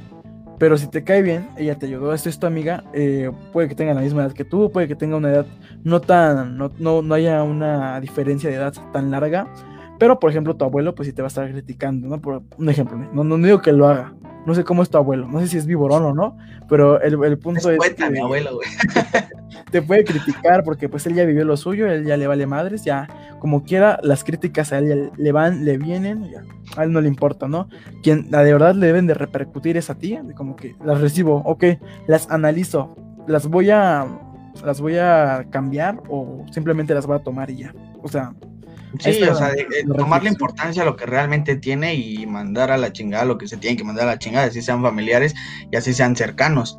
[0.61, 3.73] pero si te cae bien, ella te ayudó, esto es tu amiga, eh, puede que
[3.73, 5.47] tenga la misma edad que tú, puede que tenga una edad
[5.83, 9.51] no tan, no, no, no haya una diferencia de edad tan larga,
[9.97, 12.21] pero por ejemplo tu abuelo pues sí te va a estar criticando, ¿no?
[12.21, 14.13] Por un ejemplo, no, no digo que lo haga,
[14.45, 16.37] no sé cómo es tu abuelo, no sé si es viborón o no,
[16.69, 17.79] pero el, el punto es,
[18.11, 18.67] mi abuelo, güey.
[19.71, 22.83] te puede criticar porque pues él ya vivió lo suyo, él ya le vale madres,
[22.83, 23.07] ya
[23.39, 26.43] como quiera, las críticas a él le van, le vienen, ya,
[26.75, 27.67] a él no le importa, ¿no?
[28.03, 31.37] Quien la de verdad le deben de repercutir es a ti, como que las recibo,
[31.45, 31.63] ok,
[32.07, 32.95] las analizo,
[33.27, 34.05] las voy a,
[34.63, 37.73] las voy a cambiar o simplemente las voy a tomar y ya,
[38.03, 38.33] o sea,
[38.99, 39.53] Sí, o sea,
[39.95, 43.47] tomar la importancia a lo que realmente tiene y mandar a la chingada lo que
[43.47, 45.33] se tiene que mandar a la chingada, así sean familiares
[45.71, 46.77] y así sean cercanos.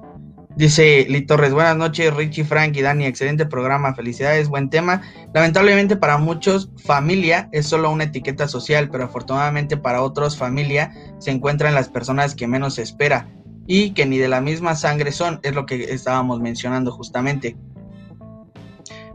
[0.57, 5.01] Dice Lee Torres, buenas noches, Richie, Frank y Dani, excelente programa, felicidades, buen tema.
[5.33, 11.31] Lamentablemente para muchos, familia es solo una etiqueta social, pero afortunadamente para otros, familia se
[11.31, 13.31] encuentra en las personas que menos se espera
[13.66, 17.57] y que ni de la misma sangre son, es lo que estábamos mencionando justamente.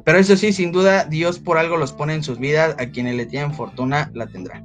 [0.03, 3.15] Pero eso sí, sin duda, Dios por algo los pone en sus vidas, a quienes
[3.15, 4.63] le tienen fortuna la tendrá.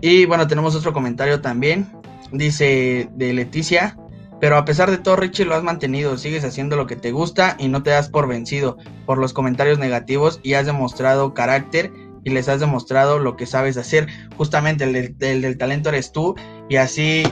[0.00, 1.88] Y bueno, tenemos otro comentario también.
[2.30, 3.96] Dice de Leticia,
[4.40, 7.56] pero a pesar de todo, Richie, lo has mantenido, sigues haciendo lo que te gusta
[7.58, 8.76] y no te das por vencido
[9.06, 11.92] por los comentarios negativos y has demostrado carácter
[12.24, 14.08] y les has demostrado lo que sabes hacer.
[14.36, 16.34] Justamente el del, talento eres tú
[16.68, 17.22] y así,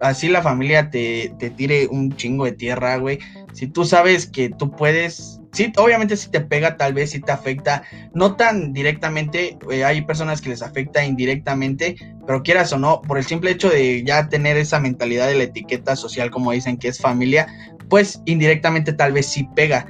[0.00, 3.18] así la familia te, te tire un chingo de tierra, güey
[3.52, 7.32] si tú sabes que tú puedes, sí, obviamente si te pega, tal vez si te
[7.32, 7.82] afecta,
[8.14, 11.96] no tan directamente, eh, hay personas que les afecta indirectamente,
[12.26, 15.44] pero quieras o no, por el simple hecho de ya tener esa mentalidad de la
[15.44, 17.46] etiqueta social, como dicen que es familia,
[17.88, 19.86] pues indirectamente tal vez sí pega,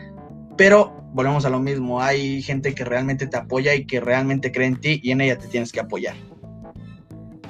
[0.56, 4.66] pero volvemos a lo mismo, hay gente que realmente te apoya y que realmente cree
[4.66, 6.14] en ti y en ella te tienes que apoyar.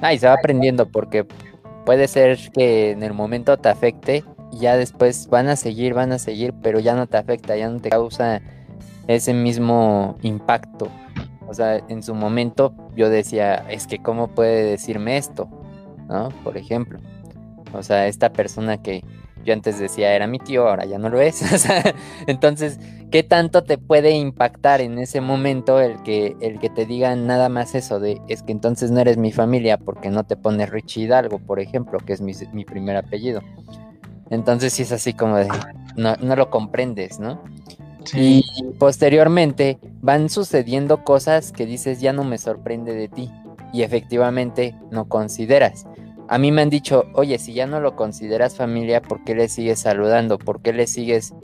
[0.01, 1.25] Ah, y se va aprendiendo porque
[1.87, 4.25] puede ser que en el momento te afecte
[4.59, 7.81] ya después van a seguir, van a seguir, pero ya no te afecta, ya no
[7.81, 8.41] te causa
[9.09, 10.89] ese mismo impacto.
[11.49, 15.49] O sea, en su momento yo decía, es que cómo puede decirme esto,
[16.09, 16.31] ¿no?
[16.45, 16.99] Por ejemplo.
[17.75, 19.03] O sea, esta persona que
[19.45, 21.43] yo antes decía era mi tío, ahora ya no lo es.
[22.27, 22.79] Entonces,
[23.11, 27.49] ¿qué tanto te puede impactar en ese momento el que, el que te digan nada
[27.49, 31.05] más eso de, es que entonces no eres mi familia porque no te pones Richie
[31.05, 33.41] Hidalgo, por ejemplo, que es mi, mi primer apellido?
[34.33, 35.47] Entonces sí es así como de,
[35.95, 37.43] no, lo comprendes, ¿no?
[38.15, 38.43] Y
[38.79, 43.31] posteriormente van sucediendo cosas que dices, ya no me sorprende de ti.
[43.75, 45.85] Y efectivamente no consideras.
[46.29, 49.51] A mí me han dicho, oye, si ya no lo consideras familia, ¿por qué le
[49.51, 50.39] sigues saludando?
[50.39, 51.35] ¿Por qué le sigues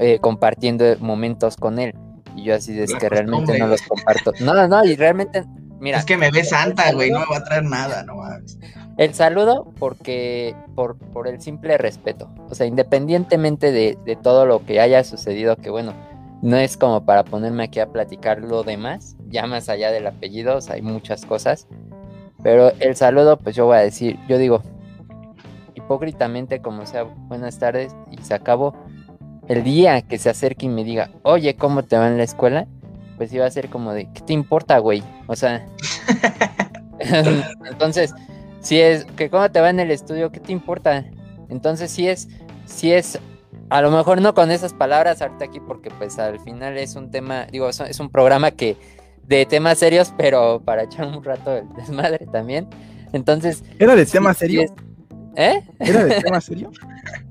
[0.00, 1.94] eh, compartiendo momentos con él?
[2.34, 4.32] Y yo así es que realmente no los comparto.
[4.40, 5.44] No, no, y realmente,
[5.78, 5.98] mira.
[5.98, 8.58] Es que me ve santa, güey, no me va a traer nada, no mames.
[9.00, 12.28] El saludo porque por, por el simple respeto.
[12.50, 15.94] O sea, independientemente de, todo lo que haya sucedido, que bueno,
[16.42, 20.58] no es como para ponerme aquí a platicar lo demás, ya más allá del apellido,
[20.58, 21.66] o sea, hay muchas cosas.
[22.42, 24.60] Pero el saludo, pues yo voy a decir, yo digo,
[25.74, 28.74] hipócritamente como sea, buenas tardes, y se acabó.
[29.48, 32.66] El día que se acerque y me diga, oye, ¿cómo te va en la escuela?
[33.16, 35.02] Pues iba a ser como de, ¿qué te importa, güey?
[35.26, 35.66] O sea,
[37.70, 38.14] entonces,
[38.60, 41.04] si es que cómo te va en el estudio, ¿qué te importa?
[41.48, 42.28] Entonces, si es,
[42.64, 43.18] sí es,
[43.68, 47.10] a lo mejor no con esas palabras ahorita aquí, porque pues al final es un
[47.10, 48.76] tema, digo, es, es un programa que
[49.26, 52.68] de temas serios, pero para echar un rato el desmadre también.
[53.12, 53.62] Entonces.
[53.78, 54.62] ¿Era de tema serio?
[55.36, 55.62] ¿Eh?
[55.78, 56.70] ¿Era de tema serio?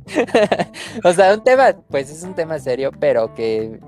[1.04, 3.80] o sea, un tema, pues es un tema serio, pero que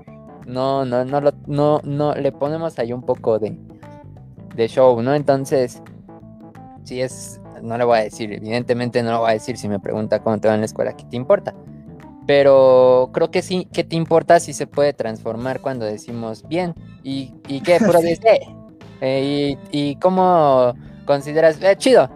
[0.46, 3.56] no, no, no, lo, no, no, le ponemos ahí un poco de,
[4.54, 5.14] de show, ¿no?
[5.14, 5.82] Entonces,
[6.84, 9.80] si es, no le voy a decir, evidentemente no lo voy a decir si me
[9.80, 11.54] pregunta cómo te va en la escuela, ¿qué te importa?
[12.26, 16.74] Pero creo que sí, ¿qué te importa si se puede transformar cuando decimos bien?
[17.02, 17.78] ¿Y, y qué?
[17.80, 18.40] Pero dice,
[19.00, 22.08] eh, y, y cómo consideras, eh, chido,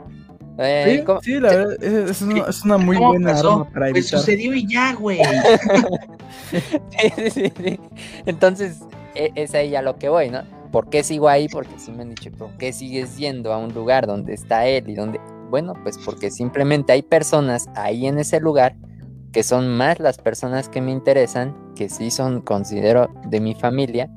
[0.59, 3.93] eh, sí, la verdad, es, una, muy buena arma para pues evitar.
[3.93, 5.19] Pues sucedió y ya, güey.
[6.51, 7.81] sí, sí, sí,
[8.25, 8.79] Entonces,
[9.15, 10.43] e, es ahí a lo que voy, ¿no?
[10.77, 11.49] ¿Por qué sigo ahí?
[11.49, 14.91] Porque sí me han dicho, ¿por qué sigues yendo a un lugar donde está él
[14.91, 15.19] y donde...
[15.49, 18.77] Bueno, pues porque simplemente hay personas ahí en ese lugar
[19.33, 24.11] que son más las personas que me interesan, que sí son, considero, de mi familia,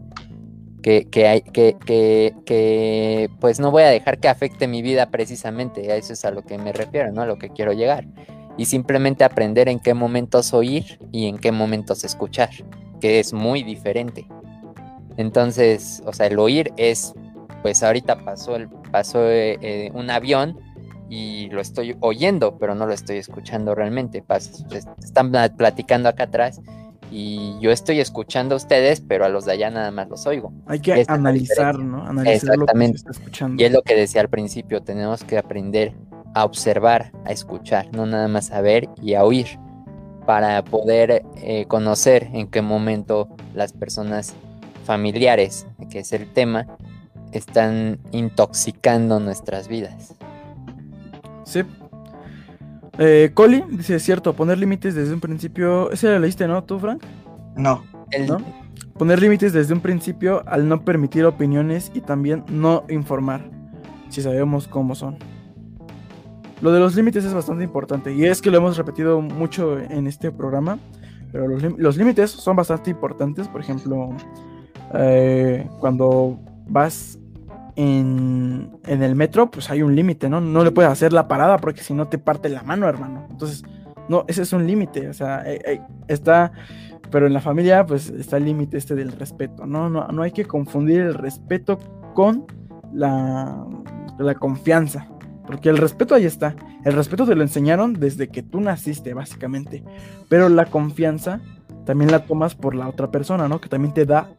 [0.84, 5.12] que, que, hay, que, que, que, pues no voy a dejar que afecte mi vida
[5.12, 7.22] precisamente, a eso es a lo que me refiero, ¿no?
[7.22, 8.06] A lo que quiero llegar.
[8.58, 12.50] Y simplemente aprender en qué momentos oír y en qué momentos escuchar,
[13.00, 14.28] que es muy diferente.
[15.20, 17.14] Entonces, o sea, el oír es,
[17.62, 20.58] pues ahorita pasó, el, pasó eh, eh, un avión
[21.10, 24.24] y lo estoy oyendo, pero no lo estoy escuchando realmente.
[25.04, 26.62] están platicando acá atrás
[27.12, 30.54] y yo estoy escuchando a ustedes, pero a los de allá nada más los oigo.
[30.68, 32.02] Hay que analizar, ¿no?
[32.08, 33.00] Analizar Exactamente.
[33.00, 33.62] Lo que se está escuchando.
[33.62, 35.92] Y es lo que decía al principio, tenemos que aprender
[36.34, 39.60] a observar, a escuchar, no nada más a ver y a oír,
[40.26, 44.34] para poder eh, conocer en qué momento las personas
[44.90, 46.66] familiares, que es el tema,
[47.32, 50.16] están intoxicando nuestras vidas.
[51.44, 51.62] Sí,
[52.98, 55.92] eh, Coli dice, es cierto, poner límites desde un principio.
[55.92, 56.64] Ese lo leíste, ¿no?
[56.64, 57.04] ¿Tú, Frank?
[57.56, 57.84] No.
[58.28, 58.40] ¿No?
[58.98, 63.48] Poner límites desde un principio al no permitir opiniones y también no informar,
[64.10, 65.20] si sabemos cómo son.
[66.62, 70.08] Lo de los límites es bastante importante y es que lo hemos repetido mucho en
[70.08, 70.80] este programa,
[71.32, 73.48] pero los, límites son bastante importantes.
[73.48, 74.10] Por ejemplo,
[74.94, 77.20] eh, cuando vas
[77.76, 80.42] en, el metro, pues hay un límite, ¿no?
[80.42, 83.26] No le puedes hacer la parada porque si no te parte la mano, hermano.
[83.30, 83.64] Entonces,
[84.10, 86.52] no, ese es un límite, o sea, eh, eh, está,
[87.12, 89.90] pero en la familia, pues está el límite este del respeto, ¿no?
[89.90, 90.08] ¿no?
[90.08, 91.80] No hay que confundir el respeto
[92.14, 92.46] con
[92.92, 93.66] la,
[94.18, 95.08] la confianza,
[95.46, 96.56] porque el respeto ahí está.
[96.84, 99.84] El respeto te lo enseñaron desde que tú naciste, básicamente.
[100.28, 101.42] Pero la confianza
[101.86, 103.60] también la tomas por la otra persona, ¿no?
[103.60, 104.30] Que también te da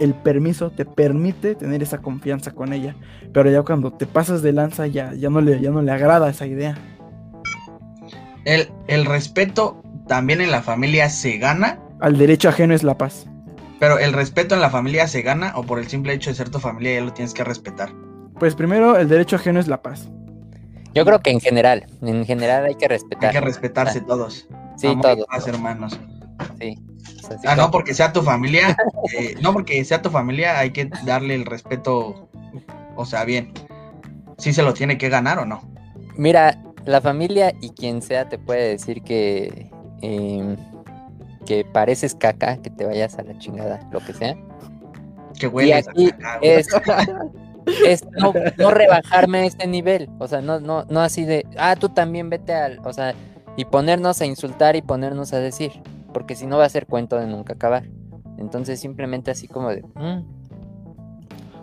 [0.00, 2.94] el permiso te permite tener esa confianza con ella.
[3.32, 6.30] Pero ya cuando te pasas de lanza ya, ya, no, le, ya no le agrada
[6.30, 6.76] esa idea.
[8.44, 11.80] El, el respeto también en la familia se gana.
[12.00, 13.26] Al derecho ajeno es la paz.
[13.78, 16.48] Pero el respeto en la familia se gana o por el simple hecho de ser
[16.48, 17.90] tu familia ya lo tienes que respetar.
[18.38, 20.08] Pues primero el derecho ajeno es la paz.
[20.94, 23.28] Yo creo que en general, en general hay que respetar.
[23.28, 24.48] Hay que respetarse todos.
[24.76, 25.46] Sí, todos.
[25.46, 26.00] hermanos.
[26.58, 26.76] Sí
[27.46, 28.76] ah, no, porque sea tu familia,
[29.18, 32.28] eh, no porque sea tu familia, hay que darle el respeto,
[32.96, 33.52] o sea, bien.
[34.38, 35.60] Si se lo tiene que ganar o no.
[36.16, 39.70] Mira, la familia y quien sea te puede decir que,
[40.02, 40.56] em,
[41.44, 44.36] que pareces caca, que te vayas a la chingada, lo que sea.
[45.38, 45.86] Que hueles
[46.42, 46.68] es,
[47.86, 51.76] es no, no, rebajarme a este nivel, o sea, no, no, no así de, ah,
[51.76, 53.14] tú también vete al, o sea,
[53.56, 55.72] y ponernos a insultar y ponernos a decir
[56.12, 57.84] porque si no va a ser cuento de nunca acabar.
[58.38, 59.82] Entonces simplemente así como de...
[59.94, 60.38] Mm".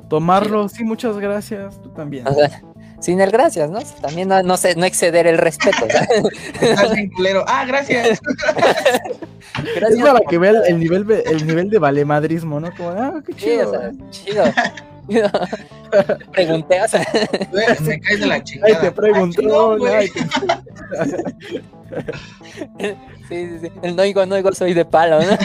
[0.10, 0.84] Tomarlo, sí.
[0.84, 2.26] muchas gracias, tú también.
[3.00, 3.80] sin el gracias, ¿no?
[4.02, 5.86] También no, sé, no exceder el respeto.
[7.48, 8.22] Ah, gracias.
[9.76, 9.92] gracias.
[9.92, 12.74] Es para que vea el, nivel, el nivel de valemadrismo, ¿no?
[12.76, 13.92] Como, ah, qué chido.
[14.12, 14.44] chido.
[16.32, 17.06] Pregunté, o sea.
[17.82, 18.76] Me caes de la chingada.
[18.76, 19.78] Ay, te preguntó.
[19.86, 20.10] Ay,
[23.28, 23.72] Sí, sí, sí.
[23.82, 25.28] El noigo, noigo, soy de palo, ¿no?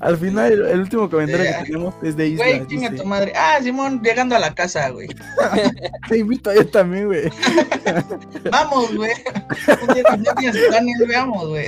[0.00, 2.44] Al final, el, último comentario que tenemos es de Isla.
[2.44, 3.32] Güey, chinga tu madre.
[3.34, 5.08] Ah, Simón, llegando a la casa, güey.
[6.08, 7.30] Te invito a yo también, güey.
[8.50, 9.12] Vamos, güey.
[9.94, 11.66] Día tienes planes, veamos, güey.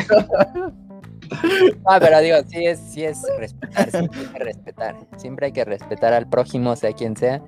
[1.86, 4.96] Ah, pero digo, sí es, sí es respetar, siempre hay que respetar.
[5.16, 7.42] Siempre hay que respetar al prójimo, sea quien sea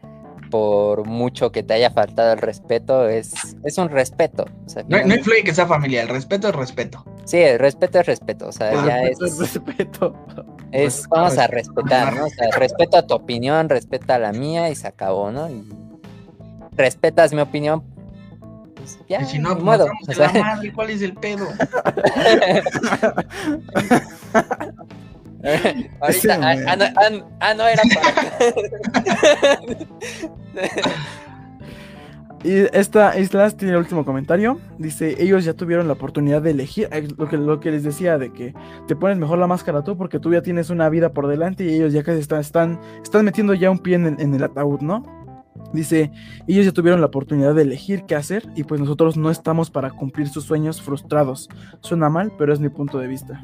[0.50, 3.32] por mucho que te haya faltado el respeto, es,
[3.64, 4.44] es un respeto.
[4.88, 7.04] no, influye que sea familia, el respeto es respeto.
[7.24, 9.18] Sí, el respeto es respeto, o sea, ya es...
[9.18, 10.14] respeto.
[10.72, 12.26] Es, vamos a respetar, ¿no?
[12.26, 15.48] O sea, respeto a tu opinión, respeta la mía y se acabó, ¿no?
[15.48, 15.64] Y
[16.72, 17.82] respetas mi opinión,
[18.94, 19.86] pues ya, Y si no, ni pues modo.
[19.88, 21.46] nos o damos en sea, la madre, ¿cuál es el pedo?
[26.00, 27.10] ahorita, ah, ah, no, ah,
[27.40, 28.14] ah, no era para...
[32.44, 34.60] Y esta Islas tiene el último comentario.
[34.78, 36.88] Dice, ellos ya tuvieron la oportunidad de elegir.
[36.92, 38.54] eh, Lo que, lo que les decía de que
[38.86, 41.74] te pones mejor la máscara tú porque tú ya tienes una vida por delante y
[41.74, 45.25] ellos ya casi están, están, están metiendo ya un pie en el ataúd, ¿no?
[45.72, 46.10] Dice,
[46.46, 49.90] ellos ya tuvieron la oportunidad de elegir qué hacer y pues nosotros no estamos para
[49.90, 51.48] cumplir sus sueños frustrados.
[51.80, 53.42] Suena mal, pero es mi punto de vista.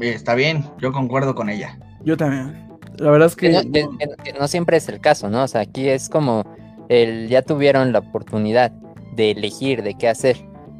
[0.00, 1.78] Eh, Está bien, yo concuerdo con ella.
[2.04, 2.68] Yo también.
[2.98, 3.48] La verdad es que...
[3.50, 5.42] Que no, que- que- que no siempre es el caso, ¿no?
[5.44, 6.44] O sea, aquí es como
[6.88, 8.70] el ya tuvieron la oportunidad
[9.16, 10.36] de elegir de qué hacer.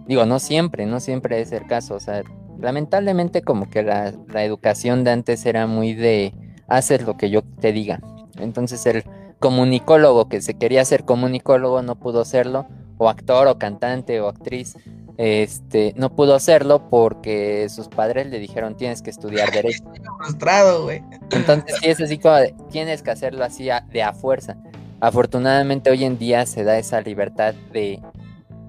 [0.07, 1.94] Digo, no siempre, no siempre es el caso.
[1.94, 2.23] O sea,
[2.59, 6.35] lamentablemente como que la, la educación de antes era muy de
[6.69, 8.01] haces lo que yo te diga.
[8.39, 9.05] Entonces el
[9.43, 12.66] comunicólogo que se quería ser comunicólogo no pudo serlo,
[12.97, 14.77] o actor, o cantante, o actriz,
[15.19, 19.82] este, no pudo serlo porque sus padres le dijeron tienes que estudiar derecho.
[20.23, 21.02] Frustrado, güey.
[21.32, 24.56] Entonces sí es así como de, tienes que hacerlo así a- de a fuerza.
[25.01, 28.01] Afortunadamente hoy en día se da esa libertad de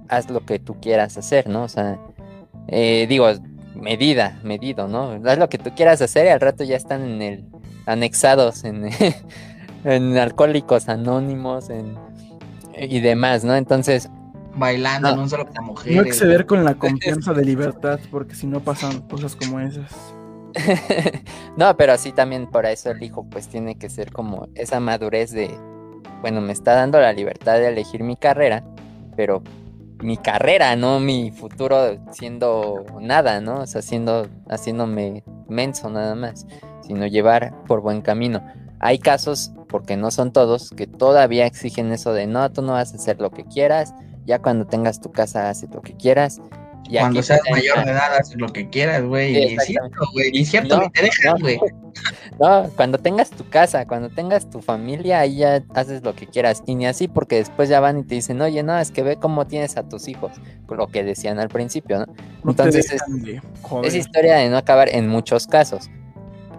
[0.09, 1.63] haz lo que tú quieras hacer, ¿no?
[1.63, 1.99] O sea,
[2.67, 3.27] eh, digo,
[3.75, 5.19] medida, medido, ¿no?
[5.25, 7.45] Haz lo que tú quieras hacer y al rato ya están en el
[7.85, 8.89] anexados en,
[9.83, 11.97] en alcohólicos anónimos en,
[12.77, 13.55] y demás, ¿no?
[13.55, 14.09] Entonces,
[14.55, 15.23] Bailando, No.
[15.23, 15.95] no, solo para mujeres.
[15.95, 19.91] No exceder con la confianza de libertad porque si no pasan cosas como esas.
[21.57, 25.31] no, pero sí también por eso el hijo pues tiene que ser como esa madurez
[25.31, 25.49] de,
[26.21, 28.63] bueno, me está dando la libertad de elegir mi carrera,
[29.15, 29.41] pero
[30.03, 33.61] mi carrera, no mi futuro siendo nada, ¿no?
[33.61, 36.45] O sea, siendo, haciéndome menso nada más,
[36.85, 38.43] sino llevar por buen camino.
[38.85, 42.91] Hay casos, porque no son todos, que todavía exigen eso de, no, tú no vas
[42.91, 43.93] a hacer lo que quieras,
[44.25, 46.41] ya cuando tengas tu casa haces lo que quieras.
[46.89, 49.33] Y Cuando aquí seas mayor de edad, haces lo que quieras, güey.
[49.33, 50.29] Sí, Y es cierto, güey.
[50.33, 51.39] Y es cierto, No, ni te dejan, no.
[51.39, 51.59] güey.
[52.39, 56.61] No, cuando tengas tu casa, cuando tengas tu familia, ahí ya haces lo que quieras.
[56.65, 59.15] Y ni así, porque después ya van y te dicen, oye, no, es que ve
[59.15, 60.33] cómo tienes a tus hijos,
[60.65, 62.05] con lo que decían al principio, ¿no?
[62.45, 63.41] Entonces dejan
[63.85, 65.89] es historia de no acabar en muchos casos.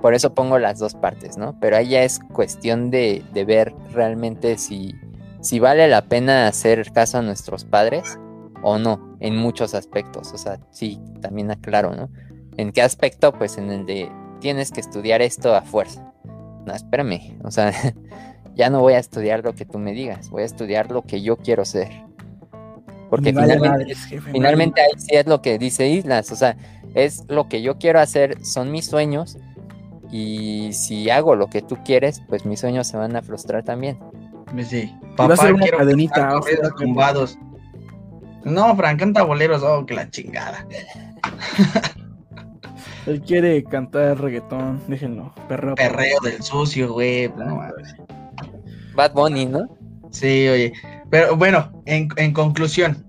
[0.05, 1.59] Por eso pongo las dos partes, ¿no?
[1.61, 4.95] Pero ahí ya es cuestión de, de ver realmente si,
[5.41, 8.19] si vale la pena hacer caso a nuestros padres
[8.63, 10.31] o no, en muchos aspectos.
[10.35, 12.11] O sea, sí, también aclaro, ¿no?
[12.59, 13.33] ¿En qué aspecto?
[13.33, 16.13] Pues en el de tienes que estudiar esto a fuerza.
[16.67, 17.73] No, espérame, o sea,
[18.55, 21.23] ya no voy a estudiar lo que tú me digas, voy a estudiar lo que
[21.23, 21.89] yo quiero ser.
[23.09, 26.37] Porque vale finalmente, madres, jefe, ni finalmente ahí sí es lo que dice Islas, o
[26.37, 26.59] sea,
[26.93, 29.39] es lo que yo quiero hacer, son mis sueños,
[30.17, 33.99] y si hago lo que tú quieres, pues mis sueños se van a frustrar también.
[34.53, 34.95] Pues Sí.
[35.03, 37.37] va a Papá, ser una cadenita, va a ser una tumbados.
[38.45, 39.65] No, Fran, canta boleros.
[39.65, 40.65] Oh, que la chingada.
[43.07, 45.35] Él quiere cantar reggaetón, déjenlo.
[45.49, 45.75] Perreo.
[45.75, 47.29] Perreo del sucio, güey.
[47.37, 47.97] No, mames.
[48.95, 49.67] Bad Bunny, ¿no?
[50.11, 50.73] Sí, oye.
[51.11, 53.05] Pero bueno, en, en conclusión.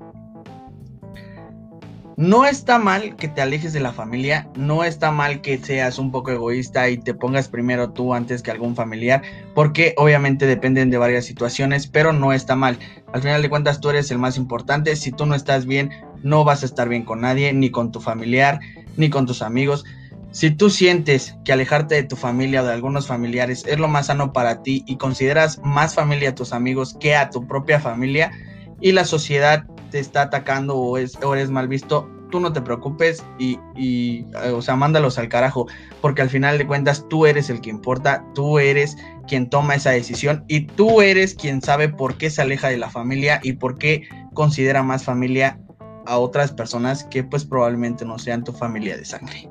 [2.17, 6.11] No está mal que te alejes de la familia, no está mal que seas un
[6.11, 9.21] poco egoísta y te pongas primero tú antes que algún familiar,
[9.53, 12.79] porque obviamente dependen de varias situaciones, pero no está mal.
[13.11, 15.89] Al final de cuentas tú eres el más importante, si tú no estás bien,
[16.23, 18.61] no vas a estar bien con nadie, ni con tu familiar,
[18.95, 19.83] ni con tus amigos.
[20.31, 24.05] Si tú sientes que alejarte de tu familia o de algunos familiares es lo más
[24.05, 28.31] sano para ti y consideras más familia a tus amigos que a tu propia familia
[28.79, 29.65] y la sociedad
[29.95, 34.25] te está atacando o, es, o eres mal visto, tú no te preocupes y, y,
[34.43, 35.67] eh, o sea, mándalos al carajo,
[36.01, 39.91] porque al final de cuentas tú eres el que importa, tú eres quien toma esa
[39.91, 43.77] decisión y tú eres quien sabe por qué se aleja de la familia y por
[43.77, 44.03] qué
[44.33, 45.61] considera más familia
[46.05, 49.49] a otras personas que pues probablemente no sean tu familia de sangre.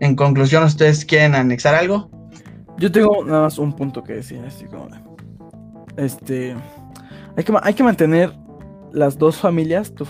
[0.00, 2.10] En conclusión, ¿ustedes quieren anexar algo?
[2.76, 4.66] Yo tengo nada más un punto que decir, así
[5.96, 6.54] Este.
[7.38, 8.45] Hay que, hay que mantener
[8.96, 9.94] las dos familias.
[9.94, 10.04] Tu,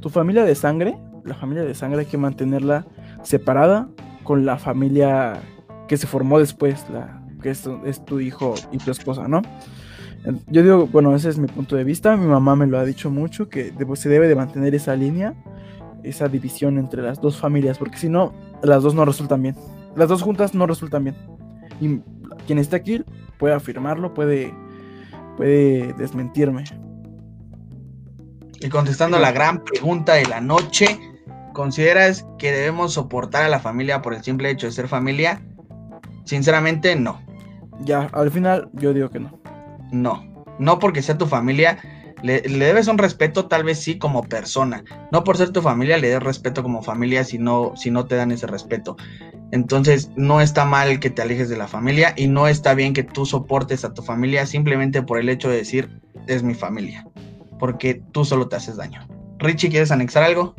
[0.00, 0.96] tu- familia de sangre.
[1.24, 2.86] La familia de sangre hay que mantenerla
[3.22, 3.88] separada
[4.22, 5.40] con la familia
[5.88, 6.86] que se formó después.
[6.90, 7.62] La, que es,
[8.04, 9.42] tu- hijo y tu esposa, ¿no?
[10.46, 12.16] Yo digo, bueno, ese es mi punto de vista.
[12.16, 15.34] Mi mamá me lo ha dicho mucho, que debo- se debe de mantener esa línea,
[16.04, 18.32] esa división entre las dos familias, porque si no,
[18.62, 19.56] las dos no resultan bien.
[19.96, 21.16] Las dos juntas no resultan bien.
[21.80, 21.98] Y
[22.46, 23.04] quien esté aquí
[23.38, 24.54] puede afirmarlo, puede,
[25.36, 26.62] puede desmentirme.
[28.62, 30.98] Y contestando a la gran pregunta de la noche,
[31.52, 35.42] ¿consideras que debemos soportar a la familia por el simple hecho de ser familia?
[36.24, 37.20] Sinceramente, no.
[37.80, 39.40] Ya, al final yo digo que no.
[39.90, 40.24] No.
[40.58, 41.78] No porque sea tu familia,
[42.22, 44.84] Le, debes un respeto, tal vez sí, como persona.
[45.10, 48.14] No por ser tu familia, le des respeto como familia si no, si no te
[48.14, 48.96] dan ese respeto.
[49.50, 53.02] Entonces, no está mal que te alejes de la familia y no está bien que
[53.02, 57.04] tú soportes a tu familia simplemente por el hecho de decir, es mi familia.
[57.62, 59.06] Porque tú solo te haces daño.
[59.38, 60.56] Richie, ¿quieres anexar algo?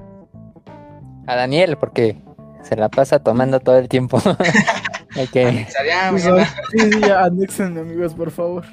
[1.27, 2.15] A Daniel, porque
[2.61, 4.21] se la pasa tomando todo el tiempo.
[5.17, 5.67] Hay que...
[5.67, 8.63] Sí, sí, ya anexen, amigos, por favor.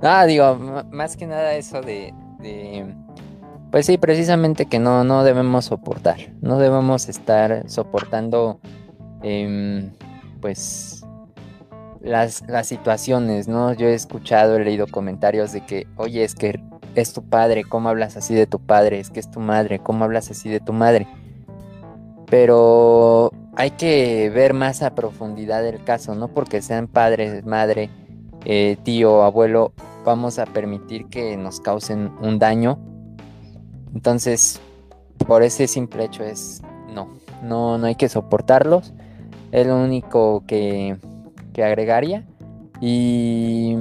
[0.00, 0.56] Ah, digo,
[0.90, 2.14] más que nada eso de,
[3.70, 6.16] Pues sí, precisamente que no, no debemos soportar.
[6.40, 8.58] No debemos estar soportando,
[9.22, 9.92] em,
[10.40, 11.04] pues,
[12.00, 13.74] las, las situaciones, ¿no?
[13.74, 16.58] Yo he escuchado, he leído comentarios de que, oye, es que
[17.00, 19.00] es tu padre, ¿cómo hablas así de tu padre?
[19.00, 21.06] Es que es tu madre, ¿cómo hablas así de tu madre?
[22.26, 27.90] Pero hay que ver más a profundidad el caso, no porque sean padres, madre,
[28.44, 29.72] eh, tío, abuelo,
[30.04, 32.78] vamos a permitir que nos causen un daño.
[33.94, 34.60] Entonces,
[35.26, 36.62] por ese simple hecho es
[36.92, 37.08] no,
[37.42, 38.92] no, no hay que soportarlos.
[39.52, 40.96] Es lo único que,
[41.52, 42.24] que agregaría.
[42.80, 43.76] Y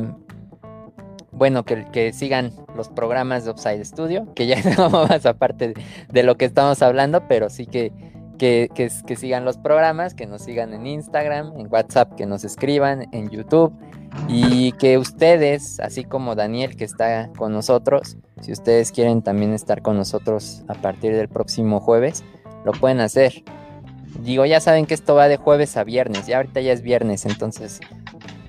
[1.38, 5.73] bueno, que, que, sigan los programas de Upside Studio, que ya no más aparte
[6.09, 7.91] de lo que estamos hablando, pero sí que
[8.38, 13.07] que, que, sigan los programas, que nos sigan en Instagram, en WhatsApp, que nos escriban,
[13.11, 13.73] en YouTube
[14.27, 19.81] y que ustedes, así como Daniel que está con nosotros, si ustedes quieren también estar
[19.81, 22.23] con nosotros a partir del próximo jueves,
[22.65, 23.43] lo pueden hacer.
[24.22, 27.26] Digo, ya saben que esto va de jueves a viernes, ya ahorita ya es viernes,
[27.26, 27.80] entonces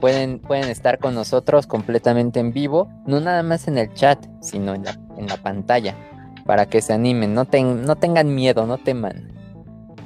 [0.01, 4.75] pueden, pueden estar con nosotros completamente en vivo, no nada más en el chat, sino
[4.75, 5.95] en la, en la pantalla,
[6.47, 9.33] para que se animen, no, no tengan miedo, no teman.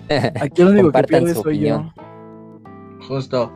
[0.40, 1.92] Aquí lo único que pierde soy yo.
[3.06, 3.52] Justo.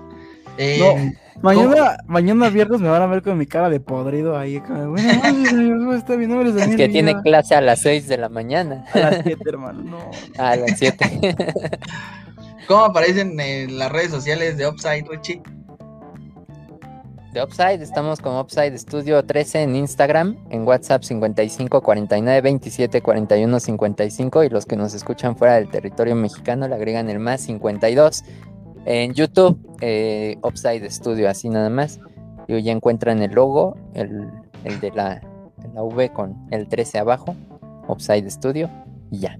[0.58, 4.56] Eh, mañana, mañana viernes me van a ver con mi cara de podrido ahí.
[4.96, 8.84] es que tiene clase a las 6 de la mañana.
[8.94, 9.82] A las 7, hermano.
[9.82, 10.10] No.
[10.38, 11.36] A las 7.
[12.66, 15.42] ¿Cómo aparecen en las redes sociales de Upside, Richie?
[17.36, 17.82] De Upside.
[17.82, 24.48] Estamos como Upside Studio 13 en Instagram, en WhatsApp 55 49 27 41 55 y
[24.48, 28.24] los que nos escuchan fuera del territorio mexicano le agregan el más 52.
[28.86, 32.00] En YouTube, eh, Upside Studio, así nada más.
[32.48, 34.30] Y ya encuentran el logo, el,
[34.80, 35.20] de la,
[35.74, 37.36] la V con el 13 abajo,
[37.86, 38.70] Upside Studio,
[39.10, 39.38] y ya.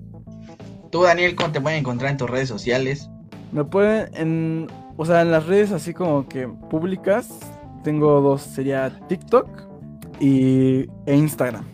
[0.90, 3.09] Tú, Daniel, ¿cómo te pueden encontrar en tus redes sociales?
[3.52, 4.66] Me pueden en,
[4.98, 7.28] o sea, en las redes así como que públicas,
[7.87, 9.49] tengo dos, sería TikTok
[10.19, 11.65] y, e Instagram.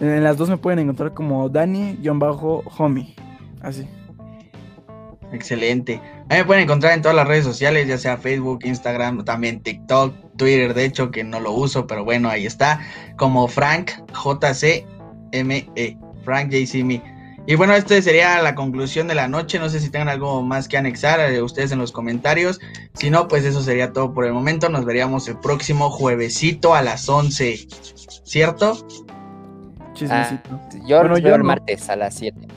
[0.00, 3.14] En las dos me pueden encontrar como Dani-Homie.
[3.60, 3.86] Así.
[5.32, 6.00] Excelente.
[6.30, 10.72] Me pueden encontrar en todas las redes sociales, ya sea Facebook, Instagram, también TikTok, Twitter,
[10.72, 12.80] de hecho, que no lo uso, pero bueno, ahí está.
[13.18, 15.68] Como Frank JCME.
[16.24, 17.02] Frank JCME.
[17.46, 19.58] Y bueno, esta sería la conclusión de la noche.
[19.58, 22.58] No sé si tengan algo más que anexar a eh, ustedes en los comentarios.
[22.94, 24.70] Si no, pues eso sería todo por el momento.
[24.70, 27.66] Nos veríamos el próximo juevesito a las 11.
[28.24, 28.78] ¿Cierto?
[29.92, 30.50] Chismecito.
[30.52, 32.48] Ah, yo los veo el martes a las 7.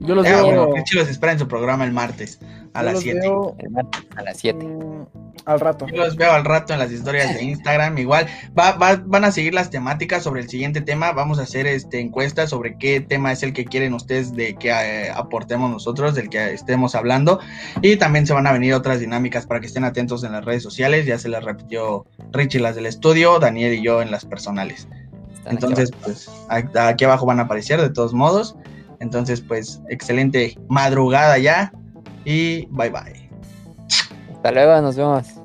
[0.00, 0.44] Yo los veo.
[0.44, 2.38] Bueno, los espera en su programa el martes
[2.78, 3.26] a las 7.
[3.58, 4.66] El martes a las 7
[5.44, 5.86] al rato.
[5.86, 7.96] Yo los veo al rato en las historias de Instagram.
[7.98, 8.26] Igual
[8.58, 11.12] va, van a seguir las temáticas sobre el siguiente tema.
[11.12, 14.68] Vamos a hacer este encuestas sobre qué tema es el que quieren ustedes de que
[14.68, 17.40] eh, aportemos nosotros, del que estemos hablando.
[17.82, 20.62] Y también se van a venir otras dinámicas para que estén atentos en las redes
[20.62, 21.06] sociales.
[21.06, 24.86] Ya se las repitió Richie las del estudio, Daniel y yo en las personales.
[25.46, 28.56] Entonces, pues aquí abajo van a aparecer de todos modos.
[29.00, 31.72] Entonces, pues excelente madrugada ya
[32.28, 33.30] y bye bye.
[34.34, 35.37] Hasta luego, nos vemos.